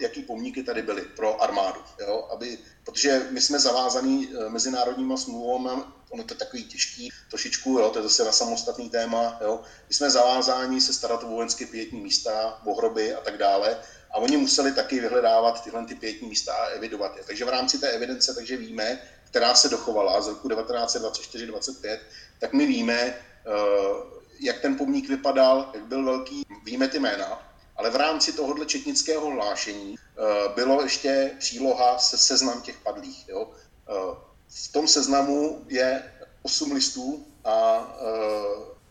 jaký 0.00 0.22
pomníky 0.22 0.62
tady 0.62 0.82
byly 0.82 1.02
pro 1.02 1.42
armádu. 1.42 1.80
Jo? 2.00 2.28
Aby, 2.32 2.58
protože 2.84 3.26
my 3.30 3.40
jsme 3.40 3.58
zavázaný 3.58 4.28
mezinárodníma 4.48 5.16
smlouvami, 5.16 5.82
ono 6.10 6.24
to 6.24 6.34
je 6.34 6.38
takový 6.38 6.64
těžký 6.64 7.10
trošičku, 7.30 7.70
jo? 7.70 7.90
to 7.90 7.98
je 7.98 8.02
zase 8.02 8.24
na 8.24 8.32
samostatný 8.32 8.90
téma. 8.90 9.38
Jo? 9.40 9.60
My 9.88 9.94
jsme 9.94 10.10
zavázáni 10.10 10.80
se 10.80 10.92
starat 10.92 11.24
o 11.24 11.26
vojenské 11.26 11.66
pětní 11.66 12.00
místa, 12.00 12.60
o 12.64 12.74
hroby 12.74 13.14
a 13.14 13.20
tak 13.20 13.38
dále 13.38 13.76
a 14.10 14.16
oni 14.18 14.36
museli 14.36 14.72
taky 14.72 15.00
vyhledávat 15.00 15.64
tyhle 15.64 15.86
ty 15.86 15.94
pětní 15.94 16.28
místa 16.28 16.54
a 16.54 16.66
evidovat 16.66 17.16
je. 17.16 17.24
Takže 17.24 17.44
v 17.44 17.48
rámci 17.48 17.78
té 17.78 17.90
evidence, 17.90 18.34
takže 18.34 18.56
víme, 18.56 19.00
která 19.24 19.54
se 19.54 19.68
dochovala 19.68 20.20
z 20.20 20.28
roku 20.28 20.48
1924-25, 20.48 21.98
tak 22.38 22.52
my 22.52 22.66
víme, 22.66 22.94
eh, 22.94 24.17
jak 24.40 24.60
ten 24.60 24.76
pomník 24.76 25.08
vypadal, 25.08 25.70
jak 25.74 25.84
byl 25.84 26.04
velký, 26.04 26.42
víme 26.64 26.88
ty 26.88 26.98
jména, 26.98 27.52
ale 27.76 27.90
v 27.90 27.96
rámci 27.96 28.32
tohohle 28.32 28.66
četnického 28.66 29.30
hlášení 29.30 29.96
eh, 29.98 30.22
bylo 30.54 30.82
ještě 30.82 31.30
příloha 31.38 31.98
se 31.98 32.18
seznam 32.18 32.62
těch 32.62 32.78
padlých. 32.78 33.28
Jo. 33.28 33.50
Eh, 33.88 34.16
v 34.48 34.72
tom 34.72 34.88
seznamu 34.88 35.64
je 35.68 36.12
8 36.42 36.72
listů 36.72 37.26
a 37.44 37.86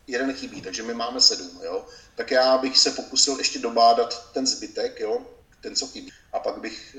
jeden 0.06 0.34
chybí, 0.34 0.62
takže 0.62 0.82
my 0.82 0.94
máme 0.94 1.20
sedm, 1.20 1.60
jo. 1.64 1.86
Tak 2.14 2.30
já 2.30 2.58
bych 2.58 2.78
se 2.78 2.90
pokusil 2.90 3.38
ještě 3.38 3.58
dobádat 3.58 4.32
ten 4.32 4.46
zbytek, 4.46 5.00
jo, 5.00 5.26
ten, 5.60 5.76
co 5.76 5.86
chybí. 5.86 6.12
A 6.32 6.38
pak 6.38 6.60
bych 6.60 6.96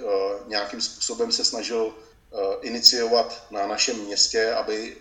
nějakým 0.48 0.82
způsobem 0.82 1.32
se 1.32 1.46
snažil 1.46 1.94
iniciovat 2.62 3.48
na 3.52 3.68
našem 3.68 4.00
městě, 4.00 4.54
aby 4.54 4.98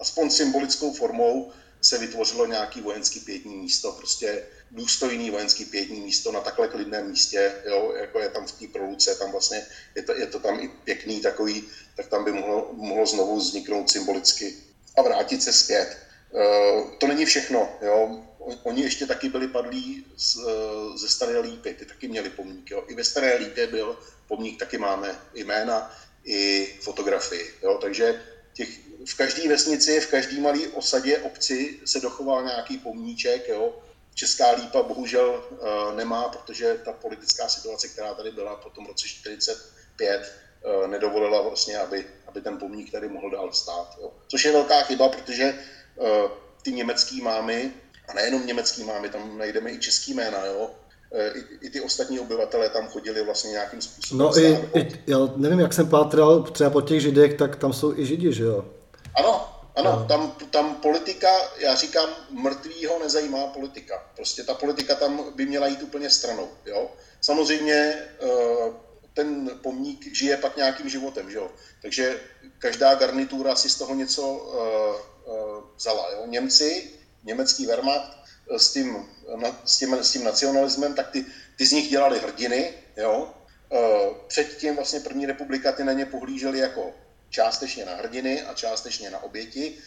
aspoň 0.00 0.30
symbolickou 0.30 0.92
formou 0.92 1.52
se 1.82 1.98
vytvořilo 1.98 2.46
nějaký 2.46 2.80
vojenský 2.80 3.20
pětní 3.20 3.56
místo, 3.56 3.92
prostě 3.92 4.46
důstojný 4.70 5.30
vojenský 5.30 5.64
pětní 5.64 6.00
místo 6.00 6.32
na 6.32 6.40
takhle 6.40 6.68
klidném 6.68 7.10
místě, 7.10 7.52
jo, 7.66 7.92
jako 8.00 8.18
je 8.18 8.28
tam 8.28 8.46
v 8.46 8.52
té 8.52 8.66
proluce, 8.66 9.14
tam 9.14 9.32
vlastně 9.32 9.66
je 9.94 10.02
to, 10.02 10.14
je 10.14 10.26
to 10.26 10.38
tam 10.38 10.60
i 10.60 10.68
pěkný 10.68 11.20
takový, 11.20 11.64
tak 11.96 12.06
tam 12.06 12.24
by 12.24 12.32
mohlo, 12.32 12.70
mohlo 12.72 13.06
znovu 13.06 13.36
vzniknout 13.36 13.90
symbolicky 13.90 14.54
a 14.96 15.02
vrátit 15.02 15.42
se 15.42 15.52
zpět. 15.52 15.96
Eh, 16.34 16.96
to 16.98 17.06
není 17.06 17.24
všechno. 17.24 17.78
Jo. 17.82 18.24
Oni 18.62 18.82
ještě 18.82 19.06
taky 19.06 19.28
byli 19.28 19.48
padlí 19.48 20.06
z, 20.16 20.36
eh, 20.36 20.98
ze 20.98 21.08
Staré 21.08 21.38
Lípy, 21.38 21.74
ty 21.74 21.84
taky 21.84 22.08
měli 22.08 22.30
pomník. 22.30 22.70
Jo. 22.70 22.84
I 22.88 22.94
ve 22.94 23.04
Staré 23.04 23.34
Lípě 23.34 23.66
byl 23.66 23.98
pomník, 24.28 24.58
taky 24.58 24.78
máme 24.78 25.18
jména 25.34 25.96
i 26.24 26.68
fotografii. 26.80 27.54
Jo. 27.62 27.78
Takže 27.82 28.22
těch, 28.52 28.68
v 29.06 29.14
každé 29.16 29.48
vesnici, 29.48 30.00
v 30.00 30.06
každé 30.06 30.40
malé 30.40 30.68
osadě, 30.68 31.18
obci 31.18 31.80
se 31.84 32.00
dochoval 32.00 32.44
nějaký 32.44 32.78
pomníček. 32.78 33.48
Jo. 33.48 33.78
Česká 34.14 34.50
lípa 34.50 34.82
bohužel 34.82 35.44
uh, 35.50 35.96
nemá, 35.96 36.28
protože 36.28 36.80
ta 36.84 36.92
politická 36.92 37.48
situace, 37.48 37.88
která 37.88 38.14
tady 38.14 38.30
byla 38.30 38.56
po 38.56 38.70
tom 38.70 38.86
roce 38.86 39.08
45, 39.08 40.32
uh, 40.64 40.86
nedovolila 40.86 41.40
vlastně, 41.42 41.78
aby, 41.78 42.06
aby 42.26 42.40
ten 42.40 42.58
pomník 42.58 42.92
tady 42.92 43.08
mohl 43.08 43.30
dál 43.30 43.52
stát. 43.52 43.96
Jo. 44.00 44.12
Což 44.28 44.44
je 44.44 44.52
velká 44.52 44.82
chyba, 44.82 45.08
protože 45.08 45.58
Eh, 46.00 46.28
ty 46.62 46.72
německý 46.72 47.20
mámy, 47.20 47.72
a 48.08 48.14
nejenom 48.14 48.46
německý 48.46 48.84
mámy, 48.84 49.08
tam 49.08 49.38
najdeme 49.38 49.70
i 49.70 49.78
český 49.78 50.14
jména, 50.14 50.46
jo, 50.46 50.70
eh, 50.70 50.81
i, 51.34 51.66
i 51.66 51.70
ty 51.70 51.80
ostatní 51.80 52.20
obyvatelé 52.20 52.68
tam 52.68 52.88
chodili 52.88 53.24
vlastně 53.24 53.50
nějakým 53.50 53.80
způsobem. 53.82 54.18
No 54.18 54.38
i, 54.38 54.68
i, 54.74 55.02
já 55.06 55.18
nevím, 55.36 55.60
jak 55.60 55.72
jsem 55.72 55.88
pátral 55.88 56.42
třeba 56.42 56.70
po 56.70 56.80
těch 56.80 57.00
židech, 57.00 57.34
tak 57.34 57.56
tam 57.56 57.72
jsou 57.72 57.98
i 57.98 58.06
židi, 58.06 58.32
že 58.32 58.44
jo? 58.44 58.64
Ano, 59.18 59.48
ano, 59.76 59.90
no. 59.90 60.04
tam, 60.06 60.36
tam 60.50 60.74
politika, 60.74 61.28
já 61.58 61.74
říkám, 61.74 62.08
mrtvýho 62.30 62.98
nezajímá 62.98 63.46
politika. 63.46 63.94
Prostě 64.16 64.42
ta 64.42 64.54
politika 64.54 64.94
tam 64.94 65.24
by 65.36 65.46
měla 65.46 65.66
jít 65.66 65.82
úplně 65.82 66.10
stranou, 66.10 66.48
jo. 66.66 66.90
Samozřejmě 67.20 67.94
eh, 68.22 68.72
ten 69.14 69.50
pomník 69.62 70.16
žije 70.16 70.36
pak 70.36 70.56
nějakým 70.56 70.88
životem, 70.88 71.30
že 71.30 71.36
jo. 71.36 71.50
Takže 71.82 72.20
každá 72.58 72.94
garnitura 72.94 73.56
si 73.56 73.68
z 73.68 73.78
toho 73.78 73.94
něco 73.94 74.52
Eh, 75.26 75.62
vzala. 75.76 76.10
Jo. 76.12 76.26
Němci, 76.26 76.90
německý 77.24 77.66
Wehrmacht 77.66 78.12
eh, 78.12 78.21
s 78.56 78.72
tím, 78.72 79.08
s 79.64 79.78
tím, 79.78 79.94
s 79.94 80.12
tím 80.12 80.24
nacionalismem, 80.24 80.94
tak 80.94 81.10
ty, 81.10 81.26
ty 81.56 81.66
z 81.66 81.72
nich 81.72 81.90
dělali 81.90 82.18
hrdiny. 82.18 82.74
Jo. 82.96 83.34
Eh, 83.72 84.10
předtím 84.26 84.76
vlastně 84.76 85.00
první 85.00 85.26
republika 85.26 85.72
ty 85.72 85.84
na 85.84 85.92
ně 85.92 86.06
pohlíželi 86.06 86.58
jako 86.58 86.94
částečně 87.30 87.84
na 87.84 87.94
hrdiny 87.94 88.42
a 88.42 88.54
částečně 88.54 89.10
na 89.10 89.22
oběti. 89.22 89.78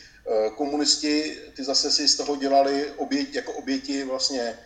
Komunisti 0.58 1.38
ty 1.56 1.64
zase 1.64 1.92
si 1.92 2.08
z 2.08 2.16
toho 2.18 2.36
dělali 2.36 2.92
oběti, 2.98 3.38
jako 3.38 3.54
oběti 3.54 4.04
vlastně 4.04 4.60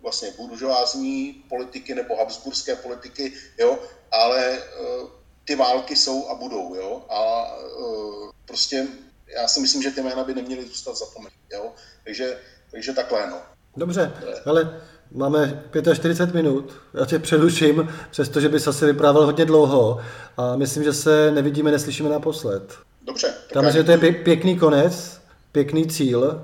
vlastně 0.00 0.30
buržoázní 0.36 1.44
politiky 1.48 1.94
nebo 1.94 2.16
habsburské 2.16 2.76
politiky, 2.76 3.32
jo, 3.58 3.78
ale 4.10 4.62
ty 5.44 5.54
války 5.54 5.96
jsou 5.96 6.28
a 6.28 6.34
budou, 6.34 6.74
jo, 6.74 7.06
a 7.08 7.52
prostě 8.44 8.86
já 9.34 9.48
si 9.48 9.60
myslím, 9.60 9.82
že 9.82 9.90
ty 9.90 10.02
jména 10.02 10.24
by 10.24 10.34
neměly 10.34 10.66
zůstat 10.66 10.96
zapomenuty. 10.96 11.54
Jo? 11.54 11.72
Takže, 12.04 12.40
takže 12.72 12.92
takhle, 12.92 13.30
no. 13.30 13.36
Dobře, 13.76 14.12
ale 14.46 14.80
máme 15.10 15.64
45 15.94 16.34
minut, 16.34 16.72
já 16.94 17.06
tě 17.06 17.18
přeruším, 17.18 17.88
přestože 18.10 18.48
bys 18.48 18.66
asi 18.66 18.86
vyprávěl 18.86 19.26
hodně 19.26 19.44
dlouho 19.44 20.00
a 20.36 20.56
myslím, 20.56 20.84
že 20.84 20.92
se 20.92 21.30
nevidíme, 21.30 21.70
neslyšíme 21.70 22.08
naposled. 22.08 22.78
Dobře. 23.02 23.34
Tam, 23.52 23.70
že 23.70 23.84
to 23.84 23.90
je 23.90 23.98
pěkný 24.12 24.58
konec, 24.58 25.20
pěkný 25.52 25.86
cíl 25.86 26.42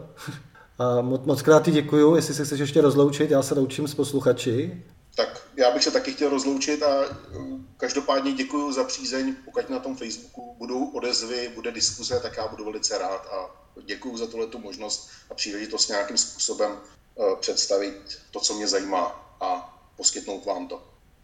a 0.78 1.00
moc, 1.00 1.24
moc 1.24 1.42
krát 1.42 1.64
ti 1.64 1.70
děkuju, 1.70 2.16
jestli 2.16 2.34
se 2.34 2.44
chceš 2.44 2.60
ještě 2.60 2.80
rozloučit, 2.80 3.30
já 3.30 3.42
se 3.42 3.54
loučím 3.54 3.88
s 3.88 3.94
posluchači. 3.94 4.84
Tak 5.16 5.42
já 5.56 5.70
bych 5.70 5.84
se 5.84 5.90
taky 5.90 6.12
chtěl 6.12 6.30
rozloučit 6.30 6.82
a 6.82 7.04
um, 7.36 7.68
každopádně 7.76 8.32
děkuji 8.32 8.72
za 8.72 8.84
přízeň. 8.84 9.34
Pokud 9.44 9.70
na 9.70 9.78
tom 9.78 9.96
Facebooku 9.96 10.54
budou 10.58 10.90
odezvy, 10.90 11.50
bude 11.54 11.72
diskuze, 11.72 12.20
tak 12.20 12.36
já 12.36 12.48
budu 12.48 12.64
velice 12.64 12.98
rád 12.98 13.26
a 13.26 13.57
děkuji 13.84 14.16
za 14.16 14.26
tuhle 14.26 14.48
možnost 14.58 15.08
a 15.30 15.34
příležitost 15.34 15.88
nějakým 15.88 16.18
způsobem 16.18 16.80
uh, 17.14 17.38
představit 17.40 18.18
to, 18.30 18.40
co 18.40 18.54
mě 18.54 18.68
zajímá 18.68 19.36
a 19.40 19.74
poskytnout 19.96 20.44
vám 20.44 20.68
to. 20.68 20.87